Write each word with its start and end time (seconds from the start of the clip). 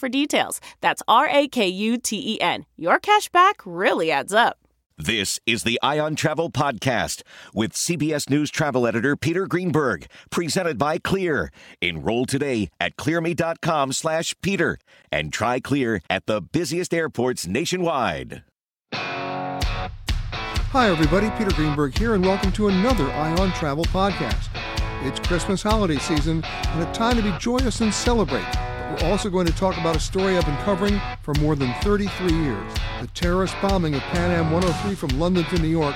for 0.00 0.08
details. 0.08 0.60
That's 0.80 1.02
R 1.06 1.28
A 1.28 1.46
K 1.46 1.68
U 1.68 1.98
T 1.98 2.34
E 2.34 2.40
N. 2.40 2.66
Your 2.76 2.98
cash 2.98 3.28
back 3.28 3.60
really 3.64 4.10
adds 4.10 4.32
up. 4.32 4.56
This 5.02 5.40
is 5.46 5.62
the 5.62 5.80
Eye 5.82 5.98
on 5.98 6.14
Travel 6.14 6.50
Podcast 6.50 7.22
with 7.54 7.72
CBS 7.72 8.28
News 8.28 8.50
travel 8.50 8.86
editor 8.86 9.16
Peter 9.16 9.46
Greenberg, 9.46 10.06
presented 10.30 10.76
by 10.76 10.98
Clear. 10.98 11.50
Enroll 11.80 12.26
today 12.26 12.68
at 12.78 12.96
clearme.com 12.96 13.94
slash 13.94 14.34
Peter 14.42 14.76
and 15.10 15.32
try 15.32 15.58
Clear 15.58 16.02
at 16.10 16.26
the 16.26 16.42
busiest 16.42 16.92
airports 16.92 17.46
nationwide. 17.46 18.42
Hi, 20.72 20.90
everybody. 20.90 21.30
Peter 21.38 21.50
Greenberg 21.56 21.96
here, 21.96 22.14
and 22.14 22.22
welcome 22.22 22.52
to 22.52 22.68
another 22.68 23.10
Eye 23.12 23.34
on 23.40 23.52
Travel 23.52 23.84
Podcast. 23.86 24.48
It's 25.02 25.18
Christmas 25.26 25.62
holiday 25.62 25.96
season 25.96 26.44
and 26.44 26.86
a 26.86 26.92
time 26.92 27.16
to 27.16 27.22
be 27.22 27.32
joyous 27.38 27.80
and 27.80 27.92
celebrate. 27.92 28.44
We're 28.90 29.08
also 29.08 29.30
going 29.30 29.46
to 29.46 29.54
talk 29.54 29.78
about 29.78 29.94
a 29.94 30.00
story 30.00 30.36
I've 30.36 30.44
been 30.44 30.56
covering 30.58 31.00
for 31.22 31.32
more 31.34 31.54
than 31.54 31.72
33 31.74 32.32
years 32.32 32.72
the 33.00 33.06
terrorist 33.14 33.54
bombing 33.62 33.94
of 33.94 34.00
Pan 34.02 34.32
Am 34.32 34.50
103 34.50 34.96
from 34.96 35.16
London 35.20 35.44
to 35.44 35.58
New 35.62 35.68
York 35.68 35.94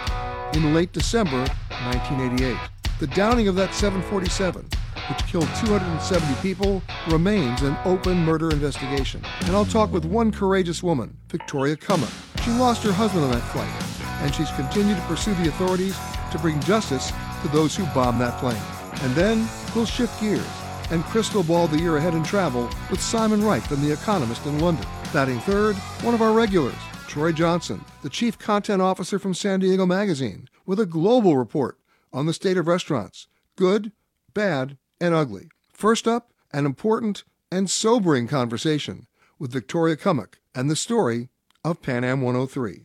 in 0.54 0.72
late 0.72 0.92
December 0.92 1.38
1988. 1.38 2.56
The 3.00 3.08
downing 3.08 3.48
of 3.48 3.56
that 3.56 3.74
747, 3.74 4.68
which 5.08 5.26
killed 5.26 5.48
270 5.56 6.40
people, 6.40 6.82
remains 7.08 7.62
an 7.62 7.76
open 7.84 8.18
murder 8.24 8.50
investigation. 8.50 9.20
And 9.40 9.56
I'll 9.56 9.64
talk 9.64 9.92
with 9.92 10.04
one 10.04 10.30
courageous 10.30 10.80
woman, 10.80 11.16
Victoria 11.28 11.76
Cummock. 11.76 12.12
She 12.44 12.52
lost 12.52 12.84
her 12.84 12.92
husband 12.92 13.24
on 13.24 13.32
that 13.32 13.40
flight, 13.40 14.22
and 14.22 14.32
she's 14.32 14.52
continued 14.52 14.98
to 14.98 15.02
pursue 15.02 15.34
the 15.34 15.48
authorities 15.48 15.98
to 16.30 16.38
bring 16.38 16.60
justice 16.60 17.12
to 17.42 17.48
those 17.48 17.74
who 17.74 17.86
bombed 17.86 18.20
that 18.20 18.38
plane. 18.38 18.62
And 19.02 19.16
then 19.16 19.48
we'll 19.74 19.84
shift 19.84 20.20
gears 20.20 20.46
and 20.90 21.04
crystal 21.04 21.42
ball 21.42 21.66
the 21.66 21.78
year 21.78 21.96
ahead 21.96 22.14
in 22.14 22.22
travel 22.22 22.68
with 22.90 23.00
Simon 23.00 23.42
Wright 23.42 23.62
from 23.62 23.82
The 23.82 23.92
Economist 23.92 24.46
in 24.46 24.58
London. 24.58 24.86
Batting 25.12 25.40
third, 25.40 25.76
one 26.02 26.14
of 26.14 26.22
our 26.22 26.32
regulars, 26.32 26.74
Troy 27.08 27.32
Johnson, 27.32 27.84
the 28.02 28.10
Chief 28.10 28.38
Content 28.38 28.82
Officer 28.82 29.18
from 29.18 29.34
San 29.34 29.60
Diego 29.60 29.86
Magazine, 29.86 30.48
with 30.66 30.80
a 30.80 30.86
global 30.86 31.36
report 31.36 31.78
on 32.12 32.26
the 32.26 32.32
state 32.32 32.56
of 32.56 32.66
restaurants 32.66 33.28
good, 33.56 33.92
bad, 34.32 34.76
and 35.00 35.14
ugly. 35.14 35.48
First 35.72 36.08
up, 36.08 36.32
an 36.52 36.66
important 36.66 37.24
and 37.50 37.70
sobering 37.70 38.26
conversation 38.26 39.06
with 39.38 39.52
Victoria 39.52 39.96
Cummock 39.96 40.40
and 40.54 40.70
the 40.70 40.76
story 40.76 41.28
of 41.64 41.82
Pan 41.82 42.04
Am 42.04 42.20
103. 42.20 42.84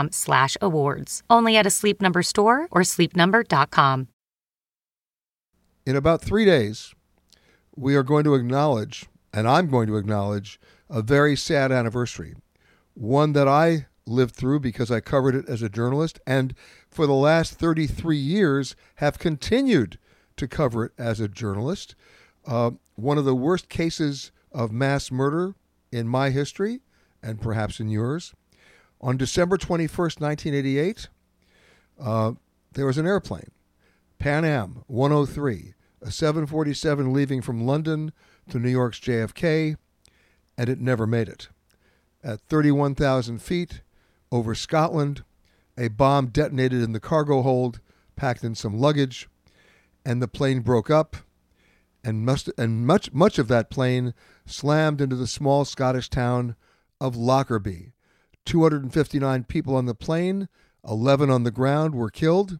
slash 0.11 0.57
awards. 0.61 1.21
Only 1.29 1.57
at 1.57 1.67
a 1.67 1.69
Sleep 1.69 2.01
Number 2.01 2.23
store 2.23 2.67
or 2.71 2.81
sleepnumber.com. 2.81 4.07
In 5.85 5.95
about 5.95 6.21
three 6.21 6.45
days, 6.45 6.93
we 7.75 7.95
are 7.95 8.03
going 8.03 8.23
to 8.23 8.35
acknowledge, 8.35 9.07
and 9.33 9.47
I'm 9.47 9.67
going 9.67 9.87
to 9.87 9.97
acknowledge, 9.97 10.59
a 10.89 11.01
very 11.01 11.35
sad 11.35 11.71
anniversary. 11.71 12.35
One 12.93 13.33
that 13.33 13.47
I 13.47 13.87
lived 14.05 14.35
through 14.35 14.59
because 14.59 14.91
I 14.91 14.99
covered 14.99 15.35
it 15.35 15.47
as 15.47 15.61
a 15.61 15.69
journalist, 15.69 16.19
and 16.27 16.53
for 16.89 17.07
the 17.07 17.13
last 17.13 17.53
33 17.53 18.17
years 18.17 18.75
have 18.95 19.19
continued 19.19 19.97
to 20.37 20.47
cover 20.47 20.85
it 20.85 20.91
as 20.97 21.19
a 21.19 21.27
journalist. 21.27 21.95
Uh, 22.45 22.71
one 22.95 23.17
of 23.17 23.25
the 23.25 23.35
worst 23.35 23.69
cases 23.69 24.31
of 24.51 24.71
mass 24.71 25.11
murder 25.11 25.55
in 25.91 26.07
my 26.07 26.29
history 26.29 26.81
and 27.23 27.41
perhaps 27.41 27.79
in 27.79 27.89
yours. 27.89 28.33
On 29.03 29.17
December 29.17 29.57
21st, 29.57 30.21
1988, 30.21 31.07
uh, 31.99 32.33
there 32.73 32.85
was 32.85 32.99
an 32.99 33.07
airplane, 33.07 33.49
Pan 34.19 34.45
Am 34.45 34.83
103, 34.85 35.73
a 36.03 36.11
747 36.11 37.11
leaving 37.11 37.41
from 37.41 37.65
London 37.65 38.11
to 38.49 38.59
New 38.59 38.69
York's 38.69 38.99
JFK, 38.99 39.75
and 40.55 40.69
it 40.69 40.79
never 40.79 41.07
made 41.07 41.27
it. 41.27 41.49
At 42.23 42.41
31,000 42.41 43.41
feet 43.41 43.81
over 44.31 44.53
Scotland, 44.53 45.23
a 45.75 45.87
bomb 45.87 46.27
detonated 46.27 46.83
in 46.83 46.91
the 46.91 46.99
cargo 46.99 47.41
hold, 47.41 47.79
packed 48.15 48.43
in 48.43 48.53
some 48.53 48.77
luggage, 48.77 49.27
and 50.05 50.21
the 50.21 50.27
plane 50.27 50.59
broke 50.59 50.91
up. 50.91 51.17
And, 52.03 52.23
must, 52.25 52.49
and 52.57 52.85
much, 52.85 53.11
much 53.13 53.39
of 53.39 53.47
that 53.47 53.69
plane 53.69 54.13
slammed 54.45 55.01
into 55.01 55.15
the 55.15 55.27
small 55.27 55.65
Scottish 55.65 56.09
town 56.09 56.55
of 56.99 57.15
Lockerbie. 57.15 57.93
259 58.45 59.43
people 59.45 59.75
on 59.75 59.85
the 59.85 59.95
plane, 59.95 60.47
11 60.87 61.29
on 61.29 61.43
the 61.43 61.51
ground 61.51 61.95
were 61.95 62.09
killed, 62.09 62.59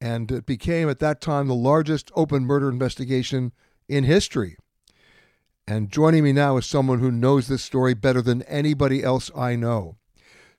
and 0.00 0.30
it 0.30 0.46
became 0.46 0.88
at 0.88 0.98
that 0.98 1.20
time 1.20 1.46
the 1.46 1.54
largest 1.54 2.10
open 2.14 2.44
murder 2.44 2.68
investigation 2.68 3.52
in 3.88 4.04
history. 4.04 4.56
And 5.66 5.90
joining 5.90 6.22
me 6.22 6.32
now 6.32 6.56
is 6.56 6.66
someone 6.66 7.00
who 7.00 7.10
knows 7.10 7.48
this 7.48 7.62
story 7.62 7.94
better 7.94 8.22
than 8.22 8.42
anybody 8.42 9.02
else 9.02 9.30
I 9.36 9.56
know. 9.56 9.96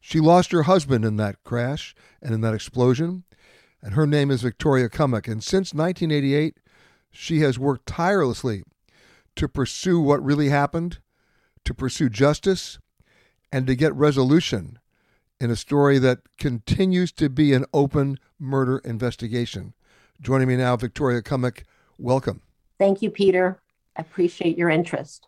She 0.02 0.20
lost 0.20 0.52
her 0.52 0.64
husband 0.64 1.06
in 1.06 1.18
that 1.18 1.44
crash 1.44 1.96
and 2.22 2.34
in 2.34 2.42
that 2.42 2.54
explosion, 2.54 3.24
and 3.82 3.94
her 3.94 4.08
name 4.08 4.32
is 4.32 4.42
Victoria 4.42 4.90
Cummock. 4.90 5.28
And 5.28 5.44
since 5.44 5.74
1988, 5.74 6.58
she 7.12 7.40
has 7.40 7.58
worked 7.58 7.86
tirelessly 7.86 8.64
to 9.36 9.48
pursue 9.48 10.00
what 10.00 10.24
really 10.24 10.50
happened, 10.50 11.00
to 11.64 11.74
pursue 11.74 12.10
justice, 12.10 12.80
and 13.52 13.68
to 13.68 13.76
get 13.76 13.94
resolution 13.94 14.80
in 15.40 15.52
a 15.52 15.56
story 15.56 16.00
that 16.00 16.20
continues 16.38 17.12
to 17.14 17.30
be 17.30 17.54
an 17.54 17.66
open 17.74 18.18
murder 18.40 18.80
investigation. 18.80 19.74
Joining 20.22 20.48
me 20.48 20.58
now, 20.58 20.76
Victoria 20.76 21.22
Cummock. 21.22 21.64
Welcome. 21.98 22.42
Thank 22.80 23.02
you, 23.02 23.10
Peter. 23.10 23.60
I 23.96 24.02
appreciate 24.02 24.58
your 24.58 24.70
interest. 24.70 25.28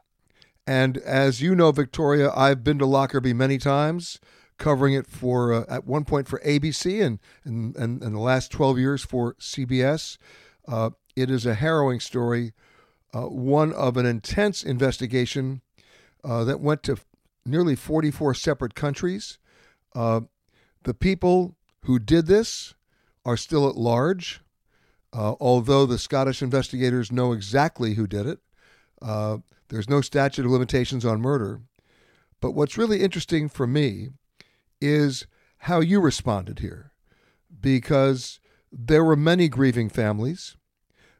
And 0.65 0.97
as 0.99 1.41
you 1.41 1.55
know, 1.55 1.71
Victoria, 1.71 2.31
I've 2.35 2.63
been 2.63 2.79
to 2.79 2.85
Lockerbie 2.85 3.33
many 3.33 3.57
times 3.57 4.19
covering 4.59 4.93
it 4.93 5.07
for 5.07 5.53
uh, 5.53 5.65
at 5.67 5.85
one 5.85 6.05
point 6.05 6.27
for 6.27 6.39
ABC 6.39 7.03
and 7.03 7.19
and, 7.43 7.75
and, 7.75 8.03
and 8.03 8.15
the 8.15 8.19
last 8.19 8.51
12 8.51 8.77
years 8.77 9.03
for 9.03 9.33
CBS. 9.35 10.17
Uh, 10.67 10.91
it 11.15 11.31
is 11.31 11.45
a 11.45 11.55
harrowing 11.55 11.99
story, 11.99 12.53
uh, 13.13 13.21
one 13.21 13.73
of 13.73 13.97
an 13.97 14.05
intense 14.05 14.61
investigation 14.61 15.61
uh, 16.23 16.43
that 16.43 16.59
went 16.59 16.83
to 16.83 16.97
nearly 17.45 17.75
44 17.75 18.33
separate 18.33 18.75
countries. 18.75 19.37
Uh, 19.95 20.21
the 20.83 20.93
people 20.93 21.55
who 21.85 21.99
did 21.99 22.27
this 22.27 22.75
are 23.25 23.37
still 23.37 23.67
at 23.67 23.75
large, 23.75 24.41
uh, 25.13 25.35
although 25.39 25.85
the 25.85 25.97
Scottish 25.97 26.41
investigators 26.41 27.11
know 27.11 27.31
exactly 27.31 27.95
who 27.95 28.07
did 28.07 28.25
it. 28.25 28.39
there's 29.69 29.89
no 29.89 30.01
statute 30.01 30.45
of 30.45 30.51
limitations 30.51 31.05
on 31.05 31.21
murder. 31.21 31.61
But 32.41 32.51
what's 32.51 32.77
really 32.77 33.01
interesting 33.01 33.49
for 33.49 33.67
me 33.67 34.09
is 34.81 35.27
how 35.59 35.79
you 35.79 35.99
responded 35.99 36.59
here, 36.59 36.91
because 37.59 38.39
there 38.71 39.03
were 39.03 39.15
many 39.15 39.49
grieving 39.49 39.89
families, 39.89 40.55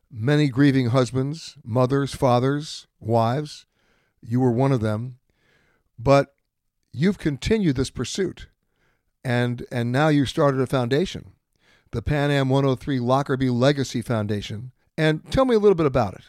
many 0.10 0.48
grieving 0.48 0.88
husbands, 0.88 1.58
mothers, 1.64 2.14
fathers, 2.16 2.88
wives. 3.00 3.66
You 4.22 4.40
were 4.40 4.52
one 4.52 4.72
of 4.72 4.82
them, 4.82 5.19
but 6.00 6.34
you've 6.94 7.20
continued 7.20 7.76
this 7.76 7.90
pursuit, 7.90 8.48
and 9.24 9.66
and 9.72 9.92
now 9.92 10.08
you 10.08 10.26
started 10.26 10.62
a 10.62 10.68
foundation, 10.68 11.34
the 11.92 12.02
Pan 12.02 12.32
Am 12.32 12.50
103 12.50 13.00
Lockerbie 13.00 13.50
Legacy 13.50 14.02
Foundation. 14.02 14.72
And 14.98 15.30
tell 15.32 15.46
me 15.46 15.56
a 15.56 15.60
little 15.60 15.76
bit 15.76 15.86
about 15.86 16.16
it. 16.16 16.24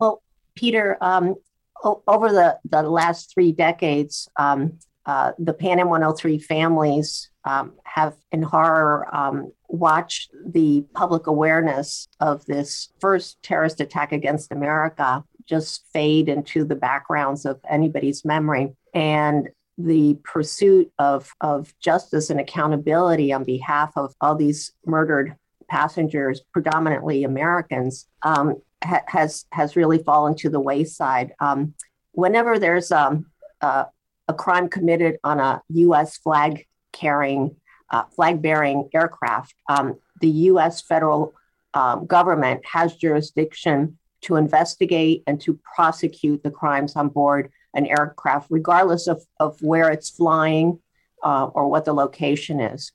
Well, 0.00 0.22
Peter, 0.56 0.98
um, 1.00 1.36
over 1.84 2.30
the, 2.30 2.58
the 2.68 2.82
last 2.82 3.32
three 3.32 3.52
decades, 3.52 4.28
um, 4.36 4.78
uh, 5.06 5.32
the 5.38 5.52
Pan 5.52 5.78
Am 5.78 5.88
103 5.88 6.38
families 6.40 7.30
um, 7.44 7.74
have, 7.84 8.14
in 8.32 8.42
horror, 8.42 9.06
um, 9.14 9.52
watched 9.68 10.32
the 10.44 10.84
public 10.94 11.28
awareness 11.28 12.08
of 12.18 12.44
this 12.46 12.88
first 13.00 13.40
terrorist 13.42 13.80
attack 13.80 14.10
against 14.10 14.50
America 14.50 15.22
just 15.46 15.84
fade 15.92 16.28
into 16.28 16.64
the 16.64 16.74
backgrounds 16.74 17.46
of 17.46 17.60
anybody's 17.70 18.24
memory. 18.24 18.74
And 18.96 19.50
the 19.76 20.18
pursuit 20.24 20.90
of, 20.98 21.30
of 21.42 21.74
justice 21.80 22.30
and 22.30 22.40
accountability 22.40 23.30
on 23.30 23.44
behalf 23.44 23.92
of 23.94 24.14
all 24.22 24.34
these 24.34 24.72
murdered 24.86 25.36
passengers, 25.68 26.40
predominantly 26.50 27.22
Americans, 27.22 28.08
um, 28.22 28.56
ha- 28.82 29.02
has 29.06 29.44
has 29.52 29.76
really 29.76 29.98
fallen 29.98 30.34
to 30.36 30.48
the 30.48 30.60
wayside. 30.60 31.32
Um, 31.40 31.74
whenever 32.12 32.58
there's 32.58 32.90
um, 32.90 33.26
uh, 33.60 33.84
a 34.28 34.32
crime 34.34 34.70
committed 34.70 35.18
on 35.22 35.40
a 35.40 35.60
U.S. 35.68 36.16
flag 36.16 36.66
carrying, 36.92 37.56
uh, 37.90 38.04
flag 38.04 38.40
bearing 38.40 38.88
aircraft, 38.94 39.54
um, 39.68 39.96
the 40.22 40.30
U.S. 40.50 40.80
federal 40.80 41.34
um, 41.74 42.06
government 42.06 42.64
has 42.64 42.96
jurisdiction 42.96 43.98
to 44.22 44.36
investigate 44.36 45.22
and 45.26 45.38
to 45.42 45.60
prosecute 45.74 46.42
the 46.42 46.50
crimes 46.50 46.96
on 46.96 47.10
board 47.10 47.52
an 47.76 47.86
aircraft, 47.86 48.48
regardless 48.50 49.06
of, 49.06 49.22
of 49.38 49.60
where 49.60 49.90
it's 49.90 50.10
flying 50.10 50.80
uh, 51.22 51.46
or 51.46 51.68
what 51.68 51.84
the 51.84 51.92
location 51.92 52.58
is. 52.60 52.90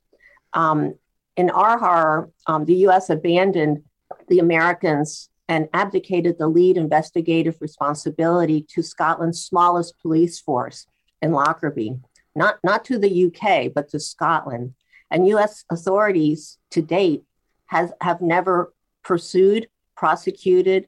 Um, 0.54 0.96
in 1.38 1.48
horror, 1.48 2.30
um, 2.48 2.66
the 2.66 2.76
U.S. 2.88 3.10
abandoned 3.10 3.84
the 4.28 4.40
Americans 4.40 5.30
and 5.48 5.70
abdicated 5.74 6.38
the 6.38 6.48
lead 6.48 6.78
investigative 6.78 7.58
responsibility 7.62 8.66
to 8.70 8.82
Scotland's 8.82 9.44
smallest 9.44 9.98
police 10.02 10.40
force, 10.40 10.88
in 11.22 11.32
Lockerbie, 11.32 12.00
not, 12.36 12.58
not 12.64 12.84
to 12.86 12.98
the 12.98 13.26
UK, 13.26 13.72
but 13.74 13.90
to 13.90 14.00
Scotland. 14.00 14.74
And 15.10 15.28
US 15.28 15.66
authorities 15.70 16.58
to 16.72 16.82
date 16.82 17.24
has, 17.68 17.92
have 18.02 18.22
never 18.22 18.74
pursued, 19.04 19.68
prosecuted, 19.96 20.88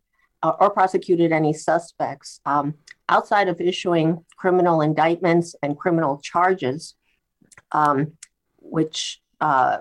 or 0.60 0.70
prosecuted 0.70 1.32
any 1.32 1.54
suspects. 1.54 2.40
Um, 2.46 2.76
outside 3.10 3.48
of 3.48 3.62
issuing 3.62 4.26
criminal 4.38 4.82
indictments 4.82 5.56
and 5.64 5.78
criminal 5.78 6.20
charges, 6.24 6.96
um, 7.72 8.14
which 8.60 9.22
uh, 9.42 9.78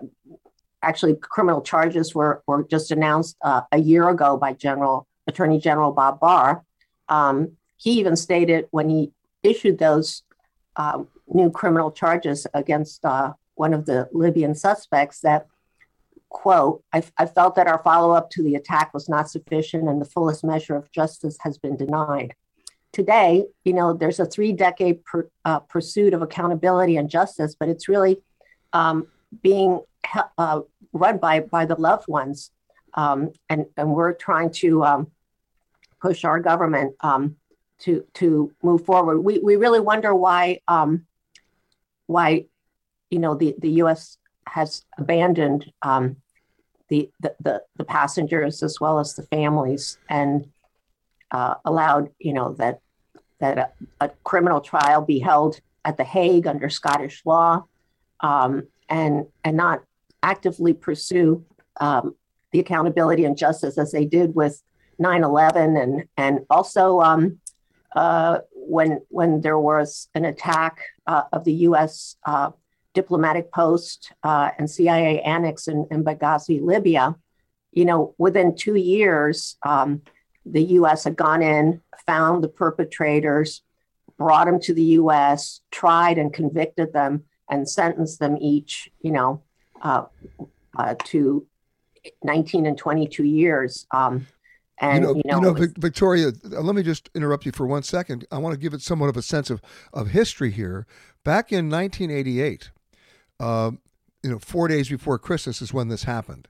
actually 0.82 1.14
criminal 1.14 1.62
charges 1.62 2.14
were, 2.14 2.42
were 2.46 2.64
just 2.64 2.90
announced 2.90 3.36
uh, 3.42 3.62
a 3.72 3.78
year 3.78 4.08
ago 4.08 4.36
by 4.36 4.52
General 4.52 5.06
Attorney 5.26 5.58
General 5.58 5.92
Bob 5.92 6.20
Barr. 6.20 6.64
Um, 7.08 7.52
he 7.76 7.92
even 7.92 8.16
stated 8.16 8.66
when 8.70 8.88
he 8.88 9.12
issued 9.42 9.78
those 9.78 10.22
uh, 10.76 11.02
new 11.28 11.50
criminal 11.50 11.90
charges 11.90 12.46
against 12.54 13.04
uh, 13.04 13.32
one 13.54 13.74
of 13.74 13.86
the 13.86 14.08
Libyan 14.12 14.54
suspects 14.54 15.20
that, 15.20 15.46
quote, 16.32 16.82
I, 16.92 17.02
I 17.18 17.26
felt 17.26 17.54
that 17.56 17.66
our 17.66 17.82
follow 17.82 18.12
up 18.12 18.30
to 18.30 18.42
the 18.42 18.54
attack 18.54 18.92
was 18.94 19.08
not 19.08 19.30
sufficient 19.30 19.88
and 19.88 20.00
the 20.00 20.06
fullest 20.06 20.42
measure 20.44 20.74
of 20.74 20.90
justice 20.90 21.36
has 21.40 21.58
been 21.58 21.76
denied. 21.76 22.34
Today, 22.92 23.44
you 23.64 23.72
know, 23.72 23.92
there's 23.92 24.20
a 24.20 24.26
three 24.26 24.52
decade 24.52 25.04
per, 25.04 25.28
uh, 25.44 25.60
pursuit 25.60 26.14
of 26.14 26.22
accountability 26.22 26.96
and 26.96 27.08
justice, 27.08 27.54
but 27.58 27.68
it's 27.68 27.88
really 27.88 28.18
um, 28.72 29.06
being 29.42 29.80
uh, 30.36 30.60
run 30.92 31.18
by, 31.18 31.40
by 31.40 31.64
the 31.64 31.76
loved 31.76 32.08
ones. 32.08 32.50
Um, 32.94 33.32
and, 33.48 33.66
and 33.76 33.94
we're 33.94 34.12
trying 34.12 34.50
to 34.50 34.84
um, 34.84 35.10
push 36.00 36.24
our 36.24 36.40
government 36.40 36.96
um, 37.00 37.36
to 37.78 38.04
to 38.14 38.52
move 38.62 38.84
forward. 38.84 39.20
We 39.20 39.38
we 39.38 39.56
really 39.56 39.80
wonder 39.80 40.14
why 40.14 40.60
um, 40.68 41.06
why 42.06 42.46
you 43.10 43.18
know 43.18 43.34
the 43.34 43.54
the 43.58 43.70
U.S. 43.82 44.18
has 44.46 44.84
abandoned 44.98 45.70
um, 45.82 46.16
the, 46.92 47.32
the, 47.40 47.62
the 47.76 47.84
passengers 47.84 48.62
as 48.62 48.78
well 48.78 48.98
as 48.98 49.14
the 49.14 49.22
families 49.22 49.98
and 50.10 50.46
uh, 51.30 51.54
allowed 51.64 52.10
you 52.18 52.34
know 52.34 52.52
that 52.54 52.80
that 53.38 53.56
a, 53.58 54.04
a, 54.04 54.08
criminal 54.24 54.60
trial 54.60 55.00
be 55.00 55.18
held 55.18 55.58
at 55.86 55.96
the 55.96 56.04
Hague 56.04 56.46
under 56.46 56.68
Scottish 56.68 57.22
law 57.24 57.64
um, 58.20 58.66
and 58.90 59.26
and 59.42 59.56
not 59.56 59.82
actively 60.22 60.74
pursue 60.74 61.42
um, 61.80 62.14
the 62.50 62.60
accountability 62.60 63.24
and 63.24 63.38
justice 63.38 63.78
as 63.78 63.90
they 63.92 64.04
did 64.04 64.34
with 64.34 64.62
9/11 65.00 65.82
and 65.82 66.04
and 66.18 66.40
also 66.50 67.00
um, 67.00 67.40
uh, 67.96 68.40
when 68.52 69.00
when 69.08 69.40
there 69.40 69.58
was 69.58 70.10
an 70.14 70.26
attack 70.26 70.82
uh, 71.06 71.22
of 71.32 71.44
the 71.44 71.54
U.S. 71.68 72.16
Uh, 72.94 73.00
diplomatic 73.00 73.52
post 73.52 74.12
uh, 74.22 74.50
and 74.58 74.70
CIA 74.70 75.20
annex 75.22 75.68
in, 75.68 75.86
in, 75.90 76.04
Benghazi, 76.04 76.62
Libya. 76.62 77.16
You 77.72 77.84
know, 77.84 78.14
within 78.18 78.54
two 78.54 78.74
years, 78.74 79.56
um, 79.64 80.02
the 80.44 80.62
U.S. 80.78 81.04
had 81.04 81.16
gone 81.16 81.42
in, 81.42 81.80
found 82.06 82.44
the 82.44 82.48
perpetrators, 82.48 83.62
brought 84.18 84.46
them 84.46 84.60
to 84.60 84.74
the 84.74 84.84
U.S., 85.00 85.60
tried 85.70 86.18
and 86.18 86.32
convicted 86.32 86.92
them, 86.92 87.24
and 87.50 87.68
sentenced 87.68 88.18
them 88.18 88.36
each, 88.40 88.90
you 89.00 89.12
know, 89.12 89.42
uh, 89.80 90.04
uh, 90.76 90.94
to 91.04 91.46
19 92.22 92.66
and 92.66 92.76
22 92.76 93.24
years. 93.24 93.86
Um, 93.90 94.26
and, 94.78 94.96
you 94.96 95.00
know, 95.00 95.14
you 95.14 95.22
know, 95.24 95.36
you 95.36 95.40
know 95.42 95.52
was, 95.52 95.72
Victoria, 95.78 96.32
let 96.42 96.74
me 96.74 96.82
just 96.82 97.08
interrupt 97.14 97.46
you 97.46 97.52
for 97.52 97.66
one 97.66 97.84
second. 97.84 98.26
I 98.32 98.38
want 98.38 98.52
to 98.52 98.60
give 98.60 98.74
it 98.74 98.82
somewhat 98.82 99.08
of 99.08 99.16
a 99.16 99.22
sense 99.22 99.48
of, 99.48 99.62
of 99.92 100.08
history 100.08 100.50
here. 100.50 100.86
Back 101.24 101.52
in 101.52 101.70
1988, 101.70 102.70
uh, 103.42 103.72
you 104.22 104.30
know, 104.30 104.38
four 104.38 104.68
days 104.68 104.88
before 104.88 105.18
Christmas 105.18 105.60
is 105.60 105.74
when 105.74 105.88
this 105.88 106.04
happened. 106.04 106.46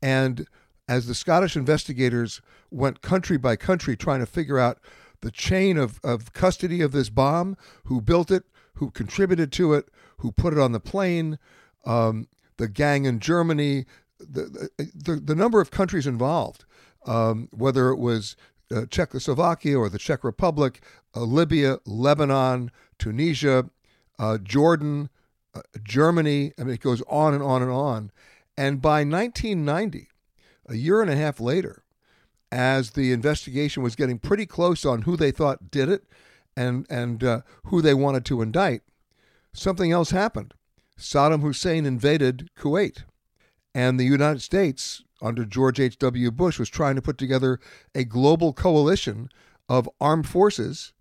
And 0.00 0.46
as 0.88 1.06
the 1.06 1.14
Scottish 1.14 1.54
investigators 1.54 2.40
went 2.70 3.02
country 3.02 3.36
by 3.36 3.56
country 3.56 3.94
trying 3.94 4.20
to 4.20 4.26
figure 4.26 4.58
out 4.58 4.78
the 5.20 5.30
chain 5.30 5.76
of, 5.76 6.00
of 6.02 6.32
custody 6.32 6.80
of 6.80 6.92
this 6.92 7.10
bomb, 7.10 7.58
who 7.84 8.00
built 8.00 8.30
it, 8.30 8.44
who 8.76 8.90
contributed 8.90 9.52
to 9.52 9.74
it, 9.74 9.90
who 10.18 10.32
put 10.32 10.54
it 10.54 10.58
on 10.58 10.72
the 10.72 10.80
plane, 10.80 11.38
um, 11.84 12.26
the 12.56 12.68
gang 12.68 13.04
in 13.04 13.20
Germany, 13.20 13.84
the, 14.18 14.70
the, 14.78 15.16
the 15.16 15.34
number 15.34 15.60
of 15.60 15.70
countries 15.70 16.06
involved, 16.06 16.64
um, 17.04 17.48
whether 17.52 17.90
it 17.90 17.98
was 17.98 18.34
uh, 18.74 18.86
Czechoslovakia 18.86 19.78
or 19.78 19.90
the 19.90 19.98
Czech 19.98 20.24
Republic, 20.24 20.80
uh, 21.14 21.20
Libya, 21.20 21.80
Lebanon, 21.84 22.70
Tunisia, 22.98 23.68
uh, 24.18 24.38
Jordan, 24.38 25.10
Germany. 25.82 26.52
I 26.58 26.64
mean, 26.64 26.74
it 26.74 26.80
goes 26.80 27.02
on 27.08 27.34
and 27.34 27.42
on 27.42 27.62
and 27.62 27.70
on. 27.70 28.10
And 28.56 28.80
by 28.80 29.04
1990, 29.04 30.08
a 30.68 30.76
year 30.76 31.00
and 31.00 31.10
a 31.10 31.16
half 31.16 31.40
later, 31.40 31.82
as 32.52 32.92
the 32.92 33.12
investigation 33.12 33.82
was 33.82 33.96
getting 33.96 34.18
pretty 34.18 34.46
close 34.46 34.84
on 34.84 35.02
who 35.02 35.16
they 35.16 35.30
thought 35.30 35.70
did 35.70 35.88
it 35.88 36.04
and, 36.56 36.86
and 36.90 37.22
uh, 37.22 37.40
who 37.64 37.80
they 37.80 37.94
wanted 37.94 38.24
to 38.26 38.42
indict, 38.42 38.82
something 39.52 39.92
else 39.92 40.10
happened. 40.10 40.54
Saddam 40.98 41.40
Hussein 41.40 41.86
invaded 41.86 42.50
Kuwait. 42.58 43.04
And 43.74 43.98
the 43.98 44.04
United 44.04 44.42
States, 44.42 45.02
under 45.22 45.44
George 45.44 45.78
H.W. 45.78 46.30
Bush, 46.32 46.58
was 46.58 46.68
trying 46.68 46.96
to 46.96 47.02
put 47.02 47.18
together 47.18 47.60
a 47.94 48.04
global 48.04 48.52
coalition 48.52 49.30
of 49.68 49.88
armed 50.00 50.28
forces 50.28 50.92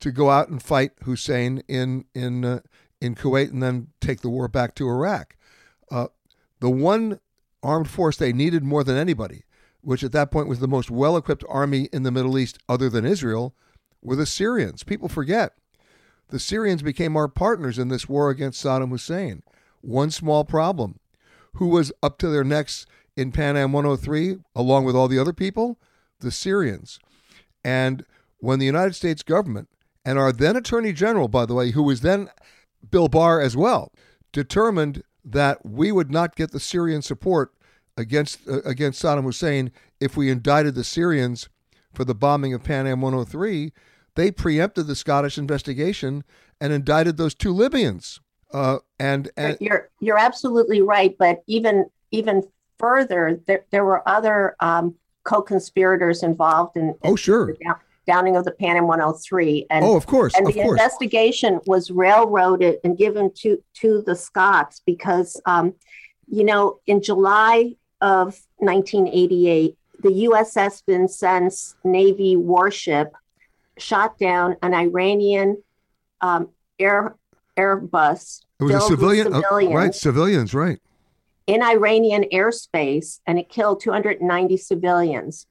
to 0.00 0.12
go 0.12 0.30
out 0.30 0.48
and 0.48 0.62
fight 0.62 0.92
Hussein 1.02 1.62
in, 1.68 2.04
in, 2.14 2.44
uh, 2.44 2.60
in 3.02 3.16
Kuwait 3.16 3.50
and 3.50 3.60
then 3.60 3.88
take 4.00 4.20
the 4.20 4.30
war 4.30 4.46
back 4.46 4.76
to 4.76 4.88
Iraq. 4.88 5.36
Uh, 5.90 6.06
the 6.60 6.70
one 6.70 7.18
armed 7.60 7.90
force 7.90 8.16
they 8.16 8.32
needed 8.32 8.62
more 8.62 8.84
than 8.84 8.96
anybody, 8.96 9.42
which 9.80 10.04
at 10.04 10.12
that 10.12 10.30
point 10.30 10.46
was 10.46 10.60
the 10.60 10.68
most 10.68 10.88
well 10.88 11.16
equipped 11.16 11.44
army 11.48 11.88
in 11.92 12.04
the 12.04 12.12
Middle 12.12 12.38
East 12.38 12.58
other 12.68 12.88
than 12.88 13.04
Israel, 13.04 13.56
were 14.00 14.14
the 14.14 14.24
Syrians. 14.24 14.84
People 14.84 15.08
forget. 15.08 15.54
The 16.28 16.38
Syrians 16.38 16.82
became 16.82 17.16
our 17.16 17.28
partners 17.28 17.76
in 17.76 17.88
this 17.88 18.08
war 18.08 18.30
against 18.30 18.64
Saddam 18.64 18.90
Hussein. 18.90 19.42
One 19.80 20.12
small 20.12 20.44
problem 20.44 21.00
who 21.54 21.66
was 21.66 21.92
up 22.02 22.18
to 22.18 22.28
their 22.28 22.44
necks 22.44 22.86
in 23.16 23.32
Pan 23.32 23.56
Am 23.56 23.72
103, 23.72 24.36
along 24.54 24.84
with 24.84 24.94
all 24.94 25.08
the 25.08 25.18
other 25.18 25.32
people? 25.32 25.78
The 26.20 26.30
Syrians. 26.30 27.00
And 27.64 28.06
when 28.38 28.60
the 28.60 28.66
United 28.66 28.94
States 28.94 29.22
government 29.22 29.68
and 30.04 30.18
our 30.18 30.32
then 30.32 30.56
Attorney 30.56 30.92
General, 30.92 31.28
by 31.28 31.46
the 31.46 31.54
way, 31.54 31.72
who 31.72 31.82
was 31.82 32.00
then 32.00 32.30
Bill 32.90 33.08
Barr 33.08 33.40
as 33.40 33.56
well, 33.56 33.92
determined 34.32 35.02
that 35.24 35.64
we 35.64 35.92
would 35.92 36.10
not 36.10 36.36
get 36.36 36.50
the 36.50 36.60
Syrian 36.60 37.02
support 37.02 37.52
against 37.96 38.48
uh, 38.48 38.62
against 38.62 39.02
Saddam 39.02 39.24
Hussein 39.24 39.70
if 40.00 40.16
we 40.16 40.30
indicted 40.30 40.74
the 40.74 40.84
Syrians 40.84 41.48
for 41.94 42.04
the 42.04 42.14
bombing 42.14 42.54
of 42.54 42.64
Pan 42.64 42.86
Am 42.86 43.00
103, 43.02 43.72
they 44.16 44.30
preempted 44.30 44.86
the 44.86 44.96
Scottish 44.96 45.38
investigation 45.38 46.24
and 46.60 46.72
indicted 46.72 47.16
those 47.16 47.34
two 47.34 47.52
Libyans. 47.52 48.20
Uh, 48.52 48.78
and, 48.98 49.30
and 49.36 49.56
you're 49.60 49.90
you're 50.00 50.18
absolutely 50.18 50.82
right, 50.82 51.16
but 51.18 51.42
even 51.46 51.86
even 52.10 52.42
further, 52.78 53.40
there 53.46 53.64
there 53.70 53.84
were 53.84 54.06
other 54.08 54.56
um, 54.60 54.94
co-conspirators 55.24 56.22
involved 56.22 56.76
in, 56.76 56.88
in 56.88 56.96
oh 57.04 57.16
sure 57.16 57.54
downing 58.06 58.36
of 58.36 58.44
the 58.44 58.50
Pan 58.50 58.76
Am 58.76 58.86
103, 58.86 59.66
and 59.70 59.84
oh 59.84 59.96
of 59.96 60.06
course, 60.06 60.34
and 60.34 60.46
of 60.46 60.54
the 60.54 60.62
course. 60.62 60.80
investigation 60.80 61.60
was 61.66 61.90
railroaded 61.90 62.76
and 62.84 62.96
given 62.96 63.32
to 63.36 63.62
to 63.74 64.02
the 64.02 64.16
Scots 64.16 64.82
because 64.84 65.40
um, 65.46 65.74
you 66.28 66.44
know 66.44 66.78
in 66.86 67.02
July 67.02 67.74
of 68.00 68.38
1988, 68.58 69.76
the 70.00 70.08
USS 70.08 70.82
Vincennes 70.86 71.76
Navy 71.84 72.36
warship 72.36 73.12
shot 73.78 74.18
down 74.18 74.56
an 74.62 74.74
Iranian 74.74 75.62
um, 76.20 76.48
air 76.78 77.16
Airbus. 77.56 78.42
It 78.60 78.64
was 78.64 78.74
a 78.74 78.78
filled 78.78 78.90
with 78.90 79.00
civilian, 79.00 79.34
uh, 79.34 79.76
right? 79.76 79.94
Civilians, 79.94 80.54
right? 80.54 80.80
in 81.46 81.62
Iranian 81.62 82.24
airspace, 82.32 83.20
and 83.26 83.38
it 83.38 83.48
killed 83.48 83.80
290 83.80 84.56
civilians. 84.56 85.46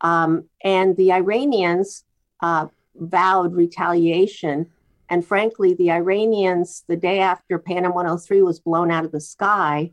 Um, 0.00 0.44
and 0.62 0.96
the 0.96 1.12
Iranians 1.12 2.04
uh, 2.40 2.66
vowed 2.94 3.54
retaliation. 3.54 4.66
And 5.08 5.24
frankly, 5.24 5.74
the 5.74 5.90
Iranians, 5.90 6.84
the 6.88 6.96
day 6.96 7.20
after 7.20 7.58
Pan 7.58 7.84
Am 7.84 7.94
103 7.94 8.42
was 8.42 8.60
blown 8.60 8.90
out 8.90 9.04
of 9.04 9.12
the 9.12 9.20
sky, 9.20 9.92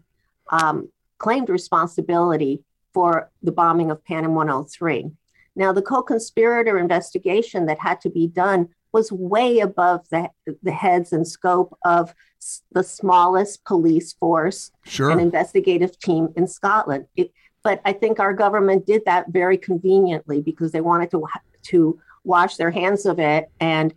um, 0.51 0.89
claimed 1.19 1.49
responsibility 1.49 2.63
for 2.93 3.31
the 3.41 3.51
bombing 3.51 3.91
of 3.91 4.03
Pan 4.03 4.23
Am 4.23 4.35
103. 4.35 5.11
Now, 5.55 5.71
the 5.71 5.81
co 5.83 6.01
conspirator 6.01 6.79
investigation 6.79 7.67
that 7.67 7.79
had 7.79 8.01
to 8.01 8.09
be 8.09 8.27
done 8.27 8.69
was 8.91 9.11
way 9.11 9.59
above 9.59 10.07
the, 10.09 10.29
the 10.63 10.71
heads 10.71 11.13
and 11.13 11.27
scope 11.27 11.77
of 11.85 12.13
s- 12.41 12.61
the 12.71 12.83
smallest 12.83 13.63
police 13.65 14.13
force 14.13 14.71
Sure. 14.83 15.09
and 15.11 15.21
investigative 15.21 15.97
team 15.99 16.29
in 16.35 16.47
Scotland. 16.47 17.05
It, 17.15 17.31
but 17.63 17.81
I 17.85 17.93
think 17.93 18.19
our 18.19 18.33
government 18.33 18.85
did 18.85 19.03
that 19.05 19.29
very 19.29 19.57
conveniently 19.57 20.41
because 20.41 20.71
they 20.71 20.81
wanted 20.81 21.09
to 21.11 21.25
to 21.63 21.99
wash 22.23 22.57
their 22.57 22.71
hands 22.71 23.05
of 23.05 23.19
it. 23.19 23.49
And 23.59 23.93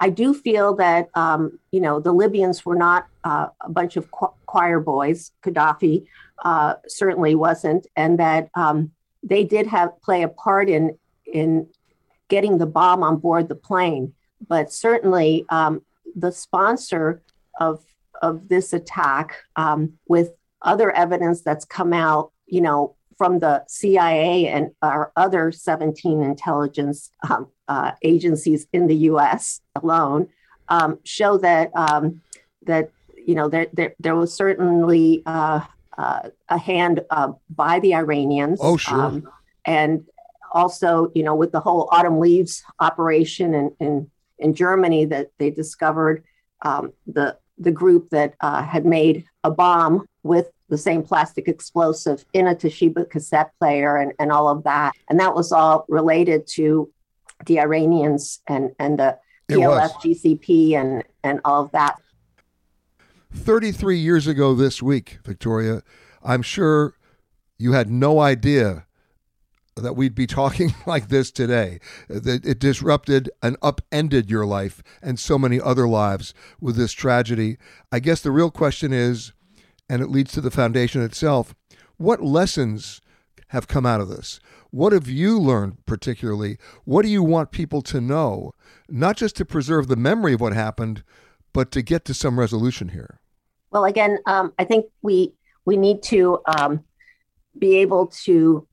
I 0.00 0.10
do 0.10 0.32
feel 0.32 0.76
that 0.76 1.08
um, 1.14 1.58
you 1.72 1.80
know 1.80 2.00
the 2.00 2.12
Libyans 2.12 2.64
were 2.64 2.76
not 2.76 3.06
uh, 3.24 3.48
a 3.60 3.70
bunch 3.70 3.96
of 3.96 4.10
qu- 4.10 4.34
choir 4.46 4.80
boys. 4.80 5.32
Gaddafi 5.42 6.06
uh, 6.44 6.74
certainly 6.86 7.34
wasn't, 7.34 7.86
and 7.96 8.18
that 8.18 8.48
um, 8.54 8.92
they 9.22 9.44
did 9.44 9.66
have 9.66 10.00
play 10.00 10.22
a 10.22 10.28
part 10.28 10.68
in 10.68 10.96
in 11.26 11.66
getting 12.28 12.58
the 12.58 12.66
bomb 12.66 13.02
on 13.02 13.16
board 13.18 13.48
the 13.48 13.56
plane. 13.56 14.14
But 14.46 14.72
certainly, 14.72 15.44
um, 15.48 15.82
the 16.14 16.30
sponsor 16.30 17.22
of 17.58 17.84
of 18.22 18.48
this 18.48 18.72
attack, 18.72 19.34
um, 19.56 19.94
with 20.06 20.30
other 20.62 20.92
evidence 20.92 21.42
that's 21.42 21.64
come 21.64 21.92
out, 21.92 22.32
you 22.46 22.60
know, 22.60 22.94
from 23.18 23.40
the 23.40 23.64
CIA 23.66 24.46
and 24.46 24.70
our 24.80 25.12
other 25.16 25.50
17 25.50 26.22
intelligence 26.22 27.10
um, 27.28 27.48
uh, 27.66 27.92
agencies 28.02 28.66
in 28.72 28.86
the 28.86 28.94
U.S. 29.10 29.60
alone, 29.74 30.28
um, 30.68 31.00
show 31.04 31.36
that 31.38 31.70
um, 31.74 32.22
that 32.62 32.90
you 33.26 33.34
know 33.34 33.48
there 33.48 33.66
there, 33.72 33.94
there 33.98 34.14
was 34.14 34.32
certainly 34.32 35.22
uh, 35.26 35.60
uh, 35.98 36.30
a 36.48 36.58
hand 36.58 37.04
uh, 37.10 37.32
by 37.50 37.80
the 37.80 37.94
Iranians. 37.94 38.60
Oh, 38.62 38.76
sure. 38.76 39.00
Um, 39.00 39.28
and 39.64 40.06
also, 40.52 41.10
you 41.14 41.24
know, 41.24 41.34
with 41.34 41.52
the 41.52 41.60
whole 41.60 41.88
autumn 41.90 42.20
leaves 42.20 42.62
operation 42.78 43.52
in 43.52 43.76
in, 43.80 44.10
in 44.38 44.54
Germany, 44.54 45.04
that 45.06 45.32
they 45.38 45.50
discovered 45.50 46.24
um, 46.62 46.92
the 47.06 47.36
the 47.58 47.72
group 47.72 48.10
that 48.10 48.34
uh, 48.40 48.62
had 48.62 48.86
made 48.86 49.24
a 49.42 49.50
bomb 49.50 50.06
with 50.22 50.50
the 50.68 50.78
same 50.78 51.02
plastic 51.02 51.48
explosive 51.48 52.24
in 52.32 52.46
a 52.46 52.54
Toshiba 52.54 53.08
cassette 53.08 53.52
player 53.58 53.96
and, 53.96 54.12
and 54.18 54.30
all 54.30 54.48
of 54.48 54.64
that. 54.64 54.92
And 55.08 55.18
that 55.20 55.34
was 55.34 55.52
all 55.52 55.84
related 55.88 56.46
to 56.54 56.90
the 57.46 57.60
Iranians 57.60 58.40
and, 58.46 58.72
and 58.78 58.98
the. 58.98 59.18
PLF, 59.48 59.92
GCP, 60.02 60.74
and, 60.74 61.02
and 61.24 61.40
all 61.42 61.64
of 61.64 61.70
that. 61.72 61.96
33 63.34 63.98
years 63.98 64.26
ago 64.26 64.54
this 64.54 64.82
week, 64.82 65.18
Victoria, 65.24 65.82
I'm 66.22 66.42
sure 66.42 66.94
you 67.58 67.72
had 67.72 67.90
no 67.90 68.20
idea 68.20 68.86
that 69.76 69.96
we'd 69.96 70.14
be 70.14 70.26
talking 70.26 70.74
like 70.86 71.08
this 71.08 71.30
today. 71.30 71.80
That 72.08 72.44
it 72.44 72.58
disrupted 72.58 73.30
and 73.42 73.56
upended 73.62 74.30
your 74.30 74.44
life 74.44 74.82
and 75.02 75.18
so 75.18 75.38
many 75.38 75.60
other 75.60 75.88
lives 75.88 76.34
with 76.60 76.76
this 76.76 76.92
tragedy. 76.92 77.58
I 77.92 78.00
guess 78.00 78.20
the 78.20 78.30
real 78.30 78.50
question 78.50 78.92
is, 78.92 79.32
and 79.88 80.02
it 80.02 80.10
leads 80.10 80.32
to 80.32 80.40
the 80.40 80.50
foundation 80.50 81.02
itself, 81.02 81.54
what 81.96 82.22
lessons 82.22 83.00
have 83.48 83.68
come 83.68 83.86
out 83.86 84.00
of 84.00 84.08
this? 84.08 84.40
What 84.70 84.92
have 84.92 85.08
you 85.08 85.38
learned 85.38 85.84
particularly? 85.86 86.58
What 86.84 87.02
do 87.02 87.08
you 87.08 87.22
want 87.22 87.50
people 87.50 87.82
to 87.82 88.00
know, 88.00 88.52
not 88.88 89.16
just 89.16 89.36
to 89.36 89.44
preserve 89.44 89.88
the 89.88 89.96
memory 89.96 90.34
of 90.34 90.40
what 90.40 90.52
happened, 90.52 91.02
but 91.52 91.70
to 91.72 91.82
get 91.82 92.04
to 92.04 92.14
some 92.14 92.38
resolution 92.38 92.90
here? 92.90 93.20
Well, 93.70 93.84
again, 93.84 94.18
um, 94.26 94.52
I 94.58 94.64
think 94.64 94.86
we 95.02 95.32
we 95.64 95.76
need 95.76 96.02
to 96.04 96.40
um, 96.46 96.84
be 97.58 97.76
able 97.76 98.06
to 98.24 98.66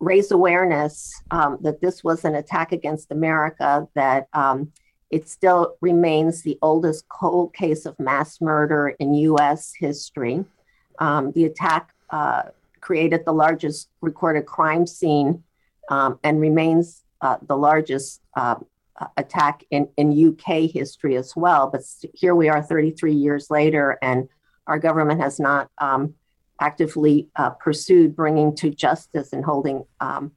raise 0.00 0.30
awareness 0.30 1.12
um, 1.30 1.58
that 1.62 1.80
this 1.80 2.02
was 2.04 2.24
an 2.24 2.34
attack 2.34 2.72
against 2.72 3.10
America, 3.10 3.86
that 3.94 4.28
um, 4.32 4.72
it 5.10 5.28
still 5.28 5.76
remains 5.80 6.42
the 6.42 6.58
oldest 6.62 7.08
cold 7.08 7.54
case 7.54 7.86
of 7.86 7.98
mass 7.98 8.40
murder 8.40 8.94
in 8.98 9.14
US 9.14 9.72
history. 9.78 10.44
Um, 10.98 11.32
the 11.32 11.44
attack 11.44 11.94
uh, 12.10 12.44
created 12.80 13.24
the 13.24 13.32
largest 13.32 13.88
recorded 14.00 14.46
crime 14.46 14.86
scene 14.86 15.42
um, 15.88 16.18
and 16.22 16.40
remains 16.40 17.02
uh, 17.20 17.36
the 17.42 17.56
largest 17.56 18.20
uh, 18.36 18.56
attack 19.16 19.64
in, 19.70 19.88
in 19.96 20.28
UK 20.28 20.70
history 20.70 21.16
as 21.16 21.34
well. 21.36 21.68
But 21.70 21.82
here 22.14 22.34
we 22.34 22.48
are 22.48 22.62
33 22.62 23.14
years 23.14 23.50
later, 23.50 23.98
and 24.02 24.28
our 24.66 24.78
government 24.78 25.20
has 25.20 25.40
not 25.40 25.70
um, 25.78 26.14
actively 26.60 27.28
uh, 27.36 27.50
pursued 27.50 28.14
bringing 28.14 28.54
to 28.56 28.70
justice 28.70 29.32
and 29.32 29.44
holding 29.44 29.84
um, 30.00 30.32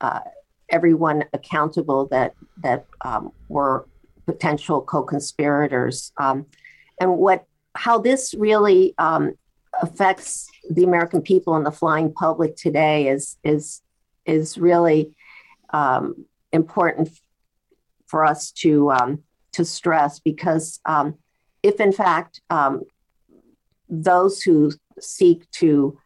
uh, 0.00 0.20
everyone 0.68 1.24
accountable 1.32 2.06
that 2.06 2.34
that 2.62 2.86
um, 3.02 3.32
were 3.48 3.86
potential 4.26 4.80
co-conspirators. 4.82 6.12
Um, 6.18 6.46
and 7.00 7.18
what 7.18 7.44
how 7.74 7.98
this 7.98 8.34
really 8.34 8.94
um, 8.98 9.32
affects 9.80 10.48
the 10.70 10.84
American 10.84 11.22
people 11.22 11.56
and 11.56 11.64
the 11.64 11.70
flying 11.70 12.12
public 12.12 12.56
today 12.56 13.08
is 13.08 13.36
is 13.42 13.82
is 14.26 14.58
really 14.58 15.14
um, 15.72 16.26
important 16.52 17.10
for 18.06 18.24
us 18.24 18.52
to 18.52 18.90
um, 18.90 19.22
to 19.52 19.64
stress 19.64 20.20
because 20.20 20.80
um, 20.84 21.16
if 21.62 21.80
in 21.80 21.92
fact 21.92 22.40
um, 22.50 22.82
those 23.88 24.42
who 24.42 24.70
seek 25.00 25.50
to 25.50 25.98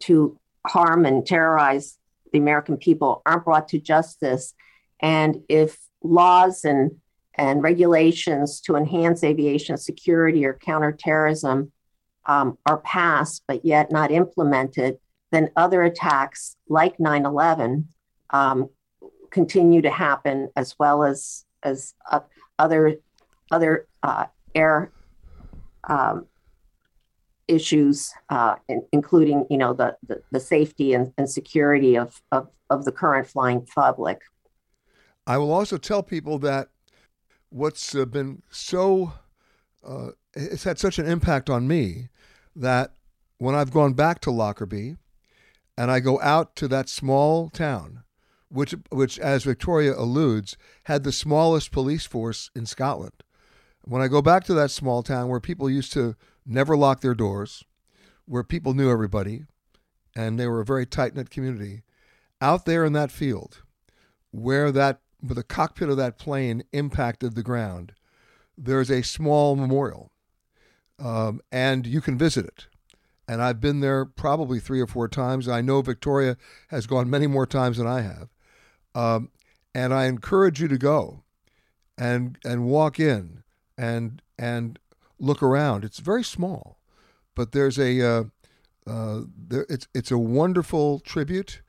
to 0.00 0.38
harm 0.66 1.04
and 1.04 1.26
terrorize 1.26 1.98
the 2.32 2.38
American 2.38 2.76
people 2.76 3.22
aren't 3.26 3.44
brought 3.44 3.68
to 3.68 3.80
justice, 3.80 4.54
and 5.00 5.42
if 5.48 5.78
laws 6.02 6.64
and 6.64 6.92
and 7.34 7.62
regulations 7.62 8.60
to 8.62 8.76
enhance 8.76 9.24
aviation 9.24 9.76
security 9.76 10.44
or 10.44 10.54
counterterrorism 10.54 11.72
um, 12.26 12.58
are 12.66 12.78
passed 12.78 13.42
but 13.46 13.64
yet 13.64 13.90
not 13.90 14.10
implemented, 14.10 14.98
then 15.30 15.50
other 15.56 15.82
attacks 15.82 16.56
like 16.68 16.98
9 17.00 17.24
11 17.24 17.88
um, 18.30 18.68
continue 19.30 19.82
to 19.82 19.90
happen 19.90 20.48
as 20.56 20.74
well 20.78 21.04
as, 21.04 21.44
as 21.62 21.94
uh, 22.10 22.20
other, 22.58 22.96
other 23.50 23.86
uh, 24.02 24.26
air 24.54 24.92
um, 25.84 26.26
issues, 27.48 28.12
uh, 28.28 28.54
in, 28.68 28.82
including 28.92 29.46
you 29.50 29.58
know 29.58 29.72
the, 29.72 29.96
the, 30.06 30.22
the 30.30 30.40
safety 30.40 30.94
and, 30.94 31.12
and 31.18 31.28
security 31.28 31.96
of, 31.96 32.22
of, 32.32 32.48
of 32.70 32.84
the 32.84 32.92
current 32.92 33.26
flying 33.26 33.66
public. 33.66 34.20
I 35.26 35.38
will 35.38 35.52
also 35.52 35.76
tell 35.76 36.02
people 36.02 36.38
that 36.40 36.68
what's 37.50 37.94
uh, 37.94 38.04
been 38.04 38.42
so 38.50 39.12
uh, 39.86 40.10
it's 40.34 40.64
had 40.64 40.78
such 40.78 40.98
an 40.98 41.06
impact 41.06 41.50
on 41.50 41.68
me 41.68 42.08
that 42.56 42.94
when 43.38 43.54
I've 43.54 43.72
gone 43.72 43.94
back 43.94 44.20
to 44.20 44.30
Lockerbie 44.30 44.96
and 45.76 45.90
I 45.90 46.00
go 46.00 46.20
out 46.20 46.56
to 46.56 46.68
that 46.68 46.88
small 46.88 47.48
town, 47.48 48.02
which 48.48 48.74
which 48.90 49.18
as 49.18 49.44
Victoria 49.44 49.94
alludes 49.96 50.56
had 50.84 51.04
the 51.04 51.12
smallest 51.12 51.72
police 51.72 52.06
force 52.06 52.50
in 52.54 52.66
Scotland. 52.66 53.22
When 53.84 54.02
I 54.02 54.08
go 54.08 54.20
back 54.20 54.44
to 54.44 54.54
that 54.54 54.70
small 54.70 55.02
town 55.02 55.28
where 55.28 55.40
people 55.40 55.70
used 55.70 55.92
to 55.94 56.16
never 56.44 56.76
lock 56.76 57.00
their 57.00 57.14
doors, 57.14 57.64
where 58.26 58.44
people 58.44 58.74
knew 58.74 58.90
everybody, 58.90 59.44
and 60.14 60.38
they 60.38 60.46
were 60.46 60.60
a 60.60 60.66
very 60.66 60.84
tight 60.84 61.14
knit 61.14 61.30
community, 61.30 61.82
out 62.40 62.66
there 62.66 62.84
in 62.84 62.92
that 62.92 63.10
field, 63.10 63.62
where 64.32 64.70
that 64.70 65.00
where 65.20 65.34
the 65.34 65.42
cockpit 65.42 65.88
of 65.88 65.96
that 65.96 66.18
plane 66.18 66.64
impacted 66.72 67.34
the 67.34 67.42
ground, 67.42 67.92
there's 68.56 68.90
a 68.90 69.02
small 69.02 69.56
memorial, 69.56 70.10
um, 70.98 71.40
and 71.50 71.86
you 71.86 72.00
can 72.00 72.18
visit 72.18 72.44
it. 72.44 72.66
And 73.26 73.40
I've 73.40 73.60
been 73.60 73.80
there 73.80 74.04
probably 74.04 74.58
three 74.58 74.80
or 74.80 74.86
four 74.86 75.06
times. 75.08 75.48
I 75.48 75.60
know 75.60 75.82
Victoria 75.82 76.36
has 76.68 76.86
gone 76.86 77.08
many 77.08 77.26
more 77.26 77.46
times 77.46 77.76
than 77.76 77.86
I 77.86 78.00
have, 78.00 78.28
um, 78.94 79.30
and 79.74 79.94
I 79.94 80.06
encourage 80.06 80.60
you 80.60 80.68
to 80.68 80.78
go 80.78 81.22
and 81.96 82.38
and 82.44 82.66
walk 82.66 82.98
in 82.98 83.42
and 83.78 84.20
and 84.38 84.78
look 85.18 85.42
around. 85.42 85.84
It's 85.84 86.00
very 86.00 86.24
small, 86.24 86.80
but 87.34 87.52
there's 87.52 87.78
a 87.78 88.00
uh, 88.00 88.24
uh, 88.86 89.20
there, 89.36 89.66
it's 89.68 89.86
it's 89.94 90.10
a 90.10 90.18
wonderful 90.18 90.98
tribute 91.00 91.62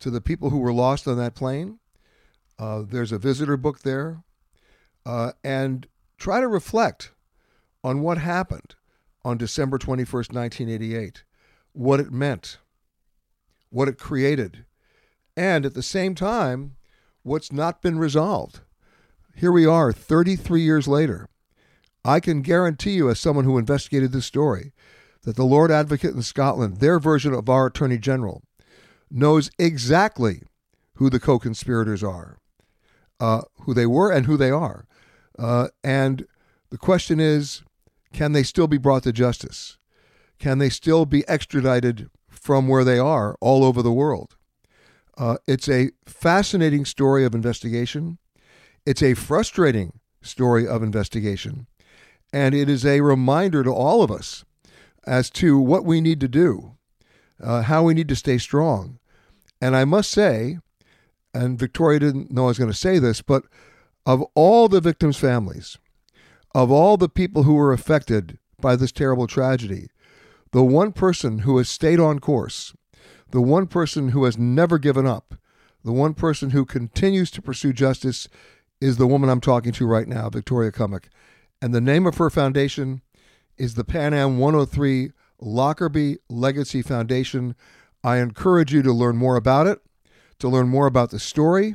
to 0.00 0.10
the 0.10 0.20
people 0.20 0.50
who 0.50 0.58
were 0.58 0.72
lost 0.72 1.06
on 1.06 1.16
that 1.18 1.34
plane 1.34 1.78
uh, 2.58 2.82
there's 2.82 3.12
a 3.12 3.18
visitor 3.18 3.56
book 3.56 3.80
there. 3.80 4.22
Uh, 5.06 5.32
and 5.42 5.86
try 6.16 6.40
to 6.40 6.48
reflect 6.48 7.12
on 7.82 8.00
what 8.00 8.18
happened 8.18 8.74
on 9.24 9.36
December 9.36 9.78
21st, 9.78 10.32
1988, 10.32 11.24
what 11.72 12.00
it 12.00 12.10
meant, 12.10 12.58
what 13.70 13.88
it 13.88 13.98
created, 13.98 14.64
and 15.36 15.66
at 15.66 15.74
the 15.74 15.82
same 15.82 16.14
time, 16.14 16.76
what's 17.22 17.52
not 17.52 17.82
been 17.82 17.98
resolved. 17.98 18.60
Here 19.34 19.52
we 19.52 19.66
are 19.66 19.92
33 19.92 20.62
years 20.62 20.88
later. 20.88 21.28
I 22.04 22.20
can 22.20 22.42
guarantee 22.42 22.92
you, 22.92 23.10
as 23.10 23.18
someone 23.18 23.44
who 23.44 23.58
investigated 23.58 24.12
this 24.12 24.26
story, 24.26 24.72
that 25.22 25.36
the 25.36 25.44
Lord 25.44 25.70
Advocate 25.70 26.14
in 26.14 26.22
Scotland, 26.22 26.78
their 26.78 26.98
version 26.98 27.34
of 27.34 27.48
our 27.48 27.66
Attorney 27.66 27.98
General, 27.98 28.42
knows 29.10 29.50
exactly 29.58 30.42
who 30.94 31.10
the 31.10 31.20
co 31.20 31.38
conspirators 31.38 32.02
are 32.02 32.38
uh, 33.20 33.42
who 33.62 33.74
they 33.74 33.86
were 33.86 34.10
and 34.10 34.26
who 34.26 34.36
they 34.36 34.50
are. 34.50 34.86
Uh, 35.38 35.68
and 35.82 36.26
the 36.70 36.78
question 36.78 37.20
is 37.20 37.62
can 38.12 38.32
they 38.32 38.42
still 38.42 38.68
be 38.68 38.78
brought 38.78 39.02
to 39.02 39.12
justice? 39.12 39.76
Can 40.38 40.58
they 40.58 40.68
still 40.68 41.04
be 41.04 41.26
extradited 41.28 42.10
from 42.28 42.68
where 42.68 42.84
they 42.84 42.98
are 42.98 43.36
all 43.40 43.64
over 43.64 43.82
the 43.82 43.92
world? 43.92 44.36
Uh, 45.16 45.36
it's 45.46 45.68
a 45.68 45.90
fascinating 46.06 46.84
story 46.84 47.24
of 47.24 47.34
investigation. 47.34 48.18
It's 48.86 49.02
a 49.02 49.14
frustrating 49.14 50.00
story 50.22 50.66
of 50.66 50.82
investigation. 50.82 51.66
And 52.32 52.54
it 52.54 52.68
is 52.68 52.84
a 52.84 53.00
reminder 53.00 53.62
to 53.62 53.70
all 53.72 54.02
of 54.02 54.10
us 54.10 54.44
as 55.06 55.30
to 55.30 55.58
what 55.58 55.84
we 55.84 56.00
need 56.00 56.20
to 56.20 56.28
do, 56.28 56.76
uh, 57.42 57.62
how 57.62 57.84
we 57.84 57.94
need 57.94 58.08
to 58.08 58.16
stay 58.16 58.38
strong. 58.38 58.98
And 59.60 59.76
I 59.76 59.84
must 59.84 60.10
say, 60.10 60.58
and 61.34 61.58
Victoria 61.58 61.98
didn't 61.98 62.30
know 62.30 62.44
I 62.44 62.48
was 62.48 62.58
going 62.58 62.70
to 62.70 62.76
say 62.76 62.98
this, 62.98 63.20
but 63.20 63.44
of 64.06 64.22
all 64.34 64.68
the 64.68 64.80
victims' 64.80 65.18
families, 65.18 65.76
of 66.54 66.70
all 66.70 66.96
the 66.96 67.08
people 67.08 67.42
who 67.42 67.54
were 67.54 67.72
affected 67.72 68.38
by 68.60 68.76
this 68.76 68.92
terrible 68.92 69.26
tragedy, 69.26 69.88
the 70.52 70.62
one 70.62 70.92
person 70.92 71.40
who 71.40 71.58
has 71.58 71.68
stayed 71.68 71.98
on 71.98 72.20
course, 72.20 72.74
the 73.30 73.40
one 73.40 73.66
person 73.66 74.10
who 74.10 74.24
has 74.24 74.38
never 74.38 74.78
given 74.78 75.06
up, 75.06 75.34
the 75.82 75.92
one 75.92 76.14
person 76.14 76.50
who 76.50 76.64
continues 76.64 77.30
to 77.32 77.42
pursue 77.42 77.72
justice 77.72 78.28
is 78.80 78.96
the 78.96 79.06
woman 79.06 79.28
I'm 79.28 79.40
talking 79.40 79.72
to 79.72 79.86
right 79.86 80.06
now, 80.06 80.30
Victoria 80.30 80.70
Cummock. 80.70 81.08
And 81.60 81.74
the 81.74 81.80
name 81.80 82.06
of 82.06 82.18
her 82.18 82.30
foundation 82.30 83.02
is 83.56 83.74
the 83.74 83.84
Pan 83.84 84.14
Am 84.14 84.38
103 84.38 85.10
Lockerbie 85.40 86.18
Legacy 86.28 86.82
Foundation. 86.82 87.56
I 88.02 88.18
encourage 88.18 88.72
you 88.72 88.82
to 88.82 88.92
learn 88.92 89.16
more 89.16 89.36
about 89.36 89.66
it 89.66 89.80
to 90.38 90.48
learn 90.48 90.68
more 90.68 90.86
about 90.86 91.10
the 91.10 91.18
story 91.18 91.74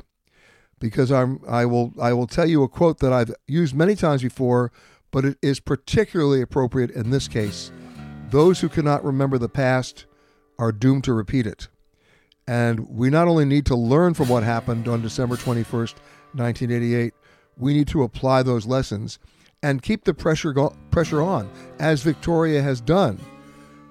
because 0.78 1.12
I'm, 1.12 1.40
I, 1.46 1.66
will, 1.66 1.92
I 2.00 2.12
will 2.12 2.26
tell 2.26 2.48
you 2.48 2.62
a 2.62 2.68
quote 2.68 2.98
that 3.00 3.12
I've 3.12 3.32
used 3.46 3.74
many 3.74 3.94
times 3.94 4.22
before, 4.22 4.72
but 5.10 5.24
it 5.24 5.38
is 5.42 5.60
particularly 5.60 6.40
appropriate 6.40 6.90
in 6.90 7.10
this 7.10 7.28
case. 7.28 7.70
Those 8.30 8.60
who 8.60 8.68
cannot 8.68 9.04
remember 9.04 9.38
the 9.38 9.48
past 9.48 10.06
are 10.58 10.72
doomed 10.72 11.04
to 11.04 11.12
repeat 11.12 11.46
it. 11.46 11.68
And 12.46 12.88
we 12.88 13.10
not 13.10 13.28
only 13.28 13.44
need 13.44 13.66
to 13.66 13.76
learn 13.76 14.14
from 14.14 14.28
what 14.28 14.42
happened 14.42 14.88
on 14.88 15.02
December 15.02 15.36
21st, 15.36 15.94
1988, 16.32 17.12
we 17.56 17.74
need 17.74 17.88
to 17.88 18.02
apply 18.02 18.42
those 18.42 18.66
lessons 18.66 19.18
and 19.62 19.82
keep 19.82 20.04
the 20.04 20.14
pressure, 20.14 20.52
go- 20.52 20.74
pressure 20.90 21.22
on, 21.22 21.50
as 21.78 22.02
Victoria 22.02 22.62
has 22.62 22.80
done, 22.80 23.20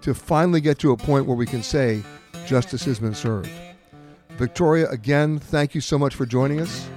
to 0.02 0.14
finally 0.14 0.62
get 0.62 0.80
to 0.80 0.92
a 0.92 0.98
point 0.98 1.26
where 1.26 1.38
we 1.38 1.46
can 1.46 1.62
say 1.62 2.02
justice 2.48 2.84
has 2.86 3.00
been 3.00 3.14
served. 3.14 3.50
Victoria, 4.40 4.90
again, 4.90 5.38
thank 5.38 5.76
you 5.76 5.82
so 5.82 6.00
much 6.00 6.16
for 6.16 6.26
joining 6.26 6.62
us. 6.62 6.88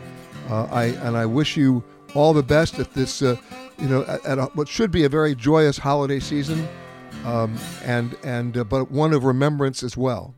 Uh, 0.48 0.62
I 0.70 0.84
and 0.84 1.16
I 1.16 1.26
wish 1.26 1.56
you 1.56 1.82
all 2.14 2.32
the 2.32 2.42
best 2.42 2.78
at 2.78 2.94
this, 2.94 3.20
uh, 3.20 3.34
you 3.80 3.88
know, 3.88 4.04
at, 4.04 4.24
at 4.24 4.38
a, 4.38 4.44
what 4.54 4.68
should 4.68 4.92
be 4.92 5.04
a 5.04 5.08
very 5.08 5.34
joyous 5.34 5.76
holiday 5.76 6.20
season, 6.20 6.68
um, 7.24 7.58
and 7.82 8.16
and 8.22 8.56
uh, 8.56 8.62
but 8.62 8.92
one 8.92 9.12
of 9.12 9.24
remembrance 9.24 9.82
as 9.82 9.96
well. 9.96 10.36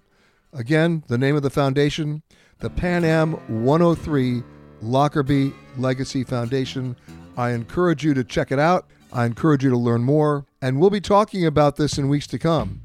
Again, 0.55 1.05
the 1.09 1.19
name 1.19 1.37
of 1.37 1.43
the 1.43 1.51
foundation, 1.51 2.23
the 2.61 2.71
Pan 2.71 3.05
Am 3.05 3.33
103 3.63 4.43
Lockerbie 4.81 5.53
Legacy 5.77 6.25
Foundation. 6.25 6.97
I 7.37 7.51
encourage 7.51 8.03
you 8.03 8.15
to 8.15 8.25
check 8.25 8.51
it 8.51 8.59
out. 8.59 8.87
I 9.13 9.27
encourage 9.27 9.63
you 9.63 9.69
to 9.69 9.77
learn 9.77 10.05
more, 10.05 10.47
and 10.63 10.81
we'll 10.81 10.89
be 10.89 11.03
talking 11.03 11.45
about 11.45 11.77
this 11.77 11.99
in 11.99 12.09
weeks 12.09 12.27
to 12.29 12.39
come. 12.39 12.84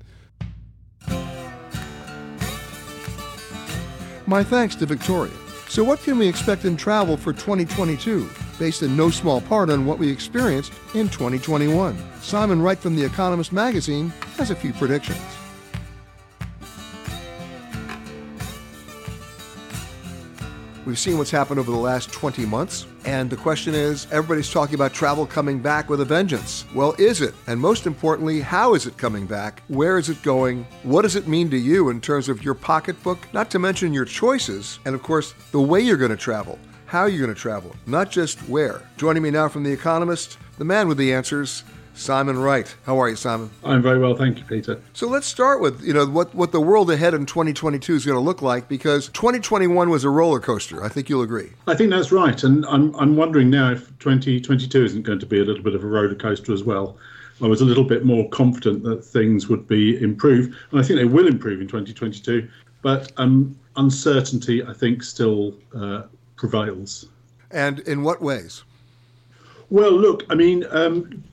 My 4.30 4.44
thanks 4.44 4.76
to 4.76 4.86
Victoria. 4.86 5.34
So, 5.70 5.84
what 5.84 6.04
can 6.04 6.20
we 6.20 6.28
expect 6.28 6.64
in 6.64 6.78
travel 6.78 7.18
for 7.18 7.34
2022, 7.34 8.30
based 8.60 8.84
in 8.84 8.96
no 8.96 9.10
small 9.10 9.42
part 9.42 9.72
on 9.72 9.88
what 9.88 9.98
we 9.98 10.08
experienced 10.08 10.72
in 10.94 11.10
2021? 11.10 11.98
Simon 12.22 12.62
Wright 12.62 12.78
from 12.78 12.96
The 12.96 13.04
Economist 13.04 13.52
magazine 13.52 14.10
has 14.38 14.52
a 14.52 14.56
few 14.56 14.72
predictions. 14.74 15.20
We've 20.86 21.00
seen 21.00 21.18
what's 21.18 21.32
happened 21.32 21.60
over 21.60 21.72
the 21.72 21.78
last 21.78 22.12
20 22.12 22.46
months, 22.46 22.86
and 23.10 23.28
the 23.28 23.36
question 23.36 23.74
is 23.74 24.06
everybody's 24.12 24.52
talking 24.52 24.76
about 24.76 24.94
travel 24.94 25.26
coming 25.26 25.60
back 25.60 25.90
with 25.90 26.00
a 26.02 26.06
vengeance. 26.06 26.66
Well, 26.76 26.94
is 27.00 27.22
it? 27.22 27.34
And 27.48 27.60
most 27.60 27.88
importantly, 27.88 28.40
how 28.40 28.76
is 28.76 28.86
it 28.86 28.98
coming 28.98 29.26
back? 29.26 29.64
Where 29.68 29.98
is 29.98 30.10
it 30.10 30.22
going? 30.22 30.64
What 30.84 31.02
does 31.02 31.16
it 31.16 31.28
mean 31.28 31.50
to 31.50 31.58
you 31.58 31.90
in 31.90 32.02
terms 32.02 32.30
of 32.30 32.44
your 32.44 32.54
pocketbook? 32.54 33.18
Not 33.34 33.50
to 33.50 33.58
mention 33.58 33.94
your 33.94 34.06
choices, 34.06 34.78
and 34.86 34.94
of 34.94 35.02
course, 35.02 35.34
the 35.52 35.60
way 35.60 35.82
you're 35.82 35.98
going 35.98 36.12
to 36.12 36.18
travel. 36.18 36.60
How 36.86 37.08
you're 37.08 37.26
going 37.26 37.34
to 37.34 37.42
travel, 37.42 37.76
not 37.88 38.12
just 38.12 38.38
where. 38.48 38.84
Joining 38.96 39.24
me 39.24 39.32
now 39.32 39.50
from 39.50 39.64
The 39.64 39.72
Economist, 39.72 40.38
the 40.60 40.66
man 40.66 40.88
with 40.88 41.00
the 41.00 41.12
answers, 41.12 41.64
Simon 42.00 42.40
Wright. 42.40 42.74
How 42.86 42.98
are 42.98 43.10
you, 43.10 43.18
Simon? 43.18 43.52
I'm 43.64 43.82
very 43.82 44.00
well, 44.00 44.16
thank 44.16 44.38
you, 44.38 44.46
Peter. 44.46 44.82
So 44.94 45.08
let's 45.08 45.28
start 45.28 45.60
with 45.60 45.84
you 45.84 45.94
know 45.94 46.06
what 46.06 46.34
what 46.34 46.54
the 46.54 46.62
world 46.62 46.90
ahead 46.90 47.14
in 47.14 47.26
2022 47.26 47.94
is 47.94 48.06
going 48.06 48.16
to 48.16 48.22
look 48.22 48.42
like 48.42 48.70
because 48.70 49.10
2021 49.10 49.90
was 49.90 50.06
a 50.06 50.10
roller 50.10 50.40
coaster. 50.40 50.84
I 50.84 50.88
think 50.88 51.10
you'll 51.10 51.24
agree. 51.24 51.50
I 51.68 51.76
think 51.76 51.90
that's 51.90 52.12
right, 52.12 52.42
and 52.44 52.66
I'm 52.68 52.96
I'm 52.96 53.18
wondering 53.18 53.50
now 53.50 53.72
if 53.72 53.88
2022 54.00 54.86
isn't 54.86 55.02
going 55.02 55.20
to 55.20 55.26
be 55.26 55.40
a 55.40 55.44
little 55.44 55.62
bit 55.62 55.76
of 55.76 55.84
a 55.84 55.88
roller 55.88 56.16
coaster 56.16 56.54
as 56.54 56.64
well. 56.64 56.98
I 57.42 57.48
was 57.48 57.62
a 57.62 57.66
little 57.66 57.84
bit 57.84 58.06
more 58.06 58.28
confident 58.30 58.84
that 58.84 59.04
things 59.04 59.50
would 59.50 59.68
be 59.68 60.02
improved, 60.02 60.56
and 60.72 60.80
I 60.80 60.84
think 60.84 61.00
they 61.00 61.06
will 61.06 61.28
improve 61.28 61.60
in 61.60 61.68
2022. 61.68 62.48
But 62.82 63.12
um, 63.18 63.58
uncertainty, 63.76 64.64
I 64.64 64.74
think, 64.74 65.04
still 65.04 65.54
uh, 65.76 66.04
prevails. 66.38 67.08
And 67.52 67.80
in 67.80 68.04
what 68.04 68.22
ways? 68.22 68.64
Well, 69.70 69.92
look, 69.92 70.24
I 70.30 70.36
mean, 70.36 70.66
um, 70.72 71.24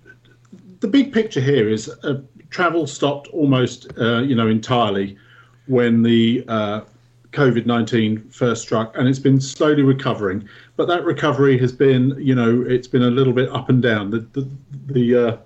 the 0.80 0.88
big 0.88 1.12
picture 1.12 1.40
here 1.40 1.68
is 1.68 1.88
uh, 2.04 2.20
travel 2.50 2.86
stopped 2.86 3.28
almost, 3.28 3.86
uh, 3.98 4.18
you 4.18 4.34
know, 4.34 4.48
entirely 4.48 5.16
when 5.66 6.02
the 6.02 6.44
uh, 6.48 6.80
COVID 7.32 7.66
nineteen 7.66 8.28
first 8.30 8.62
struck, 8.62 8.96
and 8.96 9.08
it's 9.08 9.18
been 9.18 9.40
slowly 9.40 9.82
recovering. 9.82 10.48
But 10.76 10.86
that 10.88 11.04
recovery 11.04 11.58
has 11.58 11.72
been, 11.72 12.16
you 12.18 12.34
know, 12.34 12.62
it's 12.62 12.88
been 12.88 13.02
a 13.02 13.10
little 13.10 13.32
bit 13.32 13.48
up 13.50 13.68
and 13.68 13.82
down. 13.82 14.10
The 14.10 14.20
the 14.32 14.48
the 14.86 15.28
uh, 15.28 15.36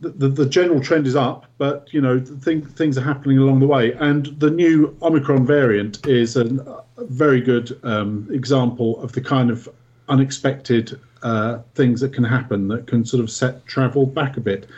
the, 0.00 0.28
the, 0.28 0.46
general 0.46 0.80
trend 0.80 1.06
is 1.06 1.14
up, 1.14 1.44
but 1.58 1.92
you 1.92 2.00
know 2.00 2.18
thing, 2.20 2.64
things 2.64 2.96
are 2.96 3.02
happening 3.02 3.38
along 3.38 3.60
the 3.60 3.66
way. 3.66 3.92
And 3.92 4.26
the 4.40 4.50
new 4.50 4.96
Omicron 5.02 5.44
variant 5.44 6.06
is 6.06 6.36
a 6.36 6.82
very 6.98 7.40
good 7.40 7.78
um, 7.82 8.26
example 8.30 9.02
of 9.02 9.12
the 9.12 9.20
kind 9.20 9.50
of 9.50 9.68
unexpected 10.10 11.00
uh, 11.22 11.58
things 11.74 12.00
that 12.00 12.12
can 12.12 12.24
happen 12.24 12.68
that 12.68 12.86
can 12.86 13.04
sort 13.04 13.22
of 13.22 13.30
set 13.30 13.64
travel 13.66 14.06
back 14.06 14.36
a 14.36 14.40
bit. 14.40 14.68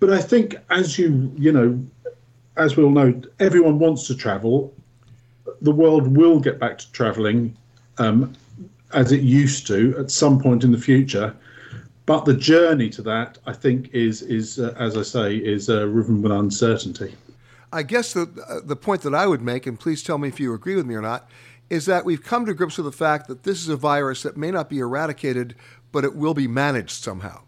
But 0.00 0.10
I 0.10 0.20
think, 0.20 0.56
as 0.70 0.98
you 0.98 1.32
you 1.36 1.52
know, 1.52 1.80
as 2.56 2.76
we 2.76 2.82
all 2.82 2.90
know, 2.90 3.20
everyone 3.38 3.78
wants 3.78 4.06
to 4.08 4.14
travel. 4.14 4.74
The 5.62 5.72
world 5.72 6.16
will 6.16 6.40
get 6.40 6.58
back 6.58 6.78
to 6.78 6.92
travelling 6.92 7.56
um, 7.98 8.32
as 8.92 9.12
it 9.12 9.22
used 9.22 9.66
to 9.68 9.94
at 9.98 10.10
some 10.10 10.40
point 10.40 10.64
in 10.64 10.72
the 10.72 10.78
future. 10.78 11.34
But 12.04 12.24
the 12.24 12.34
journey 12.34 12.88
to 12.90 13.02
that, 13.02 13.38
I 13.46 13.52
think, 13.52 13.90
is 13.92 14.22
is 14.22 14.58
uh, 14.58 14.74
as 14.78 14.96
I 14.96 15.02
say, 15.02 15.36
is 15.36 15.68
uh, 15.68 15.86
riven 15.88 16.22
with 16.22 16.32
uncertainty. 16.32 17.14
I 17.72 17.82
guess 17.82 18.12
the 18.12 18.28
uh, 18.48 18.60
the 18.64 18.76
point 18.76 19.02
that 19.02 19.14
I 19.14 19.26
would 19.26 19.42
make, 19.42 19.66
and 19.66 19.78
please 19.78 20.02
tell 20.02 20.18
me 20.18 20.28
if 20.28 20.38
you 20.38 20.54
agree 20.54 20.76
with 20.76 20.86
me 20.86 20.94
or 20.94 21.02
not, 21.02 21.28
is 21.68 21.86
that 21.86 22.04
we've 22.04 22.22
come 22.22 22.46
to 22.46 22.54
grips 22.54 22.76
with 22.76 22.86
the 22.86 22.92
fact 22.92 23.28
that 23.28 23.42
this 23.42 23.60
is 23.60 23.68
a 23.68 23.76
virus 23.76 24.22
that 24.22 24.36
may 24.36 24.50
not 24.50 24.68
be 24.68 24.78
eradicated, 24.78 25.54
but 25.92 26.04
it 26.04 26.14
will 26.14 26.34
be 26.34 26.46
managed 26.46 27.02
somehow. 27.02 27.40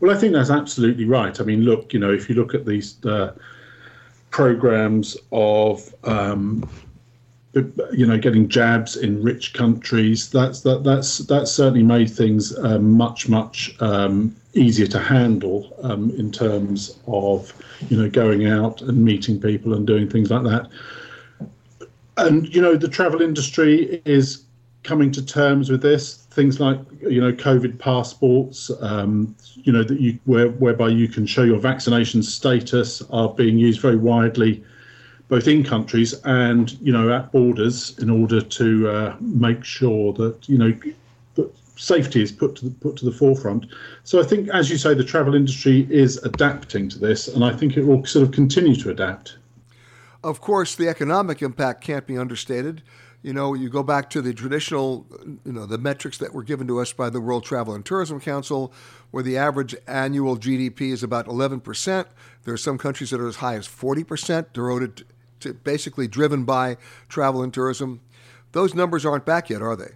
Well, 0.00 0.10
I 0.10 0.18
think 0.18 0.32
that's 0.32 0.50
absolutely 0.50 1.04
right. 1.04 1.40
I 1.40 1.44
mean, 1.44 1.62
look, 1.62 1.92
you 1.92 2.00
know, 2.00 2.12
if 2.12 2.28
you 2.28 2.34
look 2.34 2.54
at 2.54 2.66
these 2.66 3.04
uh, 3.04 3.34
programs 4.30 5.16
of, 5.30 5.94
um, 6.02 6.68
you 7.54 8.06
know, 8.06 8.18
getting 8.18 8.48
jabs 8.48 8.96
in 8.96 9.22
rich 9.22 9.52
countries, 9.52 10.28
that's 10.30 10.62
that 10.62 10.82
that's 10.82 11.18
that's 11.18 11.52
certainly 11.52 11.84
made 11.84 12.10
things 12.10 12.56
uh, 12.58 12.80
much 12.80 13.28
much 13.28 13.76
um, 13.80 14.34
easier 14.54 14.88
to 14.88 14.98
handle 14.98 15.76
um, 15.82 16.10
in 16.18 16.32
terms 16.32 16.98
of, 17.06 17.52
you 17.88 17.96
know, 17.96 18.10
going 18.10 18.48
out 18.48 18.82
and 18.82 19.04
meeting 19.04 19.40
people 19.40 19.74
and 19.74 19.86
doing 19.86 20.08
things 20.10 20.30
like 20.30 20.42
that 20.42 20.68
and 22.16 22.52
you 22.54 22.60
know 22.60 22.76
the 22.76 22.88
travel 22.88 23.22
industry 23.22 24.02
is 24.04 24.44
coming 24.82 25.12
to 25.12 25.24
terms 25.24 25.70
with 25.70 25.82
this. 25.82 26.16
Things 26.30 26.60
like 26.60 26.78
you 27.00 27.20
know 27.20 27.32
COVID 27.32 27.78
passports, 27.78 28.70
um, 28.80 29.34
you 29.54 29.72
know 29.72 29.82
that 29.82 30.00
you 30.00 30.18
where, 30.24 30.48
whereby 30.48 30.88
you 30.88 31.08
can 31.08 31.26
show 31.26 31.42
your 31.42 31.58
vaccination 31.58 32.22
status 32.22 33.02
are 33.10 33.28
being 33.28 33.58
used 33.58 33.80
very 33.80 33.96
widely, 33.96 34.64
both 35.28 35.46
in 35.46 35.64
countries 35.64 36.14
and 36.24 36.72
you 36.80 36.92
know 36.92 37.12
at 37.12 37.32
borders 37.32 37.98
in 37.98 38.10
order 38.10 38.40
to 38.40 38.88
uh, 38.88 39.16
make 39.20 39.64
sure 39.64 40.12
that 40.14 40.48
you 40.48 40.58
know 40.58 40.72
that 41.34 41.54
safety 41.76 42.22
is 42.22 42.32
put 42.32 42.56
to 42.56 42.66
the, 42.66 42.70
put 42.70 42.96
to 42.96 43.04
the 43.04 43.12
forefront. 43.12 43.66
So 44.04 44.20
I 44.20 44.24
think, 44.24 44.48
as 44.50 44.70
you 44.70 44.76
say, 44.76 44.94
the 44.94 45.04
travel 45.04 45.34
industry 45.34 45.86
is 45.90 46.18
adapting 46.18 46.88
to 46.90 46.98
this, 46.98 47.28
and 47.28 47.44
I 47.44 47.52
think 47.52 47.76
it 47.76 47.84
will 47.84 48.04
sort 48.04 48.24
of 48.24 48.32
continue 48.32 48.76
to 48.76 48.90
adapt. 48.90 49.36
Of 50.24 50.40
course, 50.40 50.74
the 50.74 50.88
economic 50.88 51.42
impact 51.42 51.82
can't 51.82 52.06
be 52.06 52.16
understated. 52.16 52.82
You 53.22 53.32
know, 53.32 53.54
you 53.54 53.68
go 53.68 53.82
back 53.82 54.10
to 54.10 54.22
the 54.22 54.32
traditional, 54.34 55.06
you 55.44 55.52
know, 55.52 55.66
the 55.66 55.78
metrics 55.78 56.18
that 56.18 56.34
were 56.34 56.42
given 56.42 56.66
to 56.68 56.80
us 56.80 56.92
by 56.92 57.08
the 57.10 57.20
World 57.20 57.44
Travel 57.44 57.74
and 57.74 57.84
Tourism 57.84 58.20
Council, 58.20 58.72
where 59.10 59.22
the 59.22 59.36
average 59.36 59.76
annual 59.86 60.36
GDP 60.36 60.92
is 60.92 61.02
about 61.02 61.26
11%. 61.26 62.06
There 62.44 62.54
are 62.54 62.58
some 62.58 62.78
countries 62.78 63.10
that 63.10 63.20
are 63.20 63.28
as 63.28 63.36
high 63.36 63.54
as 63.54 63.68
40% 63.68 64.52
devoted 64.52 65.04
to 65.40 65.54
basically 65.54 66.08
driven 66.08 66.44
by 66.44 66.76
travel 67.08 67.42
and 67.42 67.52
tourism. 67.54 68.00
Those 68.52 68.74
numbers 68.74 69.06
aren't 69.06 69.24
back 69.24 69.50
yet, 69.50 69.62
are 69.62 69.76
they? 69.76 69.92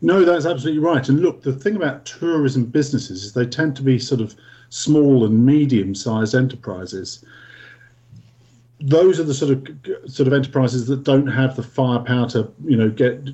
No, 0.00 0.24
that's 0.24 0.46
absolutely 0.46 0.80
right. 0.80 1.08
And 1.08 1.20
look, 1.20 1.42
the 1.42 1.52
thing 1.52 1.76
about 1.76 2.04
tourism 2.04 2.64
businesses 2.64 3.24
is 3.24 3.32
they 3.32 3.46
tend 3.46 3.76
to 3.76 3.82
be 3.82 3.98
sort 3.98 4.20
of 4.20 4.34
small 4.68 5.24
and 5.24 5.46
medium 5.46 5.94
sized 5.94 6.34
enterprises 6.34 7.24
those 8.82 9.20
are 9.20 9.24
the 9.24 9.34
sort 9.34 9.52
of 9.52 9.68
sort 10.10 10.26
of 10.26 10.32
enterprises 10.32 10.86
that 10.88 11.04
don't 11.04 11.28
have 11.28 11.56
the 11.56 11.62
firepower 11.62 12.28
to 12.30 12.50
you 12.64 12.76
know 12.76 12.90
get 12.90 13.28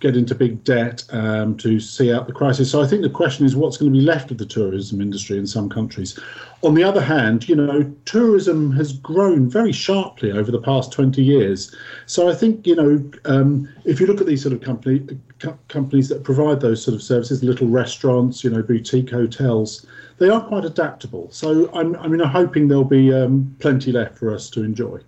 get 0.00 0.16
into 0.16 0.34
big 0.34 0.64
debt 0.64 1.04
um, 1.10 1.56
to 1.58 1.78
see 1.78 2.12
out 2.12 2.26
the 2.26 2.32
crisis. 2.32 2.70
So 2.70 2.82
I 2.82 2.86
think 2.86 3.02
the 3.02 3.10
question 3.10 3.44
is 3.44 3.54
what's 3.54 3.76
going 3.76 3.92
to 3.92 3.98
be 3.98 4.04
left 4.04 4.30
of 4.30 4.38
the 4.38 4.46
tourism 4.46 5.00
industry 5.00 5.36
in 5.38 5.46
some 5.46 5.68
countries. 5.68 6.18
On 6.62 6.74
the 6.74 6.82
other 6.82 7.02
hand, 7.02 7.48
you 7.48 7.54
know, 7.54 7.82
tourism 8.06 8.72
has 8.72 8.94
grown 8.94 9.48
very 9.48 9.72
sharply 9.72 10.32
over 10.32 10.50
the 10.50 10.60
past 10.60 10.90
20 10.92 11.22
years. 11.22 11.74
So 12.06 12.30
I 12.30 12.34
think, 12.34 12.66
you 12.66 12.76
know, 12.76 13.10
um, 13.26 13.68
if 13.84 14.00
you 14.00 14.06
look 14.06 14.22
at 14.22 14.26
these 14.26 14.42
sort 14.42 14.54
of 14.54 14.62
company, 14.62 15.06
co- 15.38 15.58
companies 15.68 16.08
that 16.08 16.24
provide 16.24 16.60
those 16.60 16.82
sort 16.82 16.94
of 16.94 17.02
services, 17.02 17.44
little 17.44 17.68
restaurants, 17.68 18.42
you 18.42 18.48
know, 18.48 18.62
boutique 18.62 19.10
hotels, 19.10 19.86
they 20.20 20.28
are 20.28 20.42
quite 20.42 20.66
adaptable. 20.66 21.28
So 21.32 21.70
I'm, 21.72 21.96
I 21.96 22.06
mean, 22.06 22.20
I'm 22.20 22.28
hoping 22.28 22.68
there'll 22.68 22.84
be 22.84 23.12
um, 23.12 23.56
plenty 23.58 23.90
left 23.90 24.18
for 24.18 24.32
us 24.32 24.50
to 24.50 24.62
enjoy. 24.62 25.00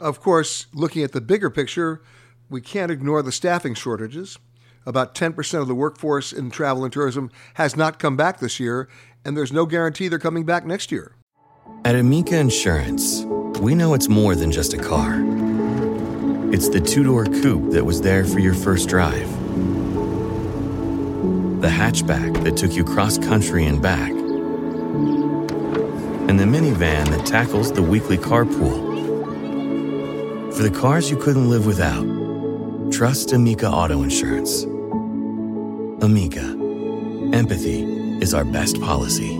Of 0.00 0.20
course, 0.20 0.66
looking 0.72 1.04
at 1.04 1.12
the 1.12 1.20
bigger 1.20 1.50
picture, 1.50 2.00
we 2.48 2.62
can't 2.62 2.90
ignore 2.90 3.22
the 3.22 3.30
staffing 3.30 3.74
shortages. 3.74 4.38
About 4.86 5.14
10% 5.14 5.60
of 5.60 5.68
the 5.68 5.74
workforce 5.74 6.32
in 6.32 6.50
travel 6.50 6.82
and 6.82 6.92
tourism 6.92 7.30
has 7.54 7.76
not 7.76 7.98
come 7.98 8.16
back 8.16 8.40
this 8.40 8.58
year, 8.58 8.88
and 9.24 9.36
there's 9.36 9.52
no 9.52 9.66
guarantee 9.66 10.08
they're 10.08 10.18
coming 10.18 10.44
back 10.44 10.64
next 10.64 10.90
year. 10.90 11.14
At 11.84 11.94
Amica 11.94 12.38
Insurance, 12.38 13.24
we 13.60 13.74
know 13.74 13.92
it's 13.92 14.08
more 14.08 14.34
than 14.34 14.50
just 14.50 14.72
a 14.72 14.78
car. 14.78 15.22
It's 16.52 16.70
the 16.70 16.80
two 16.80 17.04
door 17.04 17.26
coupe 17.26 17.70
that 17.72 17.84
was 17.84 18.00
there 18.00 18.24
for 18.24 18.38
your 18.38 18.54
first 18.54 18.88
drive, 18.88 19.30
the 21.60 21.68
hatchback 21.68 22.42
that 22.44 22.56
took 22.56 22.72
you 22.72 22.84
cross 22.84 23.18
country 23.18 23.66
and 23.66 23.82
back 23.82 24.13
and 26.28 26.40
the 26.40 26.44
minivan 26.44 27.08
that 27.10 27.26
tackles 27.26 27.72
the 27.72 27.82
weekly 27.82 28.16
carpool. 28.16 28.92
For 30.54 30.62
the 30.62 30.70
cars 30.70 31.10
you 31.10 31.16
couldn't 31.16 31.48
live 31.50 31.66
without, 31.66 32.04
trust 32.92 33.32
Amica 33.32 33.68
Auto 33.68 34.02
Insurance. 34.02 34.64
Amica, 36.02 36.44
empathy 37.32 37.82
is 38.20 38.34
our 38.34 38.44
best 38.44 38.80
policy. 38.80 39.38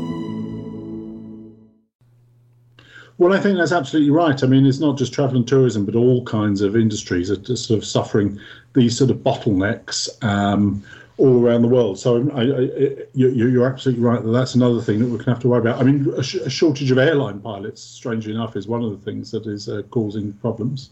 Well, 3.19 3.33
I 3.33 3.40
think 3.40 3.59
that's 3.59 3.73
absolutely 3.73 4.11
right. 4.11 4.43
I 4.43 4.47
mean, 4.47 4.67
it's 4.67 4.81
not 4.81 4.99
just 4.99 5.12
travel 5.12 5.37
and 5.37 5.47
tourism, 5.47 5.87
but 5.87 5.95
all 5.95 6.25
kinds 6.25 6.61
of 6.62 6.77
industries 6.77 7.31
are 7.31 7.57
sort 7.57 7.79
of 7.79 7.85
suffering 7.85 8.40
these 8.75 8.99
sort 8.99 9.11
of 9.11 9.19
bottlenecks. 9.19 10.09
Um, 10.25 10.83
all 11.16 11.44
around 11.44 11.62
the 11.62 11.68
world. 11.68 11.98
So 11.98 12.29
I, 12.31 12.40
I, 12.42 13.07
you, 13.14 13.62
are 13.62 13.66
absolutely 13.66 14.03
right 14.03 14.22
that 14.22 14.31
that's 14.31 14.55
another 14.55 14.81
thing 14.81 14.98
that 14.98 15.05
we're 15.07 15.12
going 15.12 15.24
to 15.24 15.31
have 15.31 15.40
to 15.40 15.48
worry 15.48 15.61
about. 15.61 15.81
I 15.81 15.85
mean, 15.85 16.12
a, 16.16 16.22
sh- 16.22 16.35
a 16.37 16.50
shortage 16.50 16.90
of 16.90 16.98
airline 16.98 17.40
pilots, 17.40 17.81
strangely 17.81 18.33
enough, 18.33 18.57
is 18.57 18.66
one 18.66 18.83
of 18.83 18.90
the 18.90 18.98
things 18.98 19.31
that 19.31 19.46
is 19.46 19.68
uh, 19.68 19.83
causing 19.90 20.33
problems. 20.35 20.90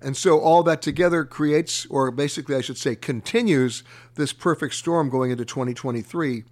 And 0.00 0.16
so 0.16 0.40
all 0.40 0.62
that 0.62 0.80
together 0.80 1.24
creates, 1.24 1.86
or 1.86 2.10
basically 2.10 2.54
I 2.54 2.60
should 2.60 2.78
say, 2.78 2.94
continues 2.94 3.82
this 4.14 4.32
perfect 4.32 4.74
storm 4.74 5.10
going 5.10 5.30
into 5.30 5.44
2023. 5.44 6.44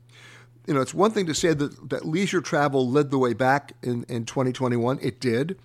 You 0.66 0.74
know, 0.74 0.80
it's 0.80 0.92
one 0.92 1.12
thing 1.12 1.26
to 1.26 1.34
say 1.34 1.54
that, 1.54 1.88
that 1.88 2.06
leisure 2.06 2.42
travel 2.42 2.88
led 2.88 3.10
the 3.10 3.18
way 3.18 3.32
back 3.32 3.72
in, 3.82 4.04
in 4.08 4.26
2021. 4.26 4.98
It 5.00 5.18
did. 5.18 5.58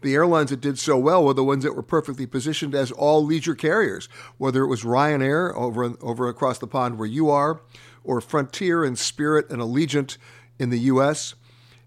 The 0.00 0.14
airlines 0.14 0.50
that 0.50 0.60
did 0.60 0.78
so 0.78 0.96
well 0.96 1.24
were 1.24 1.34
the 1.34 1.44
ones 1.44 1.64
that 1.64 1.74
were 1.74 1.82
perfectly 1.82 2.26
positioned 2.26 2.74
as 2.74 2.92
all 2.92 3.24
leisure 3.24 3.54
carriers, 3.54 4.08
whether 4.36 4.62
it 4.62 4.68
was 4.68 4.84
Ryanair 4.84 5.54
over, 5.54 5.94
over 6.00 6.28
across 6.28 6.58
the 6.58 6.66
pond 6.66 6.98
where 6.98 7.08
you 7.08 7.30
are, 7.30 7.60
or 8.04 8.20
Frontier 8.20 8.84
and 8.84 8.98
Spirit 8.98 9.50
and 9.50 9.60
Allegiant 9.60 10.16
in 10.58 10.70
the 10.70 10.78
U.S. 10.80 11.34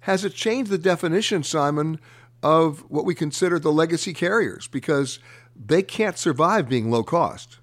Has 0.01 0.25
it 0.25 0.33
changed 0.33 0.69
the 0.69 0.77
definition, 0.77 1.43
Simon, 1.43 1.99
of 2.43 2.79
what 2.89 3.05
we 3.05 3.15
consider 3.15 3.59
the 3.59 3.71
legacy 3.71 4.13
carriers? 4.13 4.67
Because 4.67 5.19
they 5.55 5.81
can't 5.81 6.17
survive 6.17 6.67
being 6.67 6.91
low 6.91 7.03
cost. 7.03 7.59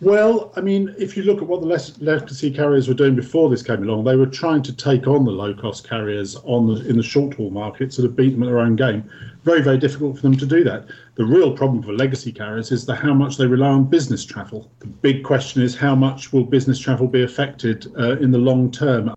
Well, 0.00 0.52
I 0.54 0.60
mean, 0.60 0.94
if 0.96 1.16
you 1.16 1.24
look 1.24 1.42
at 1.42 1.48
what 1.48 1.60
the 1.60 1.66
legacy 2.00 2.52
carriers 2.52 2.86
were 2.86 2.94
doing 2.94 3.16
before 3.16 3.50
this 3.50 3.64
came 3.64 3.82
along, 3.82 4.04
they 4.04 4.14
were 4.14 4.26
trying 4.26 4.62
to 4.62 4.72
take 4.72 5.08
on 5.08 5.24
the 5.24 5.32
low-cost 5.32 5.88
carriers 5.88 6.36
on 6.44 6.68
the, 6.68 6.88
in 6.88 6.96
the 6.96 7.02
short-haul 7.02 7.50
market, 7.50 7.92
sort 7.92 8.06
of 8.06 8.14
beat 8.14 8.30
them 8.30 8.44
at 8.44 8.46
their 8.46 8.60
own 8.60 8.76
game. 8.76 9.10
Very, 9.42 9.60
very 9.60 9.76
difficult 9.76 10.14
for 10.14 10.22
them 10.22 10.36
to 10.36 10.46
do 10.46 10.62
that. 10.62 10.86
The 11.16 11.24
real 11.24 11.56
problem 11.56 11.82
for 11.82 11.92
legacy 11.92 12.30
carriers 12.30 12.70
is 12.70 12.86
the 12.86 12.94
how 12.94 13.12
much 13.12 13.38
they 13.38 13.46
rely 13.46 13.70
on 13.70 13.86
business 13.86 14.24
travel. 14.24 14.70
The 14.78 14.86
big 14.86 15.24
question 15.24 15.62
is 15.62 15.74
how 15.74 15.96
much 15.96 16.32
will 16.32 16.44
business 16.44 16.78
travel 16.78 17.08
be 17.08 17.24
affected 17.24 17.92
uh, 17.98 18.18
in 18.18 18.30
the 18.30 18.38
long 18.38 18.70
term. 18.70 19.12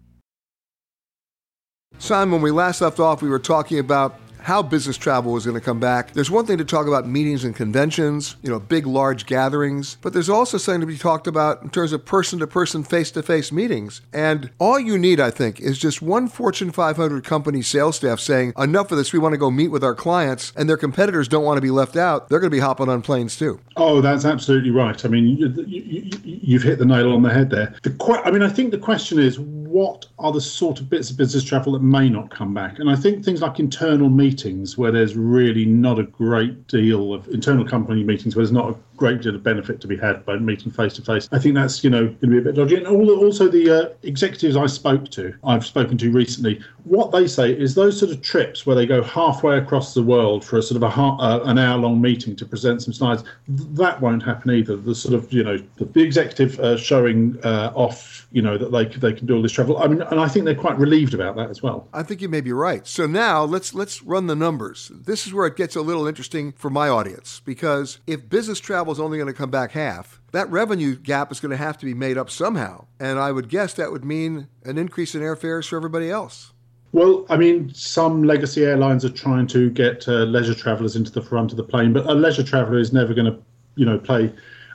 Simon, 2.00 2.32
when 2.32 2.42
we 2.42 2.50
last 2.50 2.82
left 2.82 3.00
off, 3.00 3.22
we 3.22 3.30
were 3.30 3.38
talking 3.38 3.78
about 3.78 4.21
how 4.42 4.62
business 4.62 4.98
travel 4.98 5.38
is 5.38 5.46
going 5.46 5.60
to 5.60 5.64
come 5.64 5.80
back. 5.80 6.14
There's 6.14 6.32
one 6.32 6.46
thing 6.46 6.58
to 6.58 6.66
talk 6.66 6.88
about 6.88 7.08
meetings 7.08 7.44
and 7.44 7.56
conventions, 7.56 8.36
you 8.42 8.50
know, 8.50 8.60
big, 8.60 8.86
large 8.86 9.26
gatherings, 9.26 9.98
but 10.02 10.14
there's 10.14 10.30
also 10.30 10.58
something 10.58 10.82
to 10.82 10.88
be 10.88 10.98
talked 10.98 11.28
about 11.28 11.62
in 11.62 11.70
terms 11.70 11.94
of 11.94 12.06
person 12.06 12.40
to 12.40 12.48
person, 12.48 12.84
face 12.84 13.12
to 13.12 13.24
face 13.24 13.52
meetings. 13.52 14.02
And 14.12 14.50
all 14.60 14.80
you 14.80 14.98
need, 14.98 15.20
I 15.20 15.32
think, 15.32 15.60
is 15.60 15.78
just 15.78 16.02
one 16.02 16.28
Fortune 16.28 16.72
500 16.72 17.24
company 17.24 17.62
sales 17.62 17.98
staff 17.98 18.20
saying, 18.20 18.54
enough 18.58 18.92
of 18.92 18.98
this, 18.98 19.14
we 19.14 19.20
want 19.20 19.34
to 19.34 19.38
go 19.38 19.52
meet 19.52 19.70
with 19.70 19.84
our 19.84 19.96
clients, 19.96 20.52
and 20.56 20.68
their 20.70 20.78
competitors 20.78 21.28
don't 21.28 21.44
want 21.44 21.58
to 21.58 21.62
be 21.62 21.72
left 21.72 21.96
out. 21.96 22.30
They're 22.30 22.40
going 22.40 22.52
to 22.52 22.56
be 22.56 22.60
hopping 22.60 22.90
on 22.90 23.02
planes 23.02 23.38
too. 23.38 23.60
Oh, 23.78 24.02
that's 24.02 24.26
absolutely 24.26 24.72
right. 24.72 25.04
I 25.06 25.08
mean, 25.08 25.38
you, 25.38 26.54
have 26.54 26.64
hit 26.64 26.80
the 26.80 26.86
nail 26.86 27.14
on 27.14 27.22
the 27.22 27.32
head 27.32 27.50
there. 27.50 27.74
The, 27.84 28.22
I 28.26 28.32
mean, 28.32 28.42
I 28.42 28.50
think 28.50 28.72
the 28.72 28.78
question 28.78 29.20
is, 29.20 29.40
what 29.72 30.06
are 30.20 30.32
the 30.32 30.42
sort 30.42 30.80
of 30.80 30.90
bits 30.90 31.10
of 31.10 31.18
business 31.18 31.44
travel 31.44 31.74
that 31.74 31.82
may 31.82 32.10
not 32.10 32.30
come 32.30 32.54
back? 32.54 32.80
And 32.80 32.90
I 32.90 32.96
think 32.96 33.24
things 33.24 33.42
like 33.42 33.60
internal 33.60 34.10
meetings, 34.10 34.78
where 34.78 34.92
there's 34.92 35.16
really 35.16 35.66
not 35.66 35.98
a 35.98 36.04
great 36.04 36.68
deal 36.68 37.14
of 37.14 37.28
internal 37.30 37.66
company 37.66 38.04
meetings, 38.04 38.36
where 38.36 38.44
there's 38.44 38.52
not 38.52 38.72
a 38.72 38.76
great 39.02 39.20
deal 39.24 39.34
of 39.34 39.42
benefit 39.42 39.82
to 39.82 39.88
be 39.88 39.98
had 39.98 40.24
by 40.26 40.38
meeting 40.38 40.72
face 40.72 40.94
to 40.94 41.02
face. 41.02 41.28
I 41.32 41.40
think 41.40 41.56
that's 41.56 41.84
you 41.84 41.90
know 41.90 42.06
going 42.06 42.20
to 42.20 42.28
be 42.28 42.38
a 42.38 42.42
bit 42.42 42.54
dodgy. 42.54 42.76
And 42.76 42.86
also 42.86 43.48
the 43.48 43.66
uh, 43.72 43.94
executives 44.04 44.56
I 44.56 44.68
spoke 44.68 45.10
to, 45.12 45.34
I've 45.44 45.66
spoken 45.66 45.98
to 45.98 46.12
recently, 46.12 46.62
what 46.84 47.12
they 47.12 47.26
say 47.26 47.52
is 47.52 47.74
those 47.74 48.00
sort 48.00 48.12
of 48.12 48.22
trips 48.22 48.64
where 48.64 48.76
they 48.76 48.86
go 48.86 49.02
halfway 49.02 49.58
across 49.58 49.96
the 49.96 50.04
world 50.04 50.46
for 50.46 50.60
a 50.60 50.62
sort 50.62 50.82
of 50.82 50.84
a 50.84 51.02
uh, 51.02 51.40
an 51.46 51.58
hour 51.58 51.80
long 51.80 52.00
meeting 52.00 52.36
to 52.36 52.46
present 52.46 52.84
some 52.84 52.94
slides, 52.94 53.24
that 53.48 54.00
won't 54.02 54.22
happen 54.22 54.52
either. 54.52 54.76
The 54.76 54.94
sort 54.94 55.16
of 55.16 55.34
you 55.34 55.44
know 55.44 55.58
the, 55.78 55.86
the 55.86 56.02
executive 56.04 56.60
uh, 56.60 56.78
showing 56.78 57.40
uh, 57.44 57.72
off, 57.74 58.28
you 58.32 58.44
know 58.44 58.56
that 58.60 58.72
they 58.72 58.86
they 58.86 59.14
can 59.18 59.26
do 59.26 59.36
all 59.36 59.42
this 59.42 59.52
travel. 59.52 59.80
I 59.80 59.88
mean, 59.88 60.04
and 60.04 60.20
I 60.20 60.28
think 60.28 60.46
they're 60.46 60.54
quite 60.54 60.78
relieved 60.78 61.16
about 61.16 61.36
that 61.38 61.50
as 61.50 61.64
well. 61.64 61.88
I 61.92 62.04
think 62.04 62.22
you 62.22 62.30
may 62.30 62.42
be 62.42 62.54
right. 62.54 62.86
So 62.86 63.08
now 63.08 63.44
let's 63.44 63.74
let's 63.74 64.04
run 64.04 64.28
the 64.28 64.36
numbers. 64.36 64.92
This 64.94 65.26
is 65.26 65.34
where 65.34 65.48
it 65.48 65.56
gets 65.56 65.76
a 65.76 65.82
little 65.82 66.06
interesting 66.06 66.52
for 66.52 66.70
my 66.70 66.88
audience 66.88 67.42
because 67.44 68.00
if 68.06 68.30
business 68.30 68.60
travel 68.60 68.91
is 68.92 69.00
only 69.00 69.18
going 69.18 69.28
to 69.28 69.34
come 69.34 69.52
back 69.52 69.72
half. 69.72 70.22
That 70.32 70.50
revenue 70.50 70.96
gap 70.96 71.32
is 71.32 71.40
going 71.40 71.52
to 71.52 71.58
have 71.58 71.78
to 71.80 71.86
be 71.86 71.94
made 71.94 72.18
up 72.18 72.30
somehow. 72.30 72.86
And 73.00 73.20
I 73.20 73.32
would 73.32 73.50
guess 73.50 73.74
that 73.74 73.92
would 73.92 74.06
mean 74.06 74.48
an 74.64 74.78
increase 74.78 75.16
in 75.16 75.22
airfares 75.22 75.68
for 75.68 75.76
everybody 75.76 76.10
else. 76.10 76.54
Well, 76.94 77.26
I 77.30 77.38
mean, 77.38 77.74
some 77.74 78.24
legacy 78.24 78.66
airlines 78.66 79.06
are 79.06 79.10
trying 79.10 79.48
to 79.48 79.70
get 79.70 80.08
uh, 80.08 80.24
leisure 80.26 80.54
travelers 80.54 80.96
into 80.96 81.12
the 81.12 81.22
front 81.22 81.52
of 81.52 81.58
the 81.58 81.64
plane, 81.64 81.94
but 81.94 82.06
a 82.06 82.14
leisure 82.14 82.44
traveler 82.44 82.80
is 82.80 82.92
never 82.92 83.14
going 83.14 83.32
to, 83.32 83.40
you 83.76 83.86
know, 83.86 83.98
pay 83.98 84.34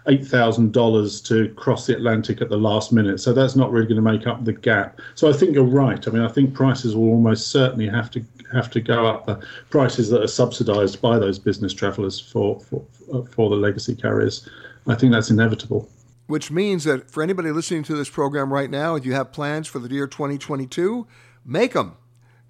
eight 0.08 0.24
thousand 0.24 0.72
dollars 0.72 1.20
to 1.20 1.48
cross 1.54 1.86
the 1.86 1.94
Atlantic 1.94 2.40
at 2.40 2.48
the 2.48 2.56
last 2.56 2.92
minute. 2.92 3.20
So 3.20 3.32
that's 3.32 3.56
not 3.56 3.70
really 3.70 3.86
going 3.86 4.02
to 4.02 4.12
make 4.12 4.26
up 4.26 4.44
the 4.44 4.52
gap. 4.52 5.00
So 5.14 5.28
I 5.28 5.32
think 5.32 5.54
you're 5.54 5.64
right. 5.64 6.06
I 6.06 6.10
mean, 6.10 6.22
I 6.22 6.28
think 6.28 6.54
prices 6.54 6.94
will 6.94 7.08
almost 7.10 7.48
certainly 7.48 7.88
have 7.88 8.10
to 8.12 8.20
have 8.52 8.70
to 8.70 8.80
go 8.80 9.06
up. 9.06 9.26
The 9.26 9.44
prices 9.70 10.10
that 10.10 10.22
are 10.22 10.28
subsidised 10.28 11.00
by 11.00 11.18
those 11.18 11.38
business 11.38 11.72
travellers 11.72 12.20
for, 12.20 12.60
for 12.60 12.84
for 13.30 13.50
the 13.50 13.56
legacy 13.56 13.94
carriers, 13.94 14.48
I 14.86 14.94
think 14.94 15.12
that's 15.12 15.30
inevitable. 15.30 15.88
Which 16.26 16.50
means 16.50 16.84
that 16.84 17.10
for 17.10 17.22
anybody 17.22 17.50
listening 17.52 17.84
to 17.84 17.94
this 17.94 18.10
program 18.10 18.52
right 18.52 18.70
now, 18.70 18.96
if 18.96 19.06
you 19.06 19.12
have 19.12 19.32
plans 19.32 19.68
for 19.68 19.78
the 19.78 19.92
year 19.92 20.06
2022, 20.06 21.06
make 21.44 21.74
them. 21.74 21.96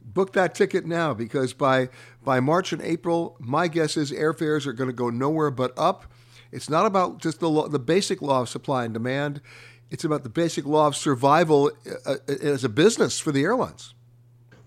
Book 0.02 0.32
that 0.32 0.54
ticket 0.54 0.86
now 0.86 1.12
because 1.12 1.52
by 1.52 1.90
by 2.22 2.40
March 2.40 2.72
and 2.72 2.80
April, 2.80 3.36
my 3.38 3.68
guess 3.68 3.96
is 3.96 4.10
airfares 4.10 4.66
are 4.66 4.72
going 4.72 4.88
to 4.88 4.96
go 4.96 5.10
nowhere 5.10 5.50
but 5.50 5.72
up. 5.76 6.06
It's 6.52 6.70
not 6.70 6.86
about 6.86 7.18
just 7.18 7.40
the 7.40 7.50
law, 7.50 7.68
the 7.68 7.78
basic 7.78 8.22
law 8.22 8.40
of 8.40 8.48
supply 8.48 8.84
and 8.84 8.94
demand. 8.94 9.42
It's 9.90 10.04
about 10.04 10.22
the 10.22 10.30
basic 10.30 10.64
law 10.64 10.86
of 10.86 10.96
survival 10.96 11.70
uh, 12.06 12.14
uh 12.26 12.32
as 12.42 12.64
a 12.64 12.68
business 12.68 13.18
for 13.18 13.30
the 13.30 13.42
airlines. 13.42 13.94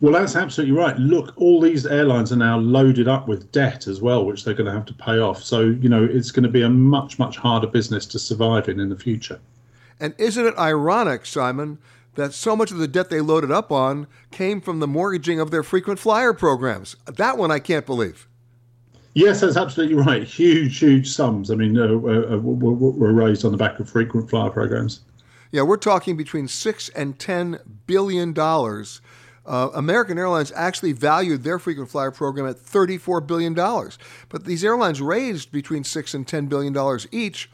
Well, 0.01 0.13
that's 0.13 0.35
absolutely 0.38 0.75
right. 0.75 0.97
Look, 0.97 1.33
all 1.35 1.59
these 1.59 1.85
airlines 1.85 2.31
are 2.31 2.38
now 2.38 2.57
loaded 2.57 3.09
up 3.09 3.27
with 3.27 3.51
debt 3.51 3.85
as 3.88 4.01
well, 4.01 4.25
which 4.25 4.45
they're 4.45 4.53
going 4.53 4.67
to 4.67 4.71
have 4.71 4.85
to 4.85 4.93
pay 4.93 5.19
off. 5.19 5.43
So, 5.43 5.62
you 5.62 5.89
know, 5.89 6.05
it's 6.05 6.31
going 6.31 6.43
to 6.43 6.49
be 6.49 6.62
a 6.62 6.69
much, 6.69 7.19
much 7.19 7.35
harder 7.35 7.67
business 7.67 8.05
to 8.07 8.19
survive 8.19 8.69
in 8.69 8.79
in 8.79 8.88
the 8.88 8.95
future. 8.95 9.39
And 9.99 10.15
isn't 10.17 10.45
it 10.45 10.57
ironic, 10.57 11.25
Simon, 11.25 11.79
that 12.15 12.33
so 12.33 12.55
much 12.55 12.71
of 12.71 12.77
the 12.77 12.88
debt 12.88 13.09
they 13.09 13.19
loaded 13.19 13.51
up 13.51 13.73
on 13.73 14.07
came 14.31 14.62
from 14.62 14.79
the 14.79 14.88
mortgaging 14.88 15.41
of 15.41 15.51
their 15.51 15.63
frequent 15.63 15.99
flyer 15.99 16.33
programs? 16.33 16.95
That 17.05 17.38
one 17.38 17.51
I 17.51 17.59
can't 17.59 17.85
believe. 17.85 18.29
Yes, 19.15 19.41
that's 19.41 19.57
absolutely 19.57 19.95
right. 19.95 20.23
Huge, 20.23 20.77
huge 20.79 21.09
sums. 21.09 21.51
I 21.51 21.55
mean, 21.55 21.77
uh, 21.77 21.83
uh, 21.83 22.35
uh 22.35 22.38
were 22.38 23.12
raised 23.12 23.43
on 23.43 23.51
the 23.51 23.57
back 23.57 23.77
of 23.79 23.89
frequent 23.89 24.29
flyer 24.29 24.49
programs. 24.49 25.01
Yeah, 25.51 25.63
we're 25.63 25.77
talking 25.77 26.15
between 26.15 26.47
six 26.47 26.89
and 26.89 27.19
ten 27.19 27.59
billion 27.88 28.33
dollars 28.33 29.01
uh, 29.49 29.71
American 29.73 30.19
Airlines 30.19 30.51
actually 30.55 30.91
valued 30.91 31.43
their 31.43 31.57
frequent 31.57 31.89
flyer 31.89 32.12
program 32.12 32.47
at 32.47 32.55
$34 32.55 33.25
billion. 33.25 33.55
But 34.29 34.45
these 34.45 34.63
airlines 34.63 35.01
raised 35.01 35.51
between 35.51 35.83
6 35.83 36.13
and 36.13 36.25
$10 36.25 36.47
billion 36.47 36.99
each, 37.12 37.49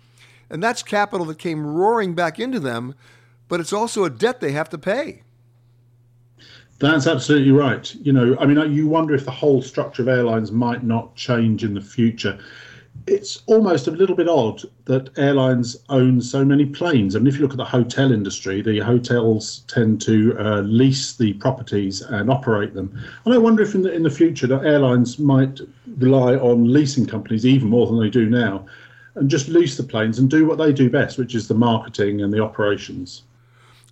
and 0.50 0.62
that's 0.62 0.84
capital 0.84 1.26
that 1.28 1.40
came 1.40 1.66
roaring 1.66 2.14
back 2.14 2.38
into 2.38 2.60
them, 2.60 2.96
but 3.48 3.62
it's 3.62 3.72
also 3.72 4.04
a 4.04 4.10
debt 4.10 4.42
they 4.42 4.52
have 4.52 4.70
to 4.70 4.78
pay. 4.78 5.24
That's 6.80 7.08
absolutely 7.08 7.52
right. 7.52 7.96
You 7.96 8.12
know, 8.12 8.36
I 8.40 8.46
mean, 8.46 8.74
you 8.74 8.88
wonder 8.88 9.16
if 9.16 9.24
the 9.24 9.32
whole 9.32 9.62
structure 9.62 10.02
of 10.02 10.10
airlines 10.10 10.52
might 10.52 10.84
not 10.84 11.16
change 11.16 11.64
in 11.64 11.74
the 11.74 11.82
future 11.82 12.38
it's 13.08 13.44
almost 13.46 13.88
a 13.88 13.92
little 13.92 14.16
bit 14.16 14.28
odd 14.28 14.62
that 14.86 15.16
airlines 15.18 15.78
own 15.90 16.22
so 16.22 16.44
many 16.44 16.66
planes. 16.66 17.16
I 17.16 17.20
mean, 17.20 17.28
if 17.28 17.36
you 17.36 17.42
look 17.42 17.52
at 17.52 17.58
the 17.58 17.66
hotel 17.66 18.12
industry, 18.12 18.62
the 18.62 18.80
hotels 18.80 19.64
tend 19.68 20.02
to 20.02 20.36
uh, 20.40 20.62
lease 20.62 21.16
the 21.16 21.34
properties 21.34 22.02
and 22.02 22.32
operate 22.32 22.74
them. 22.74 22.98
And 23.26 23.34
I 23.34 23.38
wonder 23.38 23.62
if 23.62 23.76
in 23.76 23.84
the, 23.84 23.94
in 23.94 24.04
the 24.04 24.10
future 24.10 24.48
the 24.48 24.58
airlines 24.58 25.20
might 25.20 25.60
rely 25.98 26.36
on 26.36 26.72
leasing 26.72 27.06
companies 27.06 27.46
even 27.46 27.70
more 27.70 27.86
than 27.86 28.00
they 28.00 28.10
do 28.10 28.28
now 28.28 28.66
and 29.14 29.30
just 29.30 29.48
lease 29.48 29.78
the 29.78 29.84
planes 29.84 30.18
and 30.18 30.30
do 30.30 30.46
what 30.46 30.58
they 30.58 30.74
do 30.74 30.90
best, 30.90 31.18
which 31.18 31.36
is 31.36 31.48
the 31.48 31.54
marketing 31.54 32.22
and 32.22 32.34
the 32.34 32.44
operations. 32.44 33.24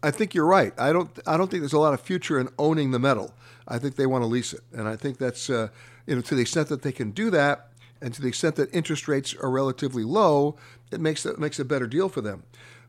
I 0.01 0.11
think 0.11 0.33
you're 0.33 0.45
right. 0.45 0.73
I 0.77 0.91
don't. 0.91 1.09
I 1.25 1.37
don't 1.37 1.49
think 1.49 1.61
there's 1.61 1.71
a 1.71 1.79
lot 1.79 1.93
of 1.93 2.01
future 2.01 2.39
in 2.39 2.49
owning 2.59 2.91
the 2.91 2.99
metal. 2.99 3.33
I 3.69 3.79
think 3.79 3.95
they 3.95 4.05
want 4.05 4.23
to 4.23 4.27
lease 4.27 4.51
it, 4.51 4.59
and 4.73 4.85
I 4.85 4.97
think 4.97 5.17
that's 5.17 5.49
uh, 5.49 5.69
you 6.05 6.15
know 6.15 6.21
to 6.21 6.35
the 6.35 6.41
extent 6.41 6.67
that 6.67 6.81
they 6.81 6.91
can 6.91 7.11
do 7.11 7.29
that 7.29 7.69
and 8.03 8.13
to 8.13 8.21
the 8.21 8.27
extent 8.27 8.57
that 8.57 8.73
interest 8.75 9.07
rates 9.07 9.33
are 9.33 9.49
relatively 9.49 10.03
low, 10.03 10.57
it 10.91 10.99
makes 10.99 11.25
it 11.25 11.39
makes 11.39 11.57
a 11.57 11.65
better 11.65 11.87
deal 11.87 12.09
for 12.09 12.21
them. 12.21 12.43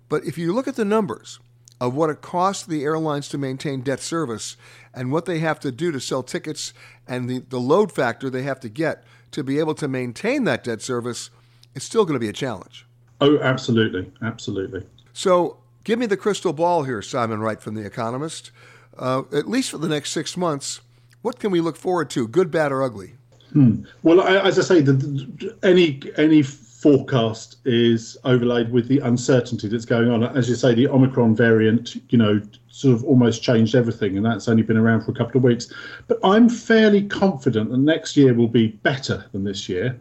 But 0.09 0.25
if 0.25 0.37
you 0.37 0.53
look 0.53 0.69
at 0.69 0.75
the 0.75 0.85
numbers 0.85 1.39
of 1.81 1.95
what 1.95 2.11
it 2.11 2.21
costs 2.21 2.67
the 2.67 2.83
airlines 2.83 3.29
to 3.29 3.39
maintain 3.39 3.81
debt 3.81 4.01
service 4.01 4.57
and 4.93 5.13
what 5.13 5.25
they 5.25 5.39
have 5.39 5.61
to 5.61 5.73
do 5.73 5.93
to 5.93 6.01
sell 6.01 6.23
tickets 6.23 6.75
and 7.07 7.31
the, 7.31 7.39
the 7.39 7.61
load 7.61 7.93
factor 7.93 8.29
they 8.29 8.43
have 8.43 8.61
to 8.61 8.69
get 8.69 9.05
to 9.31 9.45
be 9.45 9.59
able 9.59 9.75
to 9.75 9.89
maintain 9.89 10.45
that 10.45 10.65
debt 10.65 10.83
service, 10.83 11.31
it's 11.75 11.85
still 11.85 12.05
going 12.05 12.15
to 12.15 12.21
be 12.21 12.29
a 12.29 12.33
challenge. 12.33 12.87
Oh, 13.21 13.39
absolutely. 13.39 14.11
Absolutely. 14.23 14.85
So 15.13 15.59
give 15.85 15.99
me 15.99 16.07
the 16.07 16.17
crystal 16.17 16.53
ball 16.53 16.85
here, 16.85 17.03
Simon 17.03 17.41
Wright 17.41 17.61
from 17.61 17.75
The 17.75 17.87
Economist. 17.87 18.51
Uh, 18.97 19.23
at 19.33 19.49
least 19.49 19.71
for 19.71 19.79
the 19.79 19.89
next 19.89 20.13
six 20.13 20.37
months, 20.37 20.81
what 21.23 21.39
can 21.39 21.51
we 21.51 21.61
look 21.61 21.77
forward 21.77 22.11
to, 22.11 22.29
good, 22.29 22.51
bad, 22.51 22.71
or 22.71 22.83
ugly? 22.83 23.15
Hmm. 23.55 23.85
Well, 24.03 24.21
as 24.21 24.59
I 24.59 24.63
say, 24.63 24.81
the, 24.83 24.93
the, 24.93 25.57
any 25.63 26.03
any 26.19 26.43
forecast 26.43 27.57
is 27.65 28.19
overlaid 28.25 28.71
with 28.71 28.89
the 28.89 28.99
uncertainty 28.99 29.69
that's 29.69 29.87
going 29.87 30.11
on. 30.11 30.23
As 30.23 30.49
you 30.49 30.55
say, 30.57 30.75
the 30.75 30.89
Omicron 30.89 31.35
variant, 31.35 31.97
you 32.11 32.19
know, 32.19 32.43
sort 32.69 32.95
of 32.95 33.05
almost 33.05 33.43
changed 33.43 33.75
everything, 33.75 34.17
and 34.17 34.27
that's 34.27 34.49
only 34.49 34.65
been 34.65 34.77
around 34.77 35.03
for 35.03 35.13
a 35.13 35.15
couple 35.15 35.39
of 35.39 35.45
weeks. 35.45 35.73
But 36.09 36.19
I'm 36.23 36.49
fairly 36.51 37.05
confident 37.05 37.71
that 37.71 37.79
next 37.79 38.17
year 38.17 38.35
will 38.35 38.49
be 38.49 38.67
better 38.83 39.25
than 39.33 39.45
this 39.45 39.69
year. 39.69 39.99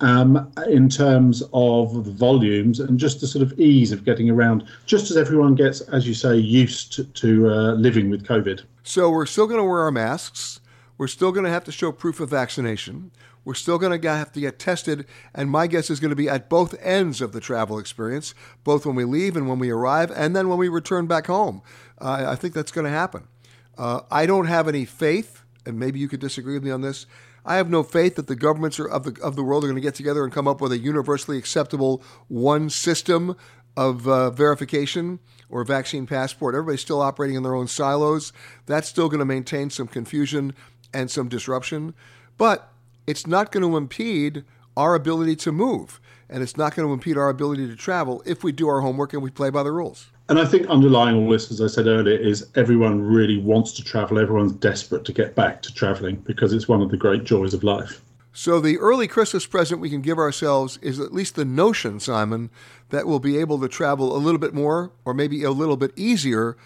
um, 0.00 0.52
in 0.68 0.88
terms 0.88 1.42
of 1.52 2.04
the 2.04 2.10
volumes 2.10 2.80
and 2.80 2.98
just 2.98 3.20
the 3.20 3.26
sort 3.26 3.42
of 3.42 3.58
ease 3.58 3.92
of 3.92 4.04
getting 4.04 4.28
around, 4.30 4.64
just 4.86 5.10
as 5.10 5.16
everyone 5.16 5.54
gets, 5.54 5.80
as 5.82 6.06
you 6.06 6.14
say, 6.14 6.36
used 6.36 6.92
to, 6.94 7.04
to 7.04 7.50
uh, 7.50 7.72
living 7.74 8.10
with 8.10 8.26
COVID. 8.26 8.62
So 8.82 9.10
we're 9.10 9.26
still 9.26 9.46
going 9.46 9.60
to 9.60 9.64
wear 9.64 9.80
our 9.80 9.90
masks. 9.92 10.60
We're 10.96 11.08
still 11.08 11.32
going 11.32 11.44
to 11.44 11.50
have 11.50 11.64
to 11.64 11.72
show 11.72 11.92
proof 11.92 12.20
of 12.20 12.30
vaccination. 12.30 13.10
We're 13.44 13.54
still 13.54 13.78
going 13.78 14.00
to 14.00 14.08
have 14.08 14.32
to 14.32 14.40
get 14.40 14.58
tested, 14.58 15.06
and 15.34 15.50
my 15.50 15.66
guess 15.66 15.90
is 15.90 16.00
going 16.00 16.10
to 16.10 16.16
be 16.16 16.28
at 16.28 16.48
both 16.48 16.74
ends 16.80 17.20
of 17.20 17.32
the 17.32 17.40
travel 17.40 17.78
experience, 17.78 18.34
both 18.62 18.86
when 18.86 18.94
we 18.94 19.04
leave 19.04 19.36
and 19.36 19.48
when 19.48 19.58
we 19.58 19.70
arrive, 19.70 20.10
and 20.10 20.34
then 20.34 20.48
when 20.48 20.58
we 20.58 20.68
return 20.68 21.06
back 21.06 21.26
home. 21.26 21.62
Uh, 22.00 22.24
I 22.28 22.36
think 22.36 22.54
that's 22.54 22.72
going 22.72 22.86
to 22.86 22.90
happen. 22.90 23.28
Uh, 23.76 24.00
I 24.10 24.24
don't 24.24 24.46
have 24.46 24.68
any 24.68 24.84
faith, 24.84 25.42
and 25.66 25.78
maybe 25.78 25.98
you 25.98 26.08
could 26.08 26.20
disagree 26.20 26.54
with 26.54 26.64
me 26.64 26.70
on 26.70 26.80
this. 26.80 27.06
I 27.44 27.56
have 27.56 27.68
no 27.68 27.82
faith 27.82 28.16
that 28.16 28.26
the 28.26 28.36
governments 28.36 28.78
of 28.78 29.04
the 29.04 29.20
of 29.22 29.36
the 29.36 29.42
world 29.42 29.64
are 29.64 29.66
going 29.66 29.74
to 29.76 29.82
get 29.82 29.94
together 29.94 30.24
and 30.24 30.32
come 30.32 30.48
up 30.48 30.62
with 30.62 30.72
a 30.72 30.78
universally 30.78 31.36
acceptable 31.36 32.02
one 32.28 32.70
system 32.70 33.36
of 33.76 34.08
uh, 34.08 34.30
verification 34.30 35.18
or 35.50 35.64
vaccine 35.64 36.06
passport. 36.06 36.54
Everybody's 36.54 36.80
still 36.80 37.02
operating 37.02 37.36
in 37.36 37.42
their 37.42 37.54
own 37.54 37.66
silos. 37.66 38.32
That's 38.66 38.88
still 38.88 39.08
going 39.08 39.18
to 39.18 39.26
maintain 39.26 39.68
some 39.68 39.88
confusion 39.88 40.54
and 40.94 41.10
some 41.10 41.28
disruption, 41.28 41.92
but 42.38 42.72
it's 43.06 43.26
not 43.26 43.52
going 43.52 43.68
to 43.68 43.76
impede 43.76 44.44
our 44.76 44.94
ability 44.94 45.36
to 45.36 45.52
move, 45.52 46.00
and 46.28 46.42
it's 46.42 46.56
not 46.56 46.74
going 46.74 46.88
to 46.88 46.92
impede 46.92 47.18
our 47.18 47.28
ability 47.28 47.66
to 47.68 47.76
travel 47.76 48.22
if 48.24 48.42
we 48.42 48.52
do 48.52 48.68
our 48.68 48.80
homework 48.80 49.12
and 49.12 49.22
we 49.22 49.30
play 49.30 49.50
by 49.50 49.62
the 49.62 49.72
rules. 49.72 50.10
And 50.28 50.38
I 50.38 50.46
think 50.46 50.66
underlying 50.68 51.16
all 51.16 51.28
this, 51.28 51.50
as 51.50 51.60
I 51.60 51.66
said 51.66 51.86
earlier, 51.86 52.16
is 52.16 52.46
everyone 52.54 53.02
really 53.02 53.38
wants 53.38 53.72
to 53.74 53.84
travel. 53.84 54.18
Everyone's 54.18 54.52
desperate 54.52 55.04
to 55.04 55.12
get 55.12 55.34
back 55.34 55.60
to 55.62 55.74
traveling 55.74 56.16
because 56.16 56.54
it's 56.54 56.66
one 56.66 56.80
of 56.80 56.90
the 56.90 56.96
great 56.96 57.24
joys 57.24 57.52
of 57.52 57.62
life. 57.62 58.00
So, 58.32 58.58
the 58.58 58.78
early 58.78 59.06
Christmas 59.06 59.46
present 59.46 59.80
we 59.80 59.90
can 59.90 60.00
give 60.00 60.18
ourselves 60.18 60.78
is 60.78 60.98
at 60.98 61.12
least 61.12 61.36
the 61.36 61.44
notion, 61.44 62.00
Simon, 62.00 62.50
that 62.88 63.06
we'll 63.06 63.20
be 63.20 63.36
able 63.36 63.60
to 63.60 63.68
travel 63.68 64.16
a 64.16 64.18
little 64.18 64.40
bit 64.40 64.54
more 64.54 64.90
or 65.04 65.14
maybe 65.14 65.44
a 65.44 65.52
little 65.52 65.76
bit 65.76 65.92
easier 65.94 66.56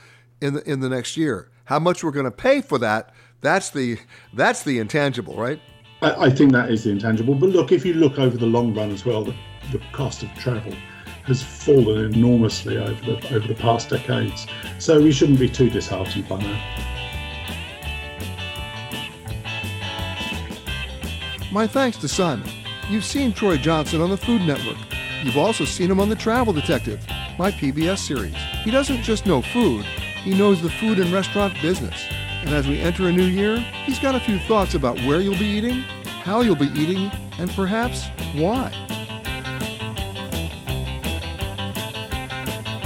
in 0.40 0.54
the, 0.54 0.70
in 0.70 0.80
the 0.80 0.88
next 0.88 1.16
year. 1.16 1.50
How 1.64 1.78
much 1.78 2.02
we're 2.02 2.12
going 2.12 2.24
to 2.24 2.30
pay 2.30 2.62
for 2.62 2.78
that, 2.78 3.12
that's 3.40 3.70
the, 3.70 3.98
that's 4.32 4.62
the 4.62 4.78
intangible, 4.78 5.34
right? 5.34 5.60
I, 6.02 6.26
I 6.26 6.30
think 6.30 6.52
that 6.52 6.70
is 6.70 6.84
the 6.84 6.90
intangible. 6.90 7.34
But 7.34 7.50
look, 7.50 7.72
if 7.72 7.84
you 7.84 7.94
look 7.94 8.18
over 8.18 8.36
the 8.36 8.46
long 8.46 8.74
run 8.74 8.90
as 8.90 9.04
well, 9.04 9.24
the, 9.24 9.34
the 9.72 9.80
cost 9.92 10.22
of 10.22 10.32
travel 10.34 10.74
has 11.24 11.42
fallen 11.42 12.14
enormously 12.14 12.78
over 12.78 13.00
the, 13.04 13.34
over 13.34 13.46
the 13.46 13.54
past 13.54 13.90
decades. 13.90 14.46
So 14.78 15.00
we 15.00 15.12
shouldn't 15.12 15.38
be 15.38 15.48
too 15.48 15.68
disheartened 15.68 16.26
by 16.26 16.38
that. 16.38 16.88
My 21.52 21.66
thanks 21.66 21.96
to 21.98 22.08
Simon. 22.08 22.48
You've 22.88 23.04
seen 23.04 23.32
Troy 23.32 23.58
Johnson 23.58 24.00
on 24.00 24.10
the 24.10 24.16
Food 24.16 24.42
Network. 24.42 24.78
You've 25.22 25.36
also 25.36 25.64
seen 25.64 25.90
him 25.90 26.00
on 26.00 26.08
The 26.08 26.14
Travel 26.14 26.52
Detective, 26.52 27.06
my 27.38 27.50
PBS 27.50 27.98
series. 27.98 28.34
He 28.64 28.70
doesn't 28.70 29.02
just 29.02 29.26
know 29.26 29.42
food, 29.42 29.84
he 30.22 30.36
knows 30.36 30.62
the 30.62 30.70
food 30.70 30.98
and 30.98 31.12
restaurant 31.12 31.54
business. 31.60 32.06
And 32.48 32.56
as 32.56 32.66
we 32.66 32.80
enter 32.80 33.08
a 33.08 33.12
new 33.12 33.26
year, 33.26 33.58
he's 33.84 33.98
got 33.98 34.14
a 34.14 34.20
few 34.20 34.38
thoughts 34.38 34.72
about 34.72 34.98
where 35.00 35.20
you'll 35.20 35.36
be 35.38 35.44
eating, 35.44 35.80
how 36.22 36.40
you'll 36.40 36.56
be 36.56 36.70
eating, 36.74 37.10
and 37.38 37.50
perhaps 37.50 38.06
why. 38.32 38.72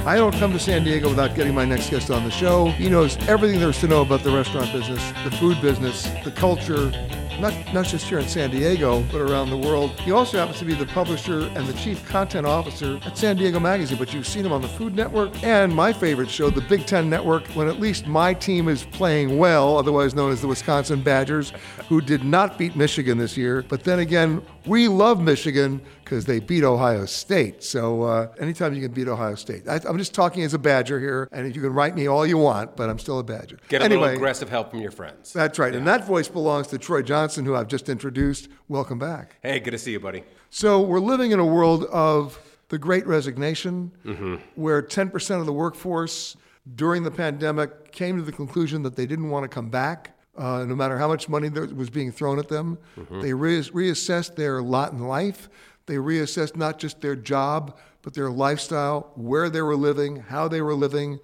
I 0.05 0.17
don't 0.17 0.33
come 0.33 0.51
to 0.51 0.59
San 0.59 0.83
Diego 0.83 1.07
without 1.07 1.33
getting 1.33 1.55
my 1.55 1.63
next 1.63 1.89
guest 1.89 2.11
on 2.11 2.25
the 2.25 2.29
show. 2.29 2.71
He 2.71 2.89
knows 2.89 3.15
everything 3.29 3.61
there 3.61 3.69
is 3.69 3.79
to 3.79 3.87
know 3.87 4.01
about 4.01 4.23
the 4.23 4.31
restaurant 4.31 4.69
business, 4.73 5.01
the 5.23 5.31
food 5.31 5.61
business, 5.61 6.09
the 6.25 6.31
culture, 6.31 6.91
not, 7.39 7.73
not 7.73 7.85
just 7.85 8.07
here 8.07 8.19
in 8.19 8.27
San 8.27 8.51
Diego, 8.51 9.03
but 9.11 9.21
around 9.21 9.49
the 9.49 9.57
world. 9.57 9.91
He 10.01 10.11
also 10.11 10.37
happens 10.37 10.59
to 10.59 10.65
be 10.65 10.73
the 10.73 10.85
publisher 10.87 11.41
and 11.55 11.67
the 11.67 11.73
chief 11.73 12.07
content 12.07 12.45
officer 12.45 12.99
at 13.05 13.17
San 13.17 13.37
Diego 13.37 13.59
Magazine, 13.59 13.97
but 13.97 14.13
you've 14.13 14.27
seen 14.27 14.45
him 14.45 14.51
on 14.51 14.61
the 14.61 14.67
Food 14.67 14.95
Network 14.95 15.43
and 15.43 15.73
my 15.73 15.93
favorite 15.93 16.29
show, 16.29 16.49
the 16.49 16.61
Big 16.61 16.85
Ten 16.85 17.09
Network, 17.09 17.47
when 17.49 17.67
at 17.67 17.79
least 17.79 18.07
my 18.07 18.33
team 18.33 18.67
is 18.67 18.85
playing 18.85 19.37
well, 19.37 19.77
otherwise 19.77 20.15
known 20.15 20.31
as 20.31 20.41
the 20.41 20.47
Wisconsin 20.47 21.01
Badgers, 21.01 21.53
who 21.89 22.01
did 22.01 22.23
not 22.23 22.57
beat 22.57 22.75
Michigan 22.75 23.17
this 23.17 23.37
year. 23.37 23.65
But 23.67 23.83
then 23.83 23.99
again, 23.99 24.41
we 24.65 24.87
love 24.87 25.21
Michigan 25.21 25.81
because 26.03 26.25
they 26.25 26.39
beat 26.39 26.63
Ohio 26.63 27.05
State. 27.05 27.63
So 27.63 28.03
uh, 28.03 28.33
anytime 28.39 28.73
you 28.73 28.81
can 28.81 28.91
beat 28.91 29.07
Ohio 29.07 29.35
State, 29.35 29.67
I, 29.67 29.79
am 29.87 29.97
just 29.97 30.13
talking 30.13 30.43
as 30.43 30.53
a 30.53 30.59
Badger 30.59 30.99
here, 30.99 31.29
and 31.31 31.55
you 31.55 31.61
can 31.61 31.73
write 31.73 31.95
me 31.95 32.07
all 32.07 32.25
you 32.25 32.37
want, 32.37 32.75
but 32.75 32.89
I'm 32.89 32.99
still 32.99 33.19
a 33.19 33.23
Badger. 33.23 33.57
Get 33.69 33.81
a 33.81 33.85
anyway, 33.85 34.01
little 34.01 34.15
aggressive 34.17 34.49
help 34.49 34.71
from 34.71 34.81
your 34.81 34.91
friends. 34.91 35.33
That's 35.33 35.59
right, 35.59 35.73
yeah. 35.73 35.79
and 35.79 35.87
that 35.87 36.05
voice 36.05 36.27
belongs 36.27 36.67
to 36.67 36.77
Troy 36.77 37.01
Johnson, 37.01 37.45
who 37.45 37.55
I've 37.55 37.67
just 37.67 37.89
introduced. 37.89 38.49
Welcome 38.67 38.99
back. 38.99 39.37
Hey, 39.41 39.59
good 39.59 39.71
to 39.71 39.77
see 39.77 39.91
you, 39.91 39.99
buddy. 39.99 40.23
So 40.49 40.81
we're 40.81 40.99
living 40.99 41.31
in 41.31 41.39
a 41.39 41.45
world 41.45 41.85
of 41.85 42.39
the 42.69 42.77
Great 42.77 43.05
Resignation, 43.05 43.91
mm-hmm. 44.05 44.35
where 44.55 44.81
10% 44.81 45.39
of 45.39 45.45
the 45.45 45.53
workforce 45.53 46.37
during 46.75 47.03
the 47.03 47.11
pandemic 47.11 47.91
came 47.91 48.17
to 48.17 48.23
the 48.23 48.31
conclusion 48.31 48.83
that 48.83 48.95
they 48.95 49.05
didn't 49.05 49.29
want 49.29 49.43
to 49.43 49.47
come 49.47 49.69
back. 49.69 50.17
Uh, 50.35 50.65
no 50.65 50.75
matter 50.75 50.97
how 50.97 51.07
much 51.07 51.29
money 51.29 51.49
was 51.49 51.91
being 51.91 52.11
thrown 52.11 52.39
at 52.39 52.49
them, 52.49 52.79
mm-hmm. 52.97 53.21
they 53.21 53.33
re- 53.33 53.59
reassessed 53.59 54.35
their 54.35 54.63
lot 54.63 54.91
in 54.91 54.99
life. 54.99 55.49
They 55.85 55.95
reassessed 55.95 56.55
not 56.55 56.79
just 56.79 57.01
their 57.01 57.15
job, 57.15 57.77
but 58.01 58.13
their 58.13 58.29
lifestyle, 58.29 59.11
where 59.15 59.49
they 59.49 59.61
were 59.61 59.75
living, 59.75 60.17
how 60.17 60.47
they 60.47 60.61
were 60.61 60.75
living. 60.75 61.19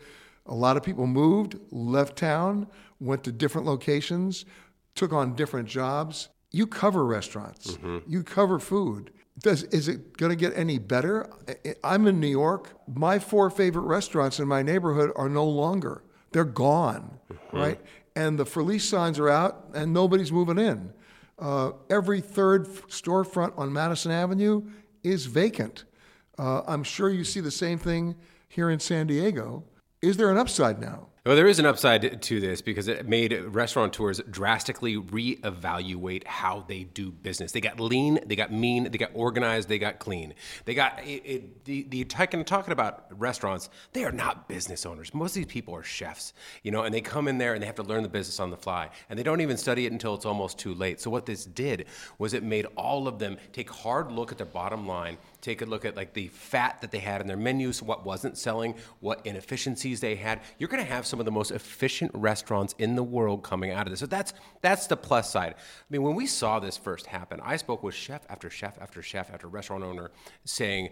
A 0.46 0.56
lot 0.56 0.78
of 0.78 0.84
people 0.84 1.08
moved, 1.08 1.58
left 1.72 2.18
town, 2.18 2.68
went 3.00 3.24
to 3.26 3.32
different 3.32 3.68
locations, 3.68 4.46
took 4.96 5.14
on 5.14 5.36
different 5.36 5.68
jobs. 5.68 6.30
You 6.52 6.66
cover 6.68 7.06
restaurants, 7.06 7.74
mm-hmm. 7.74 8.00
you 8.08 8.24
cover 8.24 8.60
food. 8.60 9.12
Does, 9.42 9.64
is 9.64 9.88
it 9.88 10.18
going 10.18 10.32
to 10.32 10.36
get 10.36 10.58
any 10.58 10.80
better? 10.80 11.30
I'm 11.84 12.08
in 12.08 12.20
New 12.20 12.28
York. 12.28 12.72
My 12.94 13.20
four 13.20 13.50
favorite 13.50 13.84
restaurants 13.84 14.40
in 14.40 14.48
my 14.48 14.64
neighborhood 14.64 15.12
are 15.16 15.30
no 15.30 15.46
longer. 15.46 16.04
They're 16.32 16.44
gone, 16.44 17.20
mm-hmm. 17.32 17.58
right? 17.58 17.82
And 18.16 18.38
the 18.38 18.46
for 18.46 18.64
lease 18.64 18.90
signs 18.90 19.18
are 19.20 19.30
out, 19.30 19.68
and 19.74 19.94
nobody's 19.94 20.32
moving 20.32 20.58
in. 20.58 20.92
Uh, 21.40 21.72
every 21.90 22.22
third 22.22 22.68
storefront 22.90 23.58
on 23.58 23.72
Madison 23.72 24.12
Avenue 24.12 24.64
is 25.04 25.26
vacant. 25.26 25.86
Uh, 26.38 26.62
I'm 26.68 26.84
sure 26.84 27.10
you 27.10 27.24
see 27.24 27.40
the 27.40 27.52
same 27.52 27.78
thing 27.78 28.16
here 28.48 28.70
in 28.70 28.80
San 28.80 29.08
Diego. 29.08 29.64
Is 30.02 30.18
there 30.18 30.30
an 30.32 30.38
upside 30.38 30.80
now? 30.80 31.08
Well, 31.30 31.36
there 31.36 31.46
is 31.46 31.60
an 31.60 31.68
upside 31.68 32.24
to 32.24 32.40
this 32.40 32.60
because 32.64 32.88
it 32.88 33.08
made 33.08 33.34
restaurateurs 33.34 34.20
drastically 34.32 34.96
reevaluate 34.96 36.26
how 36.26 36.66
they 36.68 36.86
do 36.86 37.12
business. 37.12 37.52
They 37.52 37.62
got 37.62 37.80
lean, 37.80 38.18
they 38.26 38.36
got 38.36 38.52
mean, 38.52 38.90
they 38.90 38.98
got 38.98 39.12
organized, 39.14 39.70
they 39.70 39.78
got 39.78 40.00
clean. 40.00 40.34
They 40.66 40.74
got 40.74 41.00
it, 41.06 41.22
it, 41.24 41.66
the 41.66 41.84
the 41.84 42.04
talking 42.04 42.72
about 42.72 43.06
restaurants. 43.12 43.70
They 43.94 44.06
are 44.06 44.12
not 44.12 44.48
business 44.48 44.88
owners. 44.88 45.14
Most 45.14 45.34
of 45.34 45.44
these 45.44 45.54
people 45.54 45.76
are 45.76 45.84
chefs, 45.84 46.34
you 46.64 46.72
know, 46.72 46.82
and 46.82 46.92
they 46.92 47.00
come 47.00 47.28
in 47.28 47.38
there 47.38 47.54
and 47.54 47.62
they 47.62 47.68
have 47.68 47.76
to 47.76 47.84
learn 47.84 48.02
the 48.02 48.10
business 48.10 48.40
on 48.40 48.50
the 48.50 48.58
fly, 48.58 48.90
and 49.08 49.20
they 49.20 49.22
don't 49.22 49.42
even 49.42 49.56
study 49.56 49.86
it 49.86 49.92
until 49.92 50.16
it's 50.16 50.26
almost 50.26 50.58
too 50.58 50.74
late. 50.74 51.00
So 51.00 51.12
what 51.12 51.28
this 51.28 51.46
did 51.46 51.86
was 52.18 52.34
it 52.34 52.42
made 52.42 52.66
all 52.76 53.08
of 53.08 53.20
them 53.20 53.38
take 53.54 53.70
hard 53.70 54.12
look 54.12 54.32
at 54.32 54.40
their 54.40 54.48
bottom 54.48 54.88
line 54.88 55.20
take 55.42 55.62
a 55.62 55.66
look 55.66 55.86
at 55.86 55.96
like 55.96 56.14
the 56.14 56.28
fat 56.30 56.82
that 56.82 56.92
they 56.92 57.00
had 57.00 57.22
in 57.22 57.28
their 57.28 57.38
menus, 57.38 57.82
what 57.82 58.06
wasn't 58.06 58.38
selling, 58.38 58.76
what 59.00 59.26
inefficiencies 59.26 60.00
they 60.00 60.16
had. 60.16 60.42
You're 60.58 60.70
going 60.70 60.84
to 60.84 60.90
have 60.90 61.06
some 61.06 61.20
of 61.20 61.26
the 61.26 61.32
most 61.32 61.52
efficient 61.52 62.12
restaurants 62.14 62.76
in 62.78 62.96
the 62.96 63.04
world 63.04 63.44
coming 63.44 63.72
out 63.72 63.88
of 63.88 63.92
this. 63.92 64.00
So 64.00 64.06
that's 64.06 64.34
that's 64.62 64.88
the 64.88 64.98
plus 64.98 65.32
side. 65.32 65.56
I 65.58 65.64
mean, 65.90 66.04
when 66.04 66.16
we 66.16 66.26
saw 66.26 66.60
this 66.60 66.78
first 66.78 67.06
happen, 67.06 67.40
I 67.44 67.58
spoke 67.58 67.84
with 67.84 67.96
chef 67.96 68.26
after 68.30 68.50
chef 68.50 68.78
after 68.82 69.02
chef 69.02 69.32
after 69.32 69.48
restaurant 69.48 69.84
owner 69.84 70.12
saying, 70.46 70.90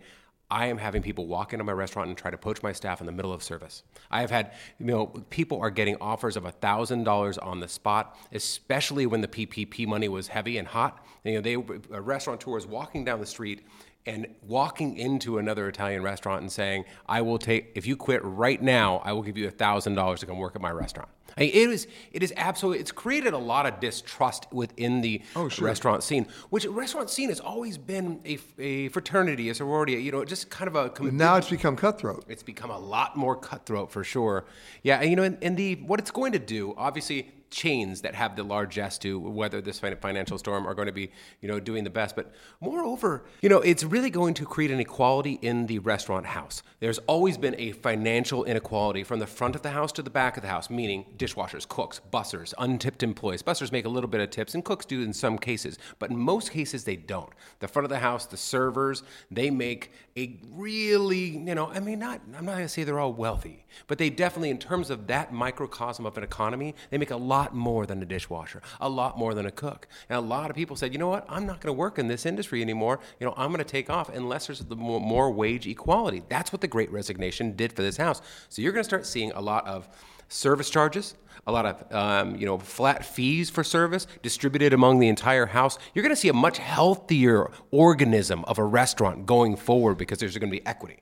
I 0.49 0.67
am 0.67 0.77
having 0.77 1.01
people 1.01 1.27
walk 1.27 1.51
into 1.51 1.65
my 1.65 1.73
restaurant 1.73 2.07
and 2.07 2.17
try 2.17 2.31
to 2.31 2.38
poach 2.38 2.63
my 2.63 2.71
staff 2.71 3.01
in 3.01 3.05
the 3.05 3.12
middle 3.12 3.33
of 3.33 3.43
service. 3.43 3.83
I 4.10 4.21
have 4.21 4.31
had, 4.31 4.53
you 4.79 4.86
know, 4.86 5.07
people 5.29 5.60
are 5.60 5.69
getting 5.69 5.97
offers 5.99 6.38
of 6.38 6.45
$1,000 6.45 7.45
on 7.45 7.60
the 7.60 7.67
spot, 7.67 8.17
especially 8.31 9.05
when 9.07 9.19
the 9.19 9.27
PPP 9.27 9.86
money 9.88 10.07
was 10.07 10.29
heavy 10.29 10.57
and 10.57 10.65
hot. 10.65 11.05
You 11.25 11.36
know, 11.36 11.41
they, 11.41 11.53
a 11.93 12.01
restaurateur 12.01 12.57
is 12.57 12.65
walking 12.65 13.04
down 13.04 13.19
the 13.19 13.25
street 13.25 13.65
and 14.08 14.27
walking 14.41 14.97
into 14.97 15.37
another 15.37 15.67
Italian 15.67 16.01
restaurant 16.01 16.41
and 16.41 16.51
saying, 16.51 16.85
I 17.08 17.21
will 17.21 17.37
take, 17.37 17.71
if 17.75 17.85
you 17.85 17.95
quit 17.95 18.23
right 18.23 18.62
now, 18.62 19.01
I 19.03 19.12
will 19.12 19.21
give 19.21 19.37
you 19.37 19.49
$1,000 19.49 20.17
to 20.19 20.25
come 20.25 20.37
work 20.37 20.55
at 20.55 20.62
my 20.62 20.71
restaurant. 20.71 21.10
I 21.37 21.41
mean, 21.41 21.49
it 21.49 21.69
is, 21.69 21.87
it 22.12 22.23
is 22.23 22.33
absolutely, 22.35 22.79
it's 22.79 22.91
created 22.91 23.33
a 23.33 23.37
lot 23.37 23.67
of 23.67 23.79
distrust 23.79 24.47
within 24.51 25.01
the 25.01 25.21
oh, 25.35 25.49
sure. 25.49 25.67
restaurant 25.67 26.01
scene, 26.01 26.25
which 26.49 26.65
restaurant 26.65 27.12
scene 27.12 27.29
has 27.29 27.39
always 27.39 27.77
been 27.77 28.19
a, 28.25 28.39
a 28.58 28.87
fraternity, 28.89 29.49
a 29.49 29.53
sorority, 29.53 29.93
you 29.93 30.12
know, 30.12 30.25
just 30.25 30.49
kind 30.49 30.67
of 30.67 30.75
a. 30.75 30.91
And 30.99 31.17
now 31.17 31.35
it's 31.35 31.49
become 31.49 31.75
cutthroat. 31.75 32.25
It's 32.27 32.41
become 32.41 32.71
a 32.71 32.79
lot 32.79 33.15
more 33.15 33.35
cutthroat 33.35 33.91
for 33.91 34.03
sure. 34.03 34.45
Yeah, 34.81 34.99
and, 34.99 35.10
you 35.12 35.15
know, 35.15 35.23
and, 35.23 35.37
and 35.43 35.55
the, 35.55 35.75
what 35.75 35.99
it's 35.99 36.12
going 36.12 36.31
to 36.31 36.39
do, 36.39 36.73
obviously, 36.75 37.31
chains 37.50 38.02
that 38.02 38.15
have 38.15 38.35
the 38.35 38.43
largesse 38.43 38.98
to 39.00 39.19
weather 39.19 39.62
this 39.62 39.79
financial 39.79 40.37
storm 40.37 40.67
are 40.67 40.73
going 40.73 40.87
to 40.87 40.91
be, 40.91 41.12
you 41.41 41.48
know, 41.48 41.60
doing 41.60 41.83
the 41.83 41.89
best. 41.89 42.15
But 42.15 42.33
moreover, 42.62 43.25
you 43.41 43.50
know, 43.50 43.60
it's 43.60 43.83
really 43.83 44.10
going 44.10 44.33
to 44.35 44.45
create 44.45 44.71
an 44.71 44.79
equality 44.79 45.39
in 45.41 45.67
the 45.67 45.79
restaurant 45.79 46.25
house. 46.25 46.63
There's 46.79 47.00
always 47.00 47.37
been 47.37 47.56
a 47.58 47.71
financial 47.71 48.43
inequality 48.43 49.04
from 49.04 49.19
the 49.19 49.27
front 49.27 49.56
of 49.56 49.62
the 49.62 49.71
house 49.71 49.91
to 49.93 50.02
the 50.02 50.10
back 50.10 50.37
of 50.37 50.43
the 50.43 50.50
house, 50.50 50.69
meaning 50.69 51.06
dishwashers, 51.17 51.67
cooks, 51.67 52.02
bussers, 52.12 52.54
untipped 52.58 53.04
employees. 53.04 53.43
Bussers 53.43 53.71
make 53.71 53.85
a 53.85 53.89
little 53.89 54.10
bit 54.10 54.21
of 54.21 54.29
tips, 54.29 54.56
and 54.56 54.65
cooks 54.65 54.85
do 54.85 55.02
in 55.02 55.13
some 55.13 55.37
cases, 55.37 55.77
but 56.00 56.10
in 56.10 56.17
most 56.17 56.52
cases 56.52 56.83
they 56.83 56.95
don't. 56.95 57.29
The 57.60 57.67
front 57.67 57.85
of 57.85 57.89
the 57.89 58.00
house, 58.00 58.25
the 58.25 58.37
servers, 58.37 59.04
they 59.31 59.50
make 59.50 59.91
a 60.17 60.39
really, 60.52 61.37
you 61.37 61.56
know, 61.56 61.67
I 61.67 61.79
mean, 61.79 62.00
not, 62.00 62.21
I'm 62.35 62.45
not 62.45 62.54
going 62.54 62.65
to 62.65 62.69
say 62.69 62.83
they're 62.83 63.00
all 63.00 63.13
wealthy, 63.13 63.65
but 63.87 63.98
they 63.98 64.10
definitely, 64.10 64.50
in 64.50 64.58
terms 64.58 64.89
of 64.89 65.08
that 65.08 65.31
microcosm 65.31 66.06
of 66.06 66.17
an 66.17 66.23
economy, 66.23 66.75
they 66.89 66.98
make 66.98 67.12
a 67.12 67.17
lot 67.17 67.37
more 67.54 67.85
than 67.85 68.02
a 68.02 68.06
dishwasher, 68.06 68.62
a 68.79 68.90
lot 68.90 69.17
more 69.17 69.33
than 69.33 69.46
a 69.46 69.52
cook. 69.52 69.88
And 70.10 70.17
a 70.17 70.21
lot 70.21 70.50
of 70.50 70.56
people 70.56 70.75
said, 70.75 70.94
you 70.94 71.00
know 71.00 71.10
what, 71.10 71.25
I'm 71.29 71.46
not 71.46 71.62
going 71.62 71.73
to 71.73 71.77
work 71.77 72.00
in 72.00 72.08
this 72.08 72.25
industry 72.25 72.62
anymore. 72.62 73.00
You 73.19 73.27
know, 73.27 73.33
I'm 73.38 73.50
going 73.50 73.63
to 73.63 73.71
take 73.71 73.90
off 73.90 74.10
unless 74.10 74.48
there's 74.48 74.60
the 74.60 74.75
more, 74.75 75.00
more 75.00 75.31
wage 75.31 75.67
equality. 75.67 76.23
That's 76.29 76.52
what 76.52 76.62
the 76.62 76.67
Great 76.67 76.92
Resignation 76.92 77.56
did 77.56 77.73
for 77.73 77.81
this 77.81 77.98
house. 77.98 78.21
So 78.50 78.62
you're 78.62 78.71
going 78.71 78.83
to 78.83 78.90
start 78.90 79.06
seeing 79.06 79.31
a 79.31 79.42
lot 79.42 79.67
of 79.67 79.88
service 80.29 80.69
charges, 80.69 81.15
a 81.46 81.52
lot 81.52 81.65
of 81.65 81.94
um, 81.94 82.35
you 82.35 82.46
know 82.46 82.58
flat 82.58 83.06
fees 83.06 83.50
for 83.50 83.63
service 83.63 84.08
distributed 84.21 84.73
among 84.73 85.00
the 85.00 85.08
entire 85.08 85.46
house. 85.46 85.79
You're 85.94 86.04
going 86.04 86.15
to 86.15 86.19
see 86.19 86.29
a 86.29 86.33
much 86.33 86.58
healthier 86.58 87.50
organism 87.71 88.44
of 88.46 88.58
a 88.58 88.63
restaurant 88.63 89.25
going 89.25 89.56
forward 89.56 89.98
because 89.98 90.19
there's 90.19 90.38
going 90.38 90.52
to 90.52 90.58
be 90.58 90.65
equity. 90.65 91.00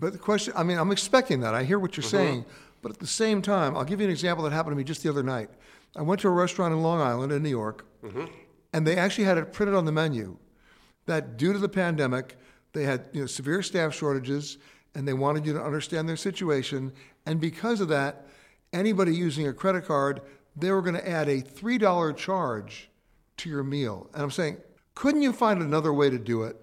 But 0.00 0.12
the 0.12 0.18
question, 0.18 0.52
I 0.56 0.62
mean, 0.62 0.78
I'm 0.78 0.92
expecting 0.92 1.40
that. 1.40 1.54
I 1.54 1.64
hear 1.64 1.78
what 1.78 1.96
you're 1.96 2.04
mm-hmm. 2.04 2.16
saying, 2.16 2.44
but 2.82 2.92
at 2.92 2.98
the 2.98 3.06
same 3.06 3.42
time, 3.42 3.76
I'll 3.76 3.84
give 3.84 4.00
you 4.00 4.06
an 4.06 4.12
example 4.12 4.44
that 4.44 4.52
happened 4.52 4.72
to 4.72 4.76
me 4.76 4.84
just 4.84 5.02
the 5.02 5.08
other 5.08 5.22
night. 5.22 5.50
I 5.96 6.02
went 6.02 6.20
to 6.20 6.28
a 6.28 6.32
restaurant 6.32 6.72
in 6.72 6.82
Long 6.82 7.00
Island 7.00 7.32
in 7.32 7.42
New 7.42 7.48
York, 7.48 7.86
mm-hmm. 8.04 8.26
and 8.72 8.86
they 8.86 8.96
actually 8.96 9.24
had 9.24 9.38
it 9.38 9.52
printed 9.52 9.74
on 9.74 9.84
the 9.84 9.92
menu 9.92 10.36
that 11.06 11.36
due 11.36 11.52
to 11.52 11.58
the 11.58 11.68
pandemic, 11.68 12.36
they 12.72 12.84
had 12.84 13.06
you 13.12 13.22
know, 13.22 13.26
severe 13.26 13.62
staff 13.62 13.94
shortages, 13.94 14.58
and 14.94 15.08
they 15.08 15.14
wanted 15.14 15.44
you 15.44 15.52
to 15.54 15.62
understand 15.62 16.08
their 16.08 16.16
situation. 16.16 16.92
And 17.26 17.40
because 17.40 17.80
of 17.80 17.88
that, 17.88 18.26
anybody 18.72 19.14
using 19.14 19.48
a 19.48 19.52
credit 19.52 19.86
card, 19.86 20.20
they 20.54 20.70
were 20.70 20.82
going 20.82 20.94
to 20.94 21.08
add 21.08 21.28
a 21.28 21.40
$3 21.40 22.16
charge 22.16 22.90
to 23.38 23.48
your 23.48 23.64
meal. 23.64 24.08
And 24.12 24.22
I'm 24.22 24.30
saying, 24.30 24.58
couldn't 24.94 25.22
you 25.22 25.32
find 25.32 25.62
another 25.62 25.92
way 25.92 26.10
to 26.10 26.18
do 26.18 26.42
it? 26.42 26.56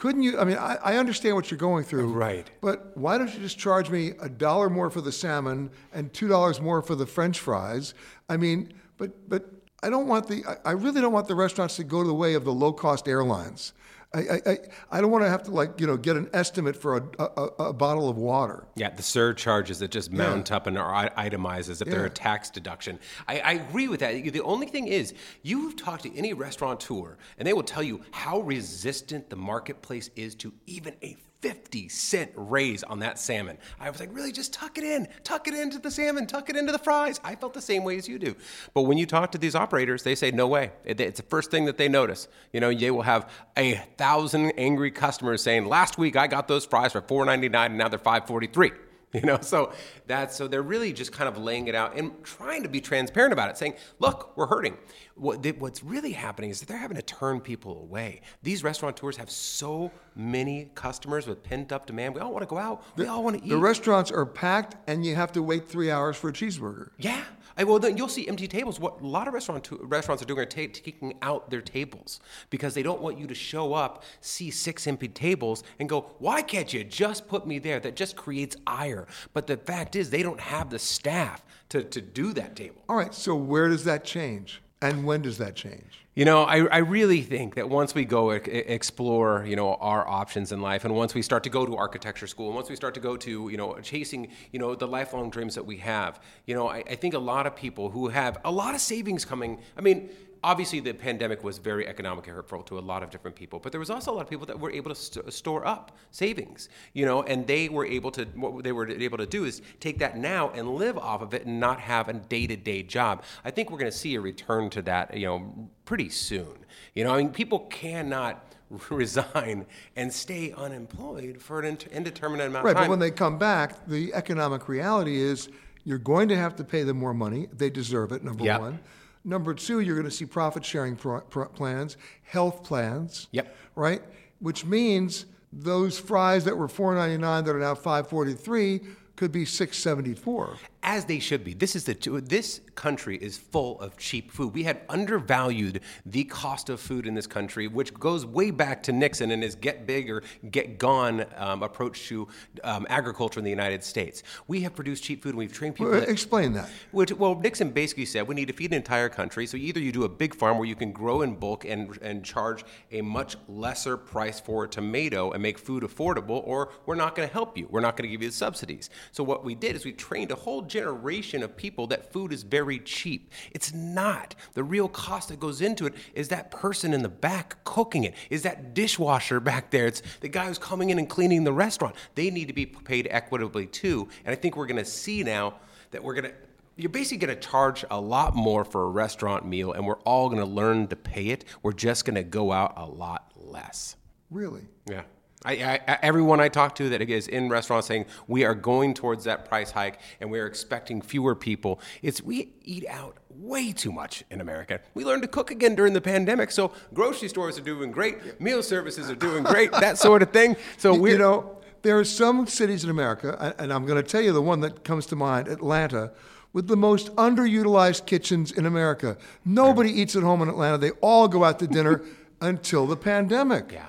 Couldn't 0.00 0.22
you? 0.22 0.38
I 0.38 0.44
mean, 0.44 0.56
I, 0.56 0.78
I 0.82 0.96
understand 0.96 1.36
what 1.36 1.50
you're 1.50 1.58
going 1.58 1.84
through. 1.84 2.14
Right. 2.14 2.50
But 2.62 2.96
why 2.96 3.18
don't 3.18 3.30
you 3.34 3.38
just 3.38 3.58
charge 3.58 3.90
me 3.90 4.12
a 4.22 4.30
dollar 4.30 4.70
more 4.70 4.88
for 4.88 5.02
the 5.02 5.12
salmon 5.12 5.70
and 5.92 6.10
$2 6.10 6.60
more 6.62 6.80
for 6.80 6.94
the 6.94 7.04
french 7.04 7.38
fries? 7.38 7.92
I 8.26 8.38
mean, 8.38 8.72
but, 8.96 9.28
but 9.28 9.50
I 9.82 9.90
don't 9.90 10.06
want 10.06 10.26
the, 10.26 10.42
I 10.64 10.70
really 10.70 11.02
don't 11.02 11.12
want 11.12 11.28
the 11.28 11.34
restaurants 11.34 11.76
to 11.76 11.84
go 11.84 12.00
to 12.00 12.08
the 12.08 12.14
way 12.14 12.32
of 12.32 12.46
the 12.46 12.52
low 12.52 12.72
cost 12.72 13.08
airlines. 13.08 13.74
I, 14.12 14.40
I, 14.44 14.58
I 14.90 15.00
don't 15.00 15.12
want 15.12 15.22
to 15.24 15.30
have 15.30 15.44
to 15.44 15.52
like 15.52 15.80
you 15.80 15.86
know 15.86 15.96
get 15.96 16.16
an 16.16 16.28
estimate 16.32 16.76
for 16.76 16.96
a, 16.96 17.22
a, 17.22 17.44
a 17.68 17.72
bottle 17.72 18.08
of 18.08 18.16
water. 18.16 18.66
Yeah, 18.74 18.90
the 18.90 19.02
surcharges 19.02 19.78
that 19.78 19.92
just 19.92 20.10
mount 20.10 20.50
yeah. 20.50 20.56
up 20.56 20.66
and 20.66 20.76
are 20.76 21.10
itemized 21.16 21.70
as 21.70 21.80
if 21.80 21.86
yeah. 21.86 21.94
they're 21.94 22.06
a 22.06 22.10
tax 22.10 22.50
deduction. 22.50 22.98
I, 23.28 23.40
I 23.40 23.52
agree 23.52 23.86
with 23.86 24.00
that. 24.00 24.14
The 24.32 24.40
only 24.42 24.66
thing 24.66 24.88
is, 24.88 25.14
you've 25.42 25.76
talked 25.76 26.02
to 26.02 26.16
any 26.16 26.32
restaurateur, 26.32 27.18
and 27.38 27.46
they 27.46 27.52
will 27.52 27.62
tell 27.62 27.82
you 27.82 28.00
how 28.10 28.40
resistant 28.40 29.30
the 29.30 29.36
marketplace 29.36 30.10
is 30.16 30.34
to 30.36 30.52
even 30.66 30.94
a 31.02 31.16
50 31.40 31.88
cent 31.88 32.30
raise 32.34 32.82
on 32.82 32.98
that 33.00 33.18
salmon. 33.18 33.58
I 33.78 33.88
was 33.90 34.00
like, 34.00 34.10
really, 34.12 34.32
just 34.32 34.52
tuck 34.52 34.78
it 34.78 34.84
in, 34.84 35.08
tuck 35.24 35.48
it 35.48 35.54
into 35.54 35.78
the 35.78 35.90
salmon, 35.90 36.26
tuck 36.26 36.50
it 36.50 36.56
into 36.56 36.72
the 36.72 36.78
fries. 36.78 37.18
I 37.24 37.34
felt 37.34 37.54
the 37.54 37.62
same 37.62 37.82
way 37.84 37.96
as 37.96 38.08
you 38.08 38.18
do. 38.18 38.36
But 38.74 38.82
when 38.82 38.98
you 38.98 39.06
talk 39.06 39.32
to 39.32 39.38
these 39.38 39.54
operators, 39.54 40.02
they 40.02 40.14
say, 40.14 40.30
no 40.30 40.46
way. 40.46 40.72
It's 40.84 41.20
the 41.20 41.26
first 41.26 41.50
thing 41.50 41.64
that 41.64 41.78
they 41.78 41.88
notice. 41.88 42.28
You 42.52 42.60
know, 42.60 42.74
they 42.74 42.90
will 42.90 43.02
have 43.02 43.30
a 43.56 43.74
thousand 43.96 44.52
angry 44.58 44.90
customers 44.90 45.42
saying, 45.42 45.66
last 45.66 45.98
week 45.98 46.16
I 46.16 46.26
got 46.26 46.48
those 46.48 46.66
fries 46.66 46.92
for 46.92 47.00
$4.99 47.00 47.66
and 47.66 47.78
now 47.78 47.88
they're 47.88 47.98
$5.43. 47.98 48.72
you 49.14 49.22
know? 49.22 49.38
So 49.40 49.72
that's 50.06 50.36
so 50.36 50.48
they're 50.48 50.62
really 50.62 50.92
just 50.92 51.12
kind 51.12 51.28
of 51.28 51.36
laying 51.36 51.68
it 51.68 51.74
out 51.74 51.96
and 51.96 52.12
trying 52.22 52.62
to 52.62 52.68
be 52.68 52.80
transparent 52.80 53.32
about 53.32 53.50
it 53.50 53.58
saying 53.58 53.74
look 53.98 54.36
we're 54.36 54.46
hurting. 54.46 54.76
What 55.16 55.42
they, 55.42 55.52
what's 55.52 55.82
really 55.84 56.12
happening 56.12 56.50
is 56.50 56.60
that 56.60 56.68
they're 56.68 56.78
having 56.78 56.96
to 56.96 57.02
turn 57.02 57.40
people 57.40 57.80
away. 57.80 58.22
These 58.42 58.64
restaurateurs 58.64 59.16
have 59.16 59.30
so 59.30 59.90
many 60.14 60.70
customers 60.74 61.26
with 61.26 61.42
pent 61.42 61.72
up 61.72 61.86
demand. 61.86 62.14
We 62.14 62.20
all 62.20 62.32
want 62.32 62.42
to 62.42 62.46
go 62.46 62.58
out. 62.58 62.82
We 62.96 63.06
all 63.06 63.22
want 63.22 63.38
to 63.38 63.44
eat. 63.44 63.50
the 63.50 63.58
restaurants 63.58 64.10
are 64.10 64.24
packed 64.24 64.76
and 64.88 65.04
you 65.04 65.14
have 65.14 65.32
to 65.32 65.42
wait 65.42 65.68
three 65.68 65.90
hours 65.90 66.16
for 66.16 66.30
a 66.30 66.32
cheeseburger. 66.32 66.90
Yeah 66.98 67.24
I, 67.56 67.64
well, 67.64 67.78
then 67.78 67.96
you'll 67.96 68.08
see 68.08 68.28
empty 68.28 68.46
tables. 68.46 68.78
What 68.80 69.00
a 69.00 69.06
lot 69.06 69.28
of 69.28 69.34
restaurant 69.34 69.68
restaurants 69.82 70.22
are 70.22 70.26
doing 70.26 70.40
are 70.40 70.46
t- 70.46 70.68
taking 70.68 71.14
out 71.22 71.50
their 71.50 71.60
tables 71.60 72.20
because 72.50 72.74
they 72.74 72.82
don't 72.82 73.00
want 73.00 73.18
you 73.18 73.26
to 73.26 73.34
show 73.34 73.74
up, 73.74 74.04
see 74.20 74.50
six 74.50 74.86
empty 74.86 75.08
tables, 75.08 75.62
and 75.78 75.88
go, 75.88 76.10
"Why 76.18 76.42
can't 76.42 76.72
you 76.72 76.84
just 76.84 77.28
put 77.28 77.46
me 77.46 77.58
there?" 77.58 77.80
That 77.80 77.96
just 77.96 78.16
creates 78.16 78.56
ire. 78.66 79.06
But 79.32 79.46
the 79.46 79.56
fact 79.56 79.96
is, 79.96 80.10
they 80.10 80.22
don't 80.22 80.40
have 80.40 80.70
the 80.70 80.78
staff 80.78 81.44
to, 81.70 81.82
to 81.82 82.00
do 82.00 82.32
that 82.34 82.56
table. 82.56 82.82
All 82.88 82.96
right. 82.96 83.14
So 83.14 83.34
where 83.34 83.68
does 83.68 83.84
that 83.84 84.04
change, 84.04 84.62
and 84.80 85.04
when 85.04 85.22
does 85.22 85.38
that 85.38 85.56
change? 85.56 85.99
You 86.16 86.24
know, 86.24 86.42
I, 86.42 86.66
I 86.66 86.78
really 86.78 87.22
think 87.22 87.54
that 87.54 87.68
once 87.68 87.94
we 87.94 88.04
go 88.04 88.30
explore, 88.30 89.44
you 89.46 89.54
know, 89.54 89.74
our 89.74 90.06
options 90.08 90.50
in 90.50 90.60
life, 90.60 90.84
and 90.84 90.92
once 90.92 91.14
we 91.14 91.22
start 91.22 91.44
to 91.44 91.50
go 91.50 91.64
to 91.64 91.76
architecture 91.76 92.26
school, 92.26 92.46
and 92.46 92.56
once 92.56 92.68
we 92.68 92.74
start 92.74 92.94
to 92.94 93.00
go 93.00 93.16
to, 93.18 93.48
you 93.48 93.56
know, 93.56 93.78
chasing, 93.80 94.26
you 94.50 94.58
know, 94.58 94.74
the 94.74 94.88
lifelong 94.88 95.30
dreams 95.30 95.54
that 95.54 95.64
we 95.64 95.76
have, 95.76 96.20
you 96.46 96.54
know, 96.56 96.68
I, 96.68 96.78
I 96.78 96.96
think 96.96 97.14
a 97.14 97.18
lot 97.20 97.46
of 97.46 97.54
people 97.54 97.90
who 97.90 98.08
have 98.08 98.38
a 98.44 98.50
lot 98.50 98.74
of 98.74 98.80
savings 98.80 99.24
coming. 99.24 99.60
I 99.76 99.82
mean, 99.82 100.10
obviously 100.42 100.80
the 100.80 100.92
pandemic 100.92 101.44
was 101.44 101.58
very 101.58 101.86
economically 101.86 102.32
hurtful 102.32 102.62
to 102.62 102.78
a 102.78 102.80
lot 102.80 103.02
of 103.02 103.10
different 103.10 103.36
people 103.36 103.58
but 103.58 103.72
there 103.72 103.78
was 103.78 103.90
also 103.90 104.12
a 104.12 104.14
lot 104.14 104.22
of 104.22 104.30
people 104.30 104.46
that 104.46 104.58
were 104.58 104.70
able 104.70 104.90
to 104.90 104.94
st- 104.94 105.32
store 105.32 105.66
up 105.66 105.96
savings 106.10 106.68
you 106.92 107.04
know 107.04 107.22
and 107.24 107.46
they 107.46 107.68
were 107.68 107.86
able 107.86 108.10
to 108.10 108.24
what 108.36 108.64
they 108.64 108.72
were 108.72 108.88
able 108.88 109.18
to 109.18 109.26
do 109.26 109.44
is 109.44 109.62
take 109.80 109.98
that 109.98 110.16
now 110.16 110.50
and 110.50 110.68
live 110.74 110.96
off 110.98 111.22
of 111.22 111.34
it 111.34 111.46
and 111.46 111.60
not 111.60 111.80
have 111.80 112.08
a 112.08 112.12
day-to-day 112.12 112.82
job 112.82 113.22
i 113.44 113.50
think 113.50 113.70
we're 113.70 113.78
going 113.78 113.90
to 113.90 113.96
see 113.96 114.14
a 114.14 114.20
return 114.20 114.70
to 114.70 114.82
that 114.82 115.16
you 115.16 115.26
know 115.26 115.68
pretty 115.84 116.08
soon 116.08 116.54
you 116.94 117.04
know 117.04 117.14
i 117.14 117.18
mean 117.18 117.30
people 117.30 117.60
cannot 117.70 118.50
resign 118.90 119.66
and 119.96 120.12
stay 120.12 120.52
unemployed 120.56 121.40
for 121.40 121.60
an 121.60 121.78
indeterminate 121.90 122.46
amount 122.46 122.64
right, 122.64 122.70
of 122.70 122.76
time. 122.76 122.82
Right, 122.82 122.86
but 122.86 122.90
when 122.90 122.98
they 123.00 123.10
come 123.10 123.38
back, 123.38 123.86
the 123.86 124.14
economic 124.14 124.68
reality 124.68 125.20
is 125.20 125.48
you're 125.84 125.98
going 125.98 126.28
to 126.28 126.36
have 126.36 126.56
to 126.56 126.64
pay 126.64 126.82
them 126.82 126.98
more 126.98 127.14
money. 127.14 127.48
They 127.52 127.70
deserve 127.70 128.12
it, 128.12 128.22
number 128.22 128.44
yep. 128.44 128.60
one. 128.60 128.80
Number 129.24 129.54
two, 129.54 129.80
you're 129.80 129.96
going 129.96 130.08
to 130.08 130.10
see 130.10 130.26
profit 130.26 130.64
sharing 130.64 130.96
pro- 130.96 131.20
pro- 131.20 131.48
plans, 131.48 131.96
health 132.22 132.64
plans. 132.64 133.28
Yep. 133.32 133.54
Right? 133.76 134.02
Which 134.38 134.64
means 134.64 135.26
those 135.52 135.98
fries 135.98 136.44
that 136.44 136.56
were 136.56 136.68
4.99 136.68 137.44
that 137.44 137.54
are 137.54 137.58
now 137.58 137.74
5.43 137.74 138.86
could 139.16 139.32
be 139.32 139.44
674 139.44 140.56
as 140.82 141.04
they 141.04 141.18
should 141.18 141.44
be. 141.44 141.52
This 141.52 141.76
is 141.76 141.84
the 141.84 141.94
this 142.24 142.60
country 142.74 143.16
is 143.18 143.36
full 143.36 143.78
of 143.80 143.96
cheap 143.98 144.30
food. 144.32 144.54
We 144.54 144.62
had 144.62 144.80
undervalued 144.88 145.80
the 146.06 146.24
cost 146.24 146.70
of 146.70 146.80
food 146.80 147.06
in 147.06 147.14
this 147.14 147.26
country, 147.26 147.68
which 147.68 147.92
goes 147.94 148.24
way 148.24 148.50
back 148.50 148.82
to 148.84 148.92
Nixon 148.92 149.30
and 149.30 149.42
his 149.42 149.54
"get 149.54 149.86
big 149.86 150.10
or 150.10 150.22
get 150.50 150.78
gone" 150.78 151.26
um, 151.36 151.62
approach 151.62 152.08
to 152.08 152.28
um, 152.64 152.86
agriculture 152.88 153.40
in 153.40 153.44
the 153.44 153.50
United 153.50 153.84
States. 153.84 154.22
We 154.48 154.62
have 154.62 154.74
produced 154.74 155.04
cheap 155.04 155.22
food, 155.22 155.30
and 155.30 155.38
we've 155.38 155.52
trained 155.52 155.74
people. 155.74 155.92
Well, 155.92 156.00
that, 156.00 156.08
explain 156.08 156.54
that. 156.54 156.70
Which, 156.92 157.12
well, 157.12 157.34
Nixon 157.34 157.70
basically 157.70 158.06
said 158.06 158.26
we 158.26 158.34
need 158.34 158.48
to 158.48 158.54
feed 158.54 158.70
an 158.70 158.76
entire 158.76 159.10
country. 159.10 159.46
So 159.46 159.56
either 159.58 159.80
you 159.80 159.92
do 159.92 160.04
a 160.04 160.08
big 160.08 160.34
farm 160.34 160.56
where 160.56 160.66
you 160.66 160.76
can 160.76 160.92
grow 160.92 161.22
in 161.22 161.34
bulk 161.34 161.66
and 161.66 161.98
and 162.00 162.24
charge 162.24 162.64
a 162.90 163.02
much 163.02 163.36
lesser 163.48 163.98
price 163.98 164.40
for 164.40 164.64
a 164.64 164.68
tomato 164.68 165.32
and 165.32 165.42
make 165.42 165.58
food 165.58 165.82
affordable, 165.82 166.42
or 166.46 166.72
we're 166.86 166.94
not 166.94 167.14
going 167.14 167.28
to 167.28 167.32
help 167.32 167.58
you. 167.58 167.66
We're 167.70 167.80
not 167.80 167.96
going 167.96 168.08
to 168.08 168.12
give 168.12 168.22
you 168.22 168.30
the 168.30 168.34
subsidies. 168.34 168.88
So 169.12 169.22
what 169.22 169.44
we 169.44 169.54
did 169.54 169.76
is 169.76 169.84
we 169.84 169.92
trained 169.92 170.30
a 170.30 170.36
whole 170.36 170.62
generation 170.70 171.42
of 171.42 171.56
people 171.56 171.86
that 171.88 172.12
food 172.12 172.32
is 172.32 172.42
very 172.42 172.78
cheap. 172.78 173.32
It's 173.52 173.74
not. 173.74 174.34
The 174.54 174.64
real 174.64 174.88
cost 174.88 175.28
that 175.28 175.38
goes 175.38 175.60
into 175.60 175.86
it 175.86 175.94
is 176.14 176.28
that 176.28 176.50
person 176.50 176.94
in 176.94 177.02
the 177.02 177.08
back 177.08 177.62
cooking 177.64 178.04
it, 178.04 178.14
is 178.30 178.42
that 178.42 178.72
dishwasher 178.72 179.40
back 179.40 179.70
there. 179.70 179.86
It's 179.86 180.02
the 180.20 180.28
guy 180.28 180.46
who's 180.46 180.58
coming 180.58 180.90
in 180.90 180.98
and 180.98 181.08
cleaning 181.08 181.44
the 181.44 181.52
restaurant. 181.52 181.94
They 182.14 182.30
need 182.30 182.48
to 182.48 182.54
be 182.54 182.66
paid 182.66 183.08
equitably 183.10 183.66
too. 183.66 184.08
And 184.24 184.32
I 184.32 184.36
think 184.36 184.56
we're 184.56 184.66
going 184.66 184.82
to 184.82 184.90
see 184.90 185.22
now 185.22 185.54
that 185.90 186.02
we're 186.02 186.14
going 186.14 186.30
to 186.30 186.34
you're 186.76 186.88
basically 186.88 187.26
going 187.26 187.38
to 187.38 187.48
charge 187.48 187.84
a 187.90 188.00
lot 188.00 188.34
more 188.34 188.64
for 188.64 188.84
a 188.84 188.88
restaurant 188.88 189.44
meal, 189.44 189.72
and 189.72 189.86
we're 189.86 189.98
all 190.00 190.30
going 190.30 190.40
to 190.40 190.46
learn 190.46 190.86
to 190.86 190.96
pay 190.96 191.26
it. 191.26 191.44
We're 191.62 191.74
just 191.74 192.06
going 192.06 192.14
to 192.14 192.22
go 192.22 192.52
out 192.52 192.72
a 192.76 192.86
lot 192.86 193.32
less. 193.36 193.96
Really? 194.30 194.62
Yeah. 194.88 195.02
I, 195.44 195.80
I, 195.88 195.98
everyone 196.02 196.38
I 196.38 196.48
talk 196.48 196.74
to 196.76 196.90
that 196.90 197.00
is 197.00 197.26
in 197.26 197.48
restaurants 197.48 197.86
saying 197.86 198.04
we 198.26 198.44
are 198.44 198.54
going 198.54 198.92
towards 198.92 199.24
that 199.24 199.46
price 199.48 199.70
hike 199.70 199.98
and 200.20 200.30
we 200.30 200.38
are 200.38 200.46
expecting 200.46 201.00
fewer 201.00 201.34
people. 201.34 201.80
It's 202.02 202.22
we 202.22 202.52
eat 202.62 202.86
out 202.86 203.16
way 203.30 203.72
too 203.72 203.90
much 203.90 204.22
in 204.30 204.42
America. 204.42 204.80
We 204.92 205.04
learned 205.04 205.22
to 205.22 205.28
cook 205.28 205.50
again 205.50 205.74
during 205.74 205.94
the 205.94 206.00
pandemic, 206.00 206.50
so 206.50 206.72
grocery 206.92 207.28
stores 207.28 207.58
are 207.58 207.62
doing 207.62 207.90
great, 207.90 208.38
meal 208.38 208.62
services 208.62 209.10
are 209.10 209.14
doing 209.14 209.42
great, 209.42 209.72
that 209.80 209.96
sort 209.96 210.22
of 210.22 210.30
thing. 210.30 210.56
So 210.76 210.94
we 210.94 211.12
you 211.12 211.18
know 211.18 211.56
there 211.82 211.98
are 211.98 212.04
some 212.04 212.46
cities 212.46 212.84
in 212.84 212.90
America, 212.90 213.54
and 213.58 213.72
I'm 213.72 213.86
going 213.86 214.02
to 214.02 214.08
tell 214.08 214.20
you 214.20 214.32
the 214.32 214.42
one 214.42 214.60
that 214.60 214.84
comes 214.84 215.06
to 215.06 215.16
mind 215.16 215.48
Atlanta, 215.48 216.12
with 216.52 216.66
the 216.66 216.76
most 216.76 217.14
underutilized 217.16 218.04
kitchens 218.04 218.52
in 218.52 218.66
America. 218.66 219.16
Nobody 219.44 219.90
eats 219.90 220.16
at 220.16 220.22
home 220.22 220.42
in 220.42 220.48
Atlanta. 220.48 220.76
They 220.76 220.90
all 221.00 221.28
go 221.28 221.44
out 221.44 221.58
to 221.60 221.66
dinner 221.66 222.02
until 222.42 222.86
the 222.86 222.96
pandemic. 222.96 223.72
Yeah. 223.72 223.86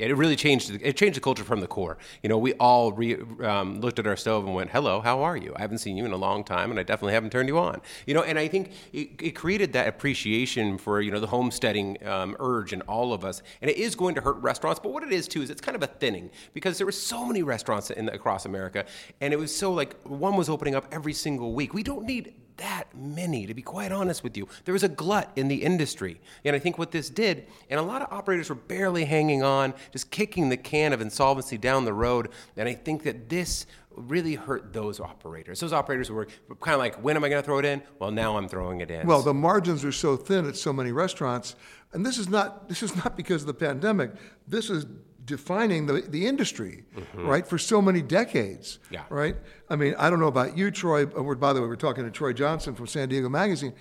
It 0.00 0.16
really 0.16 0.36
changed. 0.36 0.70
It 0.70 0.96
changed 0.96 1.16
the 1.16 1.20
culture 1.20 1.44
from 1.44 1.60
the 1.60 1.66
core. 1.66 1.98
You 2.22 2.28
know, 2.28 2.38
we 2.38 2.54
all 2.54 2.92
re, 2.92 3.16
um, 3.42 3.80
looked 3.80 3.98
at 3.98 4.06
our 4.06 4.16
stove 4.16 4.44
and 4.46 4.54
went, 4.54 4.70
"Hello, 4.70 5.00
how 5.00 5.22
are 5.22 5.36
you? 5.36 5.52
I 5.56 5.60
haven't 5.60 5.78
seen 5.78 5.96
you 5.96 6.04
in 6.04 6.12
a 6.12 6.16
long 6.16 6.42
time, 6.44 6.70
and 6.70 6.80
I 6.80 6.82
definitely 6.82 7.12
haven't 7.12 7.30
turned 7.30 7.48
you 7.48 7.58
on." 7.58 7.80
You 8.06 8.14
know, 8.14 8.22
and 8.22 8.38
I 8.38 8.48
think 8.48 8.72
it, 8.92 9.10
it 9.20 9.30
created 9.32 9.72
that 9.74 9.88
appreciation 9.88 10.78
for 10.78 11.00
you 11.00 11.10
know 11.10 11.20
the 11.20 11.26
homesteading 11.26 12.04
um, 12.06 12.36
urge 12.40 12.72
in 12.72 12.80
all 12.82 13.12
of 13.12 13.24
us, 13.24 13.42
and 13.60 13.70
it 13.70 13.76
is 13.76 13.94
going 13.94 14.14
to 14.14 14.20
hurt 14.20 14.36
restaurants. 14.36 14.80
But 14.80 14.92
what 14.92 15.02
it 15.02 15.12
is 15.12 15.28
too 15.28 15.42
is 15.42 15.50
it's 15.50 15.60
kind 15.60 15.76
of 15.76 15.82
a 15.82 15.86
thinning 15.86 16.30
because 16.54 16.78
there 16.78 16.86
were 16.86 16.92
so 16.92 17.26
many 17.26 17.42
restaurants 17.42 17.90
in, 17.90 18.08
across 18.08 18.46
America, 18.46 18.86
and 19.20 19.32
it 19.32 19.38
was 19.38 19.54
so 19.54 19.72
like 19.72 20.00
one 20.04 20.36
was 20.36 20.48
opening 20.48 20.74
up 20.74 20.86
every 20.92 21.12
single 21.12 21.52
week. 21.52 21.74
We 21.74 21.82
don't 21.82 22.06
need 22.06 22.34
that 22.60 22.84
many, 22.94 23.46
to 23.46 23.54
be 23.54 23.62
quite 23.62 23.90
honest 23.90 24.22
with 24.22 24.36
you. 24.36 24.46
There 24.64 24.72
was 24.72 24.82
a 24.82 24.88
glut 24.88 25.30
in 25.34 25.48
the 25.48 25.62
industry. 25.62 26.20
And 26.44 26.54
I 26.54 26.58
think 26.58 26.78
what 26.78 26.92
this 26.92 27.10
did, 27.10 27.46
and 27.68 27.80
a 27.80 27.82
lot 27.82 28.02
of 28.02 28.12
operators 28.12 28.48
were 28.48 28.54
barely 28.54 29.04
hanging 29.04 29.42
on, 29.42 29.74
just 29.92 30.10
kicking 30.10 30.48
the 30.48 30.56
can 30.56 30.92
of 30.92 31.00
insolvency 31.00 31.58
down 31.58 31.84
the 31.84 31.92
road. 31.92 32.28
And 32.56 32.68
I 32.68 32.74
think 32.74 33.02
that 33.02 33.28
this 33.28 33.66
really 33.96 34.34
hurt 34.34 34.72
those 34.72 35.00
operators. 35.00 35.60
Those 35.60 35.72
operators 35.72 36.10
were 36.10 36.26
kind 36.60 36.74
of 36.74 36.78
like, 36.78 37.02
when 37.02 37.16
am 37.16 37.24
I 37.24 37.28
going 37.28 37.42
to 37.42 37.46
throw 37.46 37.58
it 37.58 37.64
in? 37.64 37.82
Well, 37.98 38.10
now 38.10 38.36
I'm 38.36 38.48
throwing 38.48 38.80
it 38.80 38.90
in. 38.90 39.06
Well, 39.06 39.22
the 39.22 39.34
margins 39.34 39.84
are 39.84 39.92
so 39.92 40.16
thin 40.16 40.46
at 40.46 40.56
so 40.56 40.72
many 40.72 40.92
restaurants, 40.92 41.56
and 41.92 42.06
this 42.06 42.18
is 42.18 42.28
not 42.28 42.68
this 42.68 42.82
is 42.82 42.94
not 42.96 43.16
because 43.16 43.42
of 43.42 43.46
the 43.48 43.54
pandemic. 43.54 44.12
This 44.46 44.70
is 44.70 44.86
defining 45.30 45.86
the, 45.86 46.02
the 46.02 46.26
industry, 46.26 46.84
mm-hmm. 46.94 47.26
right, 47.26 47.46
for 47.46 47.56
so 47.56 47.80
many 47.80 48.02
decades, 48.02 48.80
yeah. 48.90 49.04
right? 49.08 49.36
I 49.70 49.76
mean, 49.76 49.94
I 49.96 50.10
don't 50.10 50.18
know 50.18 50.26
about 50.26 50.58
you, 50.58 50.72
Troy. 50.72 51.04
Or 51.04 51.36
by 51.36 51.52
the 51.52 51.62
way, 51.62 51.68
we're 51.68 51.76
talking 51.76 52.04
to 52.04 52.10
Troy 52.10 52.32
Johnson 52.32 52.74
from 52.74 52.88
San 52.88 53.08
Diego 53.08 53.28
Magazine. 53.28 53.72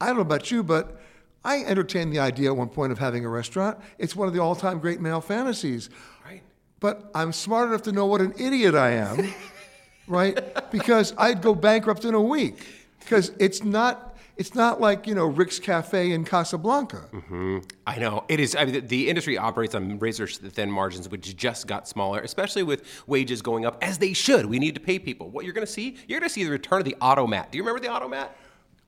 I 0.00 0.06
don't 0.06 0.16
know 0.16 0.22
about 0.22 0.50
you, 0.52 0.62
but 0.62 1.00
I 1.44 1.64
entertained 1.64 2.12
the 2.12 2.20
idea 2.20 2.50
at 2.50 2.56
one 2.56 2.68
point 2.68 2.92
of 2.92 2.98
having 2.98 3.24
a 3.24 3.28
restaurant. 3.28 3.78
It's 3.98 4.14
one 4.14 4.28
of 4.28 4.34
the 4.34 4.40
all-time 4.40 4.78
great 4.78 5.00
male 5.00 5.20
fantasies. 5.20 5.90
Right. 6.24 6.42
But 6.78 7.10
I'm 7.14 7.32
smart 7.32 7.68
enough 7.68 7.82
to 7.82 7.92
know 7.92 8.06
what 8.06 8.20
an 8.20 8.32
idiot 8.38 8.76
I 8.76 8.92
am, 8.92 9.34
right? 10.06 10.70
Because 10.70 11.14
I'd 11.18 11.42
go 11.42 11.54
bankrupt 11.54 12.04
in 12.04 12.14
a 12.14 12.22
week. 12.22 12.64
Because 13.00 13.32
it's 13.40 13.64
not 13.64 14.11
it's 14.42 14.56
not 14.56 14.80
like 14.80 15.06
you 15.06 15.14
know 15.14 15.26
Rick's 15.26 15.60
Cafe 15.60 16.10
in 16.10 16.24
Casablanca. 16.24 17.08
Mm-hmm. 17.12 17.58
I 17.86 17.98
know 18.00 18.24
it 18.28 18.40
is. 18.40 18.56
I 18.56 18.64
mean, 18.64 18.88
the, 18.88 19.08
industry 19.08 19.38
operates 19.38 19.72
on 19.76 20.00
razor 20.00 20.26
thin 20.26 20.68
margins, 20.68 21.08
which 21.08 21.36
just 21.36 21.68
got 21.68 21.86
smaller, 21.86 22.18
especially 22.18 22.64
with 22.64 22.82
wages 23.06 23.40
going 23.40 23.64
up 23.64 23.78
as 23.80 23.98
they 23.98 24.12
should. 24.12 24.46
We 24.46 24.58
need 24.58 24.74
to 24.74 24.80
pay 24.80 24.98
people. 24.98 25.30
What 25.30 25.44
you're 25.44 25.54
going 25.54 25.64
to 25.64 25.72
see, 25.72 25.96
you're 26.08 26.18
going 26.18 26.28
to 26.28 26.34
see 26.34 26.42
the 26.42 26.50
return 26.50 26.80
of 26.80 26.84
the 26.84 26.96
automat. 27.00 27.52
Do 27.52 27.56
you 27.58 27.62
remember 27.62 27.80
the 27.80 27.92
automat? 27.92 28.36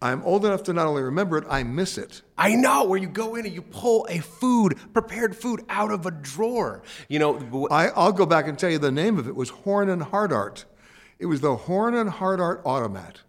I'm 0.03 0.25
old 0.25 0.45
enough 0.45 0.65
to 0.65 0.73
not 0.73 0.89
only 0.89 1.03
remember 1.03 1.39
it, 1.39 1.45
I 1.49 1.63
miss 1.63 1.99
it. 1.99 2.23
I 2.37 2.57
know 2.57 2.83
where 2.87 2.99
you 2.99 3.07
go 3.07 3.37
in 3.37 3.47
and 3.47 3.55
you 3.55 3.63
pull 3.63 4.09
a 4.11 4.19
food, 4.19 4.77
prepared 4.93 5.37
food, 5.37 5.65
out 5.69 5.93
of 5.93 6.05
a 6.05 6.11
drawer. 6.11 6.83
You 7.09 7.21
know, 7.21 7.69
I, 7.71 7.91
I'll 7.91 8.11
go 8.11 8.27
back 8.27 8.49
and 8.49 8.59
tell 8.59 8.71
you 8.71 8.79
the 8.79 8.91
name 8.91 9.21
of 9.21 9.29
it 9.29 9.37
was 9.37 9.51
Horn 9.51 9.89
and 9.89 10.03
Hardart. 10.03 10.65
It 11.21 11.27
was 11.27 11.43
the 11.43 11.55
Horn 11.55 11.95
and 11.95 12.11
Hardart 12.11 12.61
automat. 12.65 13.21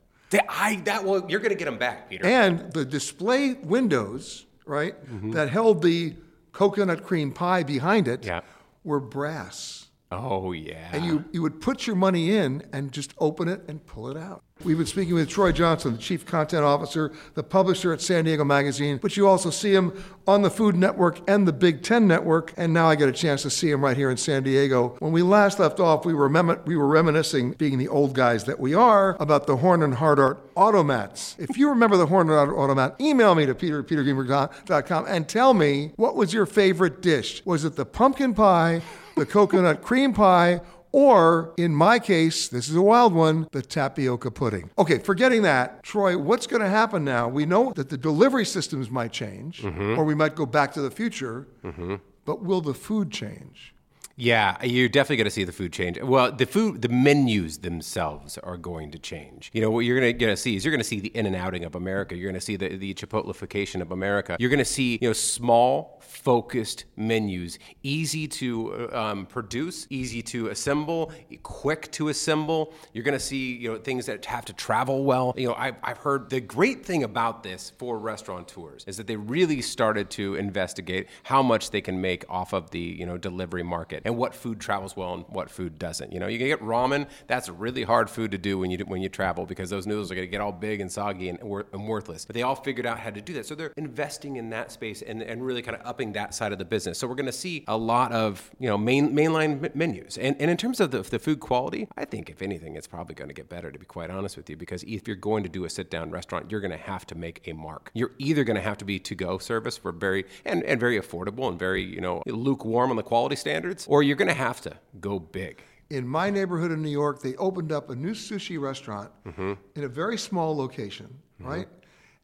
I 0.49 0.77
that 0.85 1.03
well, 1.03 1.25
you're 1.29 1.39
going 1.39 1.51
to 1.51 1.57
get 1.57 1.65
them 1.65 1.77
back, 1.77 2.09
Peter. 2.09 2.25
And 2.25 2.71
the 2.73 2.85
display 2.85 3.53
windows, 3.53 4.45
right, 4.65 4.95
mm-hmm. 5.05 5.31
that 5.31 5.49
held 5.49 5.81
the 5.81 6.15
coconut 6.51 7.03
cream 7.03 7.31
pie 7.31 7.63
behind 7.63 8.07
it, 8.07 8.25
yeah. 8.25 8.41
were 8.83 8.99
brass. 8.99 9.84
Oh 10.11 10.51
yeah. 10.51 10.89
And 10.93 11.03
you 11.03 11.25
you 11.31 11.41
would 11.41 11.59
put 11.61 11.87
your 11.87 11.95
money 11.95 12.35
in 12.35 12.63
and 12.71 12.91
just 12.91 13.13
open 13.17 13.47
it 13.47 13.61
and 13.67 13.85
pull 13.85 14.09
it 14.09 14.17
out. 14.17 14.43
We've 14.63 14.77
been 14.77 14.85
speaking 14.85 15.15
with 15.15 15.27
Troy 15.27 15.51
Johnson, 15.51 15.93
the 15.93 15.97
Chief 15.97 16.25
Content 16.25 16.63
Officer, 16.63 17.11
the 17.33 17.43
publisher 17.43 17.91
at 17.91 17.99
San 17.99 18.23
Diego 18.23 18.45
Magazine, 18.45 18.97
but 19.01 19.17
you 19.17 19.27
also 19.27 19.49
see 19.49 19.75
him 19.75 20.01
on 20.27 20.43
the 20.43 20.49
Food 20.49 20.77
Network 20.77 21.19
and 21.29 21.45
the 21.45 21.51
Big 21.51 21.83
Ten 21.83 22.07
Network, 22.07 22.53
and 22.55 22.73
now 22.73 22.87
I 22.87 22.95
get 22.95 23.09
a 23.09 23.11
chance 23.11 23.41
to 23.41 23.49
see 23.49 23.69
him 23.69 23.83
right 23.83 23.97
here 23.97 24.09
in 24.09 24.15
San 24.15 24.43
Diego. 24.43 24.95
When 24.99 25.11
we 25.11 25.23
last 25.23 25.59
left 25.59 25.81
off, 25.81 26.05
we 26.05 26.13
were, 26.13 26.29
mem- 26.29 26.61
we 26.65 26.77
were 26.77 26.87
reminiscing, 26.87 27.51
being 27.53 27.77
the 27.77 27.89
old 27.89 28.13
guys 28.13 28.45
that 28.45 28.57
we 28.57 28.73
are, 28.73 29.17
about 29.19 29.45
the 29.45 29.57
Horn 29.57 29.83
and 29.83 29.95
Hardart 29.95 30.37
automats. 30.55 31.35
If 31.37 31.57
you 31.57 31.67
remember 31.67 31.97
the 31.97 32.05
Horn 32.05 32.29
and 32.29 32.37
Hardart 32.37 32.57
automat, 32.57 32.95
email 33.01 33.35
me 33.35 33.45
to 33.45 33.53
peter 33.53 33.81
at 33.81 33.87
petergreenberg.com 33.87 35.05
and 35.09 35.27
tell 35.27 35.53
me 35.53 35.91
what 35.97 36.15
was 36.15 36.33
your 36.33 36.45
favorite 36.45 37.01
dish. 37.01 37.41
Was 37.45 37.65
it 37.65 37.75
the 37.75 37.85
pumpkin 37.85 38.33
pie, 38.33 38.81
the 39.15 39.25
coconut 39.25 39.81
cream 39.81 40.13
pie, 40.13 40.61
or 40.91 41.53
in 41.57 41.75
my 41.75 41.99
case, 41.99 42.47
this 42.47 42.69
is 42.69 42.75
a 42.75 42.81
wild 42.81 43.13
one, 43.13 43.47
the 43.51 43.61
tapioca 43.61 44.31
pudding. 44.31 44.69
Okay, 44.77 44.97
forgetting 44.97 45.41
that, 45.41 45.83
Troy, 45.83 46.17
what's 46.17 46.47
going 46.47 46.61
to 46.61 46.69
happen 46.69 47.03
now? 47.03 47.27
We 47.27 47.45
know 47.45 47.73
that 47.73 47.89
the 47.89 47.97
delivery 47.97 48.45
systems 48.45 48.89
might 48.89 49.11
change, 49.11 49.61
mm-hmm. 49.61 49.97
or 49.97 50.05
we 50.05 50.15
might 50.15 50.35
go 50.35 50.45
back 50.45 50.73
to 50.73 50.81
the 50.81 50.91
future, 50.91 51.47
mm-hmm. 51.63 51.95
but 52.23 52.43
will 52.43 52.61
the 52.61 52.73
food 52.73 53.11
change? 53.11 53.73
Yeah, 54.17 54.63
you're 54.63 54.87
definitely 54.87 55.17
going 55.17 55.25
to 55.25 55.31
see 55.31 55.43
the 55.43 55.51
food 55.51 55.73
change. 55.73 55.99
Well, 56.01 56.31
the 56.31 56.45
food, 56.45 56.81
the 56.81 56.87
menus 56.87 57.57
themselves 57.57 58.37
are 58.37 58.55
going 58.55 58.91
to 58.91 58.99
change. 58.99 59.51
You 59.53 59.59
know, 59.59 59.69
what 59.69 59.81
you're 59.81 59.99
going 59.99 60.17
to 60.17 60.37
see 60.37 60.55
is 60.55 60.63
you're 60.63 60.71
going 60.71 60.79
to 60.79 60.85
see 60.87 61.01
the 61.01 61.09
in 61.09 61.25
and 61.25 61.35
outing 61.35 61.65
of 61.65 61.75
America. 61.75 62.15
You're 62.15 62.31
going 62.31 62.39
to 62.39 62.45
see 62.45 62.55
the, 62.55 62.77
the 62.77 62.93
Chipotleification 62.93 63.81
of 63.81 63.91
America. 63.91 64.37
You're 64.39 64.49
going 64.49 64.59
to 64.59 64.63
see, 64.63 64.97
you 65.01 65.09
know, 65.09 65.13
small, 65.13 65.94
focused 66.25 66.85
menus, 66.95 67.59
easy 67.83 68.27
to 68.27 68.89
uh, 68.91 68.99
um, 68.99 69.27
produce, 69.27 69.85
easy 69.91 70.23
to 70.23 70.47
assemble, 70.47 71.11
quick 71.43 71.91
to 71.91 72.09
assemble. 72.09 72.73
You're 72.93 73.03
going 73.03 73.17
to 73.17 73.23
see, 73.23 73.55
you 73.55 73.71
know, 73.71 73.77
things 73.77 74.07
that 74.07 74.25
have 74.25 74.43
to 74.45 74.53
travel 74.53 75.05
well. 75.05 75.35
You 75.37 75.49
know, 75.49 75.55
I've, 75.55 75.75
I've 75.83 75.99
heard 75.99 76.31
the 76.31 76.41
great 76.41 76.83
thing 76.83 77.03
about 77.03 77.43
this 77.43 77.71
for 77.77 77.99
restaurateurs 77.99 78.83
is 78.87 78.97
that 78.97 79.05
they 79.05 79.15
really 79.15 79.61
started 79.61 80.09
to 80.11 80.33
investigate 80.33 81.09
how 81.21 81.43
much 81.43 81.69
they 81.69 81.81
can 81.81 82.01
make 82.01 82.25
off 82.27 82.53
of 82.53 82.71
the, 82.71 82.79
you 82.79 83.05
know, 83.05 83.17
delivery 83.17 83.63
market 83.63 84.01
and 84.03 84.17
what 84.17 84.33
food 84.33 84.59
travels 84.59 84.97
well 84.97 85.13
and 85.13 85.25
what 85.29 85.51
food 85.51 85.77
doesn't. 85.77 86.11
You 86.11 86.19
know, 86.19 86.27
you 86.27 86.39
can 86.39 86.47
get 86.47 86.59
ramen. 86.61 87.07
That's 87.27 87.49
really 87.49 87.83
hard 87.83 88.09
food 88.09 88.31
to 88.31 88.39
do 88.39 88.57
when 88.57 88.71
you 88.71 88.79
when 88.87 89.03
you 89.03 89.09
travel 89.09 89.45
because 89.45 89.69
those 89.69 89.85
noodles 89.85 90.11
are 90.11 90.15
going 90.15 90.27
to 90.27 90.31
get 90.31 90.41
all 90.41 90.51
big 90.51 90.81
and 90.81 90.91
soggy 90.91 91.29
and, 91.29 91.39
and, 91.39 91.87
worthless. 91.87 92.25
But 92.25 92.33
they 92.33 92.41
all 92.41 92.55
figured 92.55 92.87
out 92.87 92.99
how 92.99 93.11
to 93.11 93.21
do 93.21 93.33
that, 93.33 93.45
so 93.45 93.53
they're 93.53 93.73
investing 93.77 94.37
in 94.37 94.49
that 94.49 94.71
space 94.71 95.03
and, 95.03 95.21
and 95.21 95.45
really 95.45 95.61
kind 95.61 95.77
of 95.77 95.85
upping 95.85 96.14
that 96.15 96.33
side 96.33 96.51
of 96.51 96.57
the 96.57 96.65
business. 96.65 96.97
So 96.97 97.07
we're 97.07 97.15
going 97.15 97.25
to 97.27 97.31
see 97.31 97.63
a 97.67 97.77
lot 97.77 98.11
of 98.11 98.49
you 98.59 98.67
know 98.67 98.77
main 98.77 99.15
mainline 99.15 99.73
menus. 99.75 100.17
And 100.17 100.35
and 100.39 100.49
in 100.49 100.57
terms 100.57 100.79
of 100.79 100.91
the, 100.91 101.01
the 101.03 101.19
food 101.19 101.39
quality, 101.39 101.87
I 101.97 102.05
think 102.05 102.29
if 102.29 102.41
anything, 102.41 102.75
it's 102.75 102.87
probably 102.87 103.15
going 103.15 103.29
to 103.29 103.33
get 103.33 103.47
better. 103.47 103.71
To 103.71 103.79
be 103.79 103.85
quite 103.85 104.09
honest 104.09 104.35
with 104.37 104.49
you, 104.49 104.57
because 104.57 104.83
if 104.83 105.07
you're 105.07 105.15
going 105.15 105.43
to 105.43 105.49
do 105.49 105.65
a 105.65 105.69
sit 105.69 105.91
down 105.91 106.09
restaurant, 106.11 106.49
you're 106.49 106.61
going 106.61 106.71
to 106.71 106.77
have 106.77 107.05
to 107.07 107.15
make 107.15 107.47
a 107.47 107.53
mark. 107.53 107.91
You're 107.93 108.11
either 108.17 108.43
going 108.43 108.55
to 108.55 108.61
have 108.61 108.77
to 108.79 108.85
be 108.85 108.99
to 108.99 109.15
go 109.15 109.37
service 109.37 109.77
for 109.77 109.91
very 109.91 110.25
and, 110.45 110.63
and 110.63 110.79
very 110.79 110.99
affordable 110.99 111.49
and 111.49 111.59
very 111.59 111.83
you 111.83 112.01
know 112.01 112.23
lukewarm 112.25 112.89
on 112.89 112.95
the 112.95 113.03
quality 113.03 113.35
standards 113.35 113.85
or 113.87 114.03
you're 114.03 114.15
going 114.15 114.27
to 114.27 114.33
have 114.33 114.61
to 114.61 114.73
go 114.99 115.19
big. 115.19 115.61
In 115.89 116.07
my 116.07 116.31
neighborhood 116.31 116.71
in 116.71 116.81
New 116.81 116.89
York, 116.89 117.21
they 117.21 117.35
opened 117.35 117.71
up 117.71 117.89
a 117.91 117.95
new 117.95 118.13
sushi 118.13 118.59
restaurant 118.59 119.11
mm-hmm. 119.25 119.53
in 119.75 119.83
a 119.83 119.87
very 119.87 120.17
small 120.17 120.55
location, 120.57 121.07
mm-hmm. 121.39 121.51
right? 121.51 121.67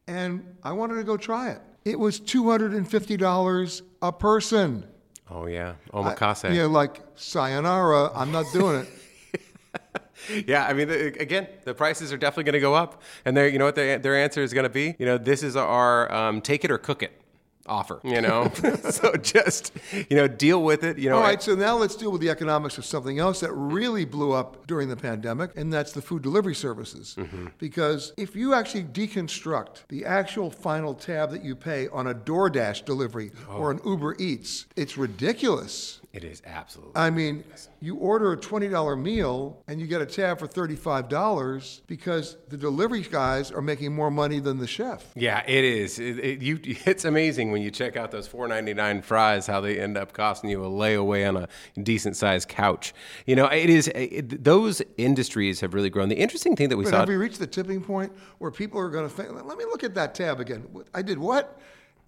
And 0.08 0.56
I 0.64 0.72
wanted 0.72 0.96
to 0.96 1.04
go 1.04 1.16
try 1.16 1.52
it. 1.52 1.62
It 1.84 2.00
was 2.00 2.20
$250 2.20 3.82
a 4.02 4.12
person. 4.12 4.86
Oh, 5.30 5.46
yeah. 5.46 5.76
Omakase. 5.94 6.50
I, 6.50 6.54
yeah, 6.54 6.66
like, 6.66 7.02
sayonara, 7.16 8.12
I'm 8.14 8.32
not 8.32 8.46
doing 8.54 8.86
it. 8.86 10.48
yeah, 10.48 10.66
I 10.66 10.74
mean, 10.74 10.90
again, 10.90 11.48
the 11.64 11.74
prices 11.74 12.12
are 12.12 12.18
definitely 12.18 12.44
going 12.44 12.54
to 12.54 12.60
go 12.60 12.76
up, 12.76 13.02
and 13.26 13.36
they 13.36 13.50
you 13.50 13.58
know 13.58 13.66
what 13.66 13.76
their, 13.76 13.98
their 13.98 14.16
answer 14.16 14.44
is 14.44 14.54
going 14.54 14.66
to 14.66 14.70
be? 14.70 14.96
You 15.00 15.06
know, 15.06 15.18
this 15.18 15.42
is 15.42 15.56
our 15.56 16.12
um, 16.14 16.42
take 16.42 16.64
it 16.64 16.72
or 16.72 16.78
cook 16.78 17.02
it 17.02 17.21
offer, 17.66 18.00
you 18.04 18.22
know? 18.22 18.52
so 18.90 19.16
just, 19.16 19.72
you 20.10 20.18
know, 20.18 20.28
deal 20.28 20.64
with 20.64 20.84
it, 20.84 20.98
you 20.98 21.10
know. 21.10 21.18
All 21.18 21.22
right, 21.22 21.42
so 21.42 21.56
now 21.56 21.78
let's 21.78 21.96
deal 21.96 22.12
with 22.12 22.22
the 22.22 22.30
economics 22.30 22.78
of 22.78 22.86
something 22.86 23.20
else 23.20 23.40
that 23.42 23.52
really 23.54 24.06
blew 24.06 24.32
up 24.32 24.68
during 24.68 24.90
the 24.90 24.96
pandemic, 24.96 25.52
and 25.56 25.72
that's 25.72 25.92
the 25.92 26.02
food 26.02 26.22
delivery 26.22 26.56
services. 26.56 27.16
Mm-hmm. 27.18 27.48
Because 27.58 28.14
if 28.18 28.36
you 28.36 28.54
actually 28.54 28.84
deconstruct 28.84 29.84
the 29.90 30.06
actual 30.06 30.50
final 30.50 30.94
tab 30.94 31.32
that 31.32 31.44
you 31.44 31.56
pay 31.56 31.88
on 31.90 32.08
a 32.08 32.14
DoorDash 32.14 32.86
delivery 32.86 33.32
oh. 33.50 33.58
or 33.58 33.72
an 33.72 33.80
Uber 33.86 34.16
Eats, 34.20 34.66
it's 34.76 34.98
ridiculous. 34.98 36.01
It 36.14 36.26
is 36.26 36.42
absolutely. 36.46 36.94
I 36.96 37.10
mean, 37.10 37.46
you 37.80 37.96
order 37.96 38.34
a 38.34 38.38
$20 38.38 39.02
meal 39.02 39.64
and 39.70 39.80
you 39.80 39.88
get 39.88 40.02
a 40.02 40.06
tab 40.06 40.40
for 40.40 40.48
$35 40.48 41.82
because 41.88 42.36
the 42.50 42.58
delivery 42.58 43.02
guys 43.02 43.50
are 43.50 43.62
making 43.62 43.96
more 43.96 44.12
money 44.12 44.40
than 44.40 44.58
the 44.58 44.68
chef. 44.68 45.06
Yeah, 45.16 45.42
it 45.48 45.64
is. 45.64 46.00
It, 46.00 46.20
it, 46.20 46.42
you, 46.42 46.60
it's 46.64 47.06
amazing 47.06 47.52
when 47.52 47.62
you 47.62 47.72
check 47.72 47.96
out 47.96 48.12
those 48.12 48.28
$4.99 48.28 49.06
fries, 49.06 49.48
how 49.48 49.62
they 49.62 49.80
end 49.80 49.96
up 49.96 50.12
costing 50.12 50.50
you 50.50 50.66
a 50.66 50.70
layaway 50.70 51.26
on 51.28 51.38
a 51.38 51.48
decent 51.82 52.18
sized 52.18 52.50
couch. 52.50 52.94
You 53.26 53.38
know, 53.38 53.46
it 53.46 53.70
is, 53.70 53.88
it, 53.96 54.44
those 54.44 54.82
industries 54.98 55.62
have 55.62 55.74
really 55.74 55.90
grown. 55.90 56.10
The 56.10 56.16
interesting 56.16 56.58
thing 56.58 56.68
that 56.70 56.78
we 56.78 56.84
but 56.84 56.90
saw. 56.90 57.00
Have 57.00 57.08
we 57.08 57.16
reached 57.16 57.40
the 57.40 57.48
tipping 57.48 57.82
point 57.82 58.12
where 58.40 58.52
people 58.52 58.82
are 58.82 58.90
going 58.90 59.08
to 59.08 59.16
think, 59.16 59.32
let 59.32 59.58
me 59.58 59.64
look 59.64 59.86
at 59.86 59.96
that 59.96 60.14
tab 60.14 60.42
again? 60.42 60.68
I 60.94 61.04
did 61.04 61.18
what? 61.18 61.58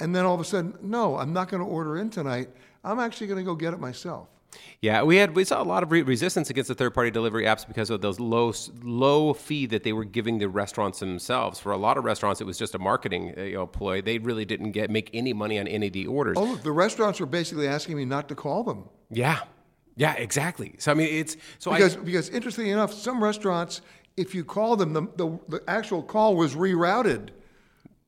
And 0.02 0.14
then 0.14 0.26
all 0.26 0.34
of 0.34 0.42
a 0.42 0.46
sudden, 0.46 0.78
no, 0.82 1.16
I'm 1.18 1.32
not 1.32 1.48
going 1.48 1.64
to 1.64 1.70
order 1.70 1.98
in 1.98 2.10
tonight 2.10 2.50
I'm 2.84 3.00
actually 3.00 3.28
going 3.28 3.38
to 3.38 3.44
go 3.44 3.56
get 3.56 3.74
it 3.74 3.80
myself. 3.80 4.28
Yeah, 4.82 5.04
we 5.04 5.18
had 5.18 5.36
we 5.36 5.46
saw 5.46 5.62
a 5.62 5.64
lot 5.64 5.84
of 5.84 5.92
re- 5.92 6.02
resistance 6.02 6.50
against 6.50 6.68
the 6.68 6.76
third 6.76 6.94
party 6.94 7.10
delivery 7.10 7.46
apps 7.46 7.68
because 7.68 7.90
of 7.90 8.02
those 8.02 8.20
low 8.20 8.54
low 8.84 9.34
fee 9.34 9.66
that 9.68 9.84
they 9.84 9.94
were 9.94 10.04
giving 10.04 10.38
the 10.38 10.48
restaurants 10.48 11.00
themselves. 11.00 11.60
For 11.60 11.72
a 11.72 11.78
lot 11.78 11.98
of 11.98 12.04
restaurants, 12.04 12.42
it 12.42 12.44
was 12.44 12.58
just 12.58 12.76
a 12.76 12.80
marketing 12.80 13.34
uh, 13.38 13.42
you 13.42 13.56
know, 13.56 13.66
ploy. 13.66 14.02
They 14.02 14.20
really 14.20 14.46
didn't 14.46 14.72
get 14.72 14.90
make 14.90 15.10
any 15.14 15.34
money 15.34 15.58
on 15.60 15.68
any 15.68 15.88
of 15.88 15.94
the 15.94 16.08
orders. 16.08 16.38
Oh, 16.38 16.44
look, 16.44 16.64
the 16.64 16.72
restaurants 16.72 17.20
were 17.20 17.26
basically 17.26 17.68
asking 17.68 17.98
me 17.98 18.06
not 18.06 18.28
to 18.30 18.36
call 18.36 18.64
them. 18.64 18.90
Yeah, 19.10 19.40
yeah, 19.96 20.14
exactly. 20.14 20.76
So 20.80 20.92
I 20.92 20.96
mean, 20.96 21.08
it's 21.08 21.38
so 21.60 21.72
because 21.72 21.98
I, 21.98 22.02
because 22.02 22.30
interestingly 22.30 22.72
enough, 22.72 22.94
some 22.94 23.24
restaurants, 23.24 23.82
if 24.18 24.36
you 24.36 24.44
call 24.44 24.76
them, 24.76 24.94
the, 24.94 25.02
the 25.16 25.40
the 25.48 25.64
actual 25.68 26.04
call 26.04 26.36
was 26.36 26.56
rerouted 26.56 27.30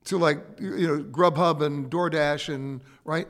to 0.04 0.18
like 0.18 0.44
you 0.60 0.86
know 0.86 1.02
Grubhub 1.02 1.62
and 1.62 1.90
DoorDash 1.90 2.54
and 2.54 2.80
right 3.04 3.28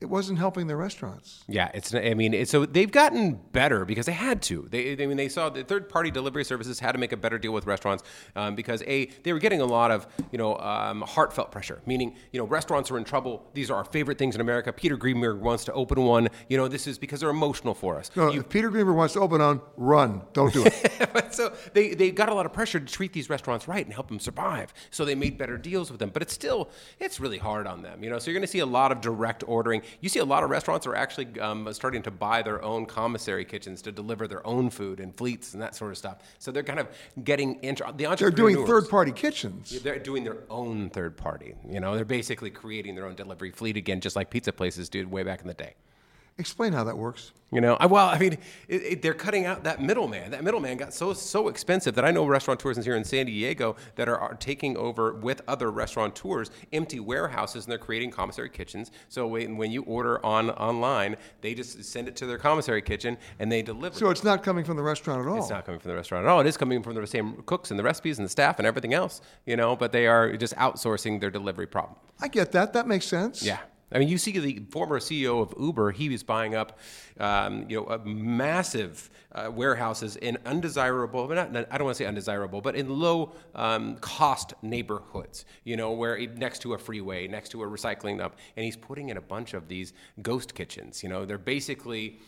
it 0.00 0.08
wasn't 0.08 0.38
helping 0.38 0.66
the 0.66 0.76
restaurants. 0.76 1.44
Yeah, 1.46 1.70
it's. 1.74 1.94
I 1.94 2.14
mean, 2.14 2.32
it's, 2.32 2.50
so 2.50 2.64
they've 2.64 2.90
gotten 2.90 3.38
better 3.52 3.84
because 3.84 4.06
they 4.06 4.12
had 4.12 4.40
to. 4.42 4.66
They, 4.70 4.92
I 4.92 5.06
mean, 5.06 5.18
they 5.18 5.28
saw 5.28 5.50
the 5.50 5.62
third-party 5.62 6.10
delivery 6.10 6.42
services 6.42 6.80
had 6.80 6.92
to 6.92 6.98
make 6.98 7.12
a 7.12 7.18
better 7.18 7.38
deal 7.38 7.52
with 7.52 7.66
restaurants 7.66 8.02
um, 8.34 8.54
because 8.54 8.82
a 8.86 9.06
they 9.24 9.34
were 9.34 9.38
getting 9.38 9.60
a 9.60 9.66
lot 9.66 9.90
of 9.90 10.06
you 10.32 10.38
know 10.38 10.56
um, 10.56 11.02
heartfelt 11.02 11.52
pressure, 11.52 11.82
meaning 11.84 12.16
you 12.32 12.40
know 12.40 12.46
restaurants 12.46 12.90
are 12.90 12.96
in 12.96 13.04
trouble. 13.04 13.46
These 13.52 13.70
are 13.70 13.76
our 13.76 13.84
favorite 13.84 14.16
things 14.16 14.34
in 14.34 14.40
America. 14.40 14.72
Peter 14.72 14.96
Greenberg 14.96 15.38
wants 15.40 15.64
to 15.64 15.72
open 15.74 16.02
one. 16.02 16.28
You 16.48 16.56
know, 16.56 16.66
this 16.66 16.86
is 16.86 16.98
because 16.98 17.20
they're 17.20 17.28
emotional 17.28 17.74
for 17.74 17.98
us. 17.98 18.10
No, 18.16 18.30
you, 18.30 18.40
if 18.40 18.48
Peter 18.48 18.70
Greenberg 18.70 18.96
wants 18.96 19.12
to 19.14 19.20
open 19.20 19.42
on, 19.42 19.60
run. 19.76 20.22
Don't 20.32 20.54
do 20.54 20.64
it. 20.64 21.34
so 21.34 21.52
they 21.74 21.92
they 21.92 22.10
got 22.10 22.30
a 22.30 22.34
lot 22.34 22.46
of 22.46 22.54
pressure 22.54 22.80
to 22.80 22.86
treat 22.86 23.12
these 23.12 23.28
restaurants 23.28 23.68
right 23.68 23.84
and 23.84 23.92
help 23.92 24.08
them 24.08 24.18
survive. 24.18 24.72
So 24.90 25.04
they 25.04 25.14
made 25.14 25.36
better 25.36 25.58
deals 25.58 25.90
with 25.90 26.00
them, 26.00 26.08
but 26.08 26.22
it's 26.22 26.32
still 26.32 26.70
it's 26.98 27.20
really 27.20 27.38
hard 27.38 27.66
on 27.66 27.82
them. 27.82 28.02
You 28.02 28.08
know, 28.08 28.18
so 28.18 28.30
you're 28.30 28.38
going 28.38 28.46
to 28.46 28.50
see 28.50 28.60
a 28.60 28.66
lot 28.66 28.92
of 28.92 29.02
direct 29.02 29.44
ordering. 29.46 29.82
You 30.00 30.08
see 30.08 30.18
a 30.20 30.24
lot 30.24 30.42
of 30.42 30.50
restaurants 30.50 30.86
are 30.86 30.94
actually 30.94 31.38
um, 31.40 31.72
starting 31.72 32.02
to 32.02 32.10
buy 32.10 32.42
their 32.42 32.62
own 32.62 32.86
commissary 32.86 33.44
kitchens 33.44 33.82
to 33.82 33.92
deliver 33.92 34.28
their 34.28 34.46
own 34.46 34.70
food 34.70 35.00
and 35.00 35.14
fleets 35.14 35.54
and 35.54 35.62
that 35.62 35.74
sort 35.74 35.90
of 35.90 35.98
stuff. 35.98 36.18
So 36.38 36.50
they're 36.50 36.62
kind 36.62 36.80
of 36.80 36.88
getting 37.24 37.62
into 37.62 37.82
the 37.96 38.06
entrepreneurs. 38.06 38.18
They're 38.18 38.30
doing 38.30 38.66
third-party 38.66 39.12
kitchens. 39.12 39.80
They're 39.82 39.98
doing 39.98 40.24
their 40.24 40.38
own 40.48 40.90
third 40.90 41.16
party. 41.16 41.54
You 41.68 41.80
know, 41.80 41.96
they're 41.96 42.04
basically 42.04 42.50
creating 42.50 42.94
their 42.94 43.06
own 43.06 43.14
delivery 43.14 43.50
fleet 43.50 43.76
again, 43.76 44.00
just 44.00 44.16
like 44.16 44.30
pizza 44.30 44.52
places 44.52 44.88
did 44.88 45.10
way 45.10 45.22
back 45.22 45.40
in 45.40 45.46
the 45.46 45.54
day. 45.54 45.74
Explain 46.38 46.72
how 46.72 46.84
that 46.84 46.96
works. 46.96 47.32
You 47.52 47.60
know, 47.60 47.76
well, 47.88 48.08
I 48.08 48.18
mean, 48.18 48.34
it, 48.68 48.82
it, 48.82 49.02
they're 49.02 49.12
cutting 49.12 49.44
out 49.44 49.64
that 49.64 49.82
middleman. 49.82 50.30
That 50.30 50.44
middleman 50.44 50.76
got 50.76 50.94
so 50.94 51.12
so 51.12 51.48
expensive 51.48 51.96
that 51.96 52.04
I 52.04 52.12
know 52.12 52.24
restaurateurs 52.24 52.82
here 52.84 52.94
in 52.94 53.02
San 53.02 53.26
Diego 53.26 53.74
that 53.96 54.08
are, 54.08 54.16
are, 54.16 54.34
taking 54.34 54.76
over 54.76 55.14
with 55.14 55.42
other 55.48 55.70
restaurateurs 55.72 56.50
empty 56.72 57.00
warehouses 57.00 57.64
and 57.64 57.72
they're 57.72 57.78
creating 57.78 58.12
commissary 58.12 58.50
kitchens. 58.50 58.92
So 59.08 59.26
when, 59.26 59.56
when 59.56 59.72
you 59.72 59.82
order 59.82 60.24
on 60.24 60.50
online, 60.50 61.16
they 61.40 61.54
just 61.54 61.82
send 61.82 62.06
it 62.06 62.14
to 62.16 62.26
their 62.26 62.38
commissary 62.38 62.82
kitchen 62.82 63.18
and 63.40 63.50
they 63.50 63.62
deliver. 63.62 63.98
So 63.98 64.10
it's 64.10 64.24
not 64.24 64.44
coming 64.44 64.64
from 64.64 64.76
the 64.76 64.82
restaurant 64.82 65.20
at 65.20 65.28
all. 65.28 65.38
It's 65.38 65.50
not 65.50 65.66
coming 65.66 65.80
from 65.80 65.90
the 65.90 65.96
restaurant 65.96 66.24
at 66.24 66.30
all. 66.30 66.40
It 66.40 66.46
is 66.46 66.56
coming 66.56 66.82
from 66.84 66.94
the 66.94 67.06
same 67.06 67.42
cooks 67.46 67.72
and 67.72 67.78
the 67.78 67.84
recipes 67.84 68.18
and 68.18 68.24
the 68.24 68.30
staff 68.30 68.58
and 68.58 68.66
everything 68.66 68.94
else. 68.94 69.20
You 69.44 69.56
know, 69.56 69.74
but 69.74 69.90
they 69.90 70.06
are 70.06 70.36
just 70.36 70.54
outsourcing 70.54 71.20
their 71.20 71.30
delivery 71.30 71.66
problem. 71.66 71.98
I 72.20 72.28
get 72.28 72.52
that. 72.52 72.74
That 72.74 72.86
makes 72.86 73.06
sense. 73.06 73.42
Yeah. 73.42 73.58
I 73.92 73.98
mean, 73.98 74.08
you 74.08 74.18
see 74.18 74.38
the 74.38 74.62
former 74.70 75.00
CEO 75.00 75.42
of 75.42 75.54
Uber, 75.58 75.90
he 75.90 76.08
was 76.08 76.22
buying 76.22 76.54
up, 76.54 76.78
um, 77.18 77.66
you 77.68 77.76
know, 77.76 78.00
massive 78.04 79.10
uh, 79.32 79.50
warehouses 79.52 80.16
in 80.16 80.38
undesirable, 80.46 81.26
not, 81.28 81.54
I 81.54 81.78
don't 81.78 81.84
want 81.84 81.96
to 81.96 82.04
say 82.04 82.06
undesirable, 82.06 82.60
but 82.60 82.76
in 82.76 82.88
low 83.00 83.32
um, 83.54 83.96
cost 83.96 84.54
neighborhoods, 84.62 85.44
you 85.64 85.76
know, 85.76 85.92
where 85.92 86.18
next 86.36 86.60
to 86.62 86.74
a 86.74 86.78
freeway, 86.78 87.26
next 87.26 87.50
to 87.50 87.62
a 87.62 87.66
recycling 87.66 88.18
dump, 88.18 88.36
and 88.56 88.64
he's 88.64 88.76
putting 88.76 89.08
in 89.08 89.16
a 89.16 89.20
bunch 89.20 89.54
of 89.54 89.68
these 89.68 89.92
ghost 90.22 90.54
kitchens. 90.54 91.02
You 91.02 91.08
know, 91.08 91.24
they're 91.24 91.38
basically 91.38 92.20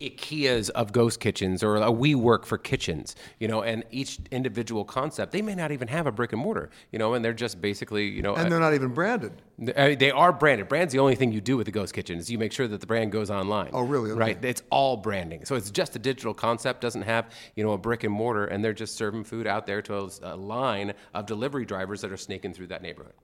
IKEAs 0.00 0.70
of 0.70 0.92
ghost 0.92 1.20
kitchens 1.20 1.62
or 1.62 1.76
uh, 1.76 1.88
a 1.88 1.92
WeWork 1.92 2.44
for 2.44 2.58
kitchens, 2.58 3.16
you 3.38 3.48
know, 3.48 3.62
and 3.62 3.84
each 3.90 4.18
individual 4.30 4.84
concept, 4.84 5.32
they 5.32 5.42
may 5.42 5.54
not 5.54 5.72
even 5.72 5.88
have 5.88 6.06
a 6.06 6.12
brick 6.12 6.32
and 6.32 6.40
mortar, 6.40 6.70
you 6.92 6.98
know, 6.98 7.14
and 7.14 7.24
they're 7.24 7.32
just 7.32 7.60
basically, 7.60 8.08
you 8.08 8.22
know. 8.22 8.34
And 8.34 8.46
uh, 8.46 8.48
they're 8.50 8.60
not 8.60 8.74
even 8.74 8.94
branded. 8.94 9.32
Uh, 9.76 9.94
they 9.98 10.10
are 10.10 10.32
branded. 10.32 10.68
Brand's 10.68 10.92
the 10.92 10.98
only 10.98 11.14
thing 11.14 11.32
you 11.32 11.40
do 11.40 11.56
with 11.56 11.66
the 11.66 11.72
ghost 11.72 11.94
kitchen 11.94 12.18
is 12.18 12.30
you 12.30 12.38
make 12.38 12.52
sure 12.52 12.66
that 12.66 12.80
the 12.80 12.86
brand 12.86 13.12
goes 13.12 13.30
online. 13.30 13.70
Oh, 13.72 13.82
really? 13.82 14.10
Okay. 14.10 14.18
Right? 14.18 14.44
It's 14.44 14.62
all 14.70 14.96
branding. 14.96 15.44
So 15.44 15.54
it's 15.54 15.70
just 15.70 15.94
a 15.96 15.98
digital 15.98 16.34
concept, 16.34 16.80
doesn't 16.80 17.02
have, 17.02 17.30
you 17.54 17.64
know, 17.64 17.72
a 17.72 17.78
brick 17.78 18.04
and 18.04 18.12
mortar, 18.12 18.46
and 18.46 18.64
they're 18.64 18.72
just 18.72 18.96
serving 18.96 19.24
food 19.24 19.46
out 19.46 19.66
there 19.66 19.82
to 19.82 19.96
a, 19.96 20.10
a 20.22 20.36
line 20.36 20.94
of 21.14 21.26
delivery 21.26 21.64
drivers 21.64 22.00
that 22.00 22.10
are 22.10 22.16
snaking 22.16 22.52
through 22.52 22.68
that 22.68 22.82
neighborhood. 22.82 23.14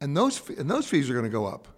And 0.00 0.16
those, 0.16 0.48
and 0.50 0.70
those 0.70 0.86
fees 0.86 1.10
are 1.10 1.14
going 1.14 1.24
to 1.26 1.30
go 1.30 1.46
up. 1.46 1.68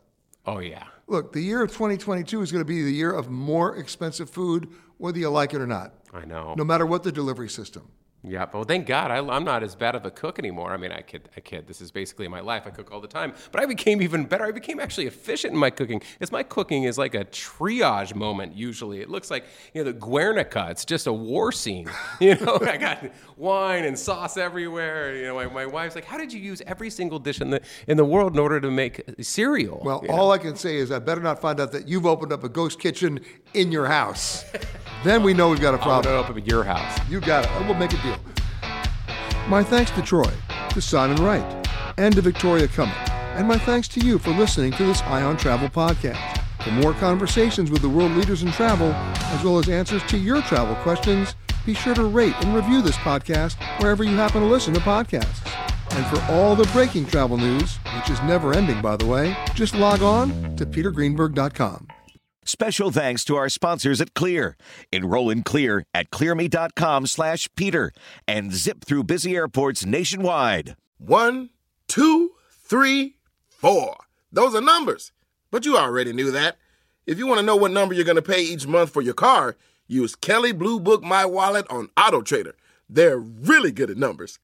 Oh, 0.47 0.59
yeah. 0.59 0.85
Look, 1.07 1.33
the 1.33 1.41
year 1.41 1.63
of 1.63 1.71
2022 1.71 2.43
is 2.43 2.51
going 2.51 2.61
to 2.63 2.69
be 2.69 2.83
the 2.83 2.93
year 2.93 3.13
of 3.13 3.31
more 3.31 3.77
expensive 3.77 4.29
food, 4.31 4.69
whether 4.99 5.19
you 5.19 5.29
like 5.31 5.55
it 5.55 5.61
or 5.61 5.67
not. 5.67 5.95
I 6.13 6.25
know. 6.25 6.55
No 6.57 6.65
matter 6.65 6.87
what 6.87 7.03
the 7.03 7.13
delivery 7.13 7.49
system. 7.49 7.89
Yeah, 8.25 8.47
but 8.47 8.55
well, 8.55 8.65
thank 8.65 8.87
God 8.87 9.11
I, 9.11 9.19
am 9.19 9.45
not 9.45 9.65
as 9.65 9.75
bad 9.75 9.97
of 9.97 10.07
a 10.07 10.11
cook 10.11 10.39
anymore. 10.39 10.71
I 10.71 10.77
mean, 10.77 10.93
I 10.93 11.03
kid, 11.03 11.29
I 11.37 11.41
kid. 11.41 11.67
This 11.67 11.81
is 11.81 11.91
basically 11.91 12.29
my 12.29 12.39
life. 12.39 12.63
I 12.67 12.71
cook 12.71 12.93
all 12.93 13.01
the 13.01 13.09
time, 13.09 13.35
but 13.51 13.61
I 13.61 13.67
became 13.67 14.01
even 14.01 14.27
better. 14.27 14.45
I 14.45 14.53
became 14.53 14.79
actually 14.79 15.07
efficient 15.07 15.55
in 15.55 15.59
my 15.59 15.71
cooking. 15.71 16.01
It's 16.21 16.31
my 16.31 16.45
cooking 16.45 16.85
is 16.85 16.97
like 16.97 17.17
a 17.17 17.25
triage 17.25 18.15
moment. 18.15 18.55
Usually, 18.55 19.01
it 19.01 19.11
looks 19.11 19.29
like 19.29 19.45
you 19.75 19.83
know 19.83 19.91
the 19.91 19.99
Guernica. 19.99 20.69
It's 20.71 20.85
just 20.85 21.09
a 21.09 21.13
war 21.13 21.53
scene. 21.53 21.91
You 22.21 22.37
know, 22.37 22.59
I 22.61 22.77
got 22.77 23.05
wine 23.37 23.85
and 23.85 23.99
sauce 23.99 24.37
everywhere. 24.37 25.17
You 25.17 25.25
know, 25.25 25.35
my, 25.35 25.47
my 25.47 25.67
wife's 25.67 25.97
like, 25.97 26.05
"How 26.05 26.17
did 26.17 26.33
you 26.33 26.39
use 26.39 26.63
every 26.67 26.89
single 26.89 27.19
dish 27.19 27.41
in 27.41 27.51
the 27.51 27.61
in 27.89 27.97
the 27.97 28.05
world 28.05 28.35
in 28.35 28.39
order 28.39 28.61
to 28.61 28.71
make 28.71 29.03
cereal?" 29.21 29.81
Well, 29.85 30.05
all 30.09 30.29
know? 30.29 30.31
I 30.31 30.39
can 30.39 30.55
say 30.55 30.77
is 30.77 30.93
I 30.93 31.01
better 31.01 31.21
not 31.21 31.41
find 31.41 31.59
out 31.59 31.73
that 31.73 31.89
you've 31.89 32.07
opened 32.07 32.33
up 32.33 32.45
a 32.45 32.49
ghost 32.49 32.79
kitchen 32.79 33.21
in 33.55 33.73
your 33.73 33.87
house. 33.87 34.45
then 35.05 35.25
we 35.25 35.35
know 35.35 35.49
we've 35.49 35.61
got 35.61 35.75
a 35.75 35.79
problem. 35.79 36.15
I'm 36.15 36.21
open 36.21 36.33
up 36.33 36.43
at 36.43 36.47
your 36.47 36.63
house. 36.63 37.11
You 37.11 37.21
got 37.21 37.45
it. 37.45 37.67
We'll 37.67 37.75
make 37.75 37.93
a 37.93 38.03
deal. 38.03 38.12
My 39.49 39.63
thanks 39.63 39.91
to 39.93 40.03
Troy, 40.03 40.31
to 40.71 40.81
Simon 40.81 41.23
Wright, 41.23 41.69
and 41.99 42.15
to 42.15 42.23
Victoria 42.23 42.69
Cumming. 42.69 42.95
And 43.35 43.49
my 43.49 43.59
thanks 43.59 43.89
to 43.89 44.01
you 44.01 44.19
for 44.19 44.31
listening 44.31 44.73
to 44.73 44.85
this 44.85 45.03
Eye 45.03 45.23
on 45.23 45.37
Travel 45.37 45.69
podcast. 45.69 46.41
For 46.63 46.71
more 46.71 46.93
conversations 46.95 47.71
with 47.71 47.83
the 47.83 47.89
world 47.89 48.13
leaders 48.13 48.43
in 48.43 48.53
travel, 48.53 48.93
as 48.93 49.45
well 49.45 49.59
as 49.59 49.69
answers 49.69 50.03
to 50.05 50.17
your 50.17 50.43
travel 50.43 50.77
questions, 50.77 51.35
be 51.67 51.75
sure 51.75 51.95
to 51.95 52.05
rate 52.05 52.35
and 52.41 52.55
review 52.55 52.83
this 52.83 52.97
podcast 52.97 53.57
wherever 53.81 54.05
you 54.05 54.17
happen 54.17 54.43
to 54.43 54.47
listen 54.47 54.73
to 54.75 54.81
podcasts. 54.81 55.47
And 55.95 56.07
for 56.07 56.33
all 56.33 56.55
the 56.55 56.69
breaking 56.73 57.07
travel 57.07 57.37
news, 57.37 57.77
which 57.97 58.11
is 58.11 58.21
never 58.23 58.55
ending, 58.55 58.81
by 58.81 58.97
the 58.97 59.07
way, 59.07 59.37
just 59.55 59.75
log 59.75 60.03
on 60.03 60.57
to 60.57 60.65
petergreenberg.com. 60.65 61.89
Special 62.45 62.91
thanks 62.91 63.25
to 63.25 63.37
our 63.37 63.49
sponsors 63.49 64.01
at 64.01 64.15
Clear. 64.15 64.57
Enroll 64.93 65.31
in 65.31 65.43
Clear 65.43 65.85
at 65.95 66.11
clearme.com 66.11 67.07
slash 67.07 67.49
Peter 67.57 67.93
and 68.27 68.53
zip 68.53 68.85
through 68.85 69.05
busy 69.05 69.37
airports 69.37 69.87
nationwide. 69.87 70.77
One, 70.99 71.51
two, 71.87 72.33
three, 72.51 73.17
four. 73.49 73.97
Those 74.33 74.55
are 74.55 74.61
numbers. 74.61 75.13
But 75.51 75.65
you 75.65 75.77
already 75.77 76.13
knew 76.13 76.31
that. 76.33 76.57
If 77.07 77.19
you 77.19 77.27
want 77.27 77.39
to 77.39 77.47
know 77.47 77.57
what 77.57 77.71
number 77.71 77.95
you're 77.95 78.05
going 78.05 78.17
to 78.17 78.23
pay 78.23 78.43
each 78.43 78.67
month 78.67 78.91
for 78.91 79.03
your 79.03 79.15
car, 79.15 79.57
use 79.87 80.15
Kelley 80.15 80.53
Blue 80.53 80.81
Book 80.81 81.03
My 81.03 81.25
Wallet 81.25 81.67
on 81.71 81.91
Auto 81.97 82.23
Trader. 82.23 82.55
They're 82.89 83.19
really 83.19 83.73
good 83.73 83.91
at 83.91 83.97
numbers. 83.97 84.39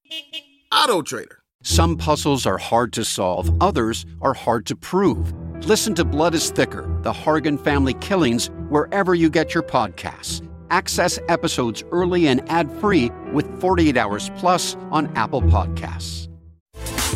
Auto 0.72 1.03
Trader. 1.03 1.42
Some 1.62 1.96
puzzles 1.96 2.46
are 2.46 2.59
hard 2.59 2.92
to 2.92 3.05
solve, 3.05 3.51
others 3.61 4.07
are 4.20 4.34
hard 4.34 4.66
to 4.66 4.76
prove. 4.76 5.32
Listen 5.66 5.94
to 5.96 6.04
Blood 6.04 6.34
is 6.34 6.50
Thicker 6.50 6.82
The 7.02 7.12
Hargan 7.12 7.62
Family 7.62 7.94
Killings 7.94 8.48
wherever 8.68 9.14
you 9.14 9.28
get 9.28 9.52
your 9.52 9.62
podcasts. 9.62 10.46
Access 10.70 11.18
episodes 11.28 11.84
early 11.90 12.28
and 12.28 12.48
ad 12.50 12.70
free 12.80 13.11
with 13.32 13.61
48 13.61 13.96
Hours 13.96 14.30
Plus 14.36 14.76
on 14.90 15.14
Apple 15.16 15.42
Podcasts. 15.42 16.28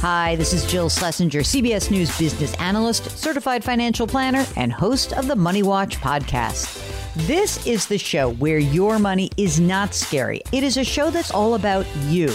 Hi, 0.01 0.37
this 0.37 0.53
is 0.53 0.67
Jill 0.67 0.91
Schlesinger, 0.91 1.41
CBS 1.41 1.91
News 1.91 2.19
business 2.19 2.55
analyst, 2.57 3.11
certified 3.17 3.63
financial 3.63 4.07
planner, 4.07 4.45
and 4.57 4.73
host 4.73 5.13
of 5.13 5.29
the 5.29 5.37
Money 5.37 5.63
Watch 5.63 5.99
podcast. 5.99 6.81
This 7.27 7.67
is 7.67 7.87
the 7.87 7.99
show 7.99 8.33
where 8.35 8.59
your 8.59 8.99
money 8.99 9.31
is 9.37 9.61
not 9.61 9.95
scary. 9.95 10.43
It 10.51 10.65
is 10.65 10.77
a 10.77 10.85
show 10.85 11.11
that's 11.11 11.31
all 11.31 11.55
about 11.55 11.87
you. 12.07 12.35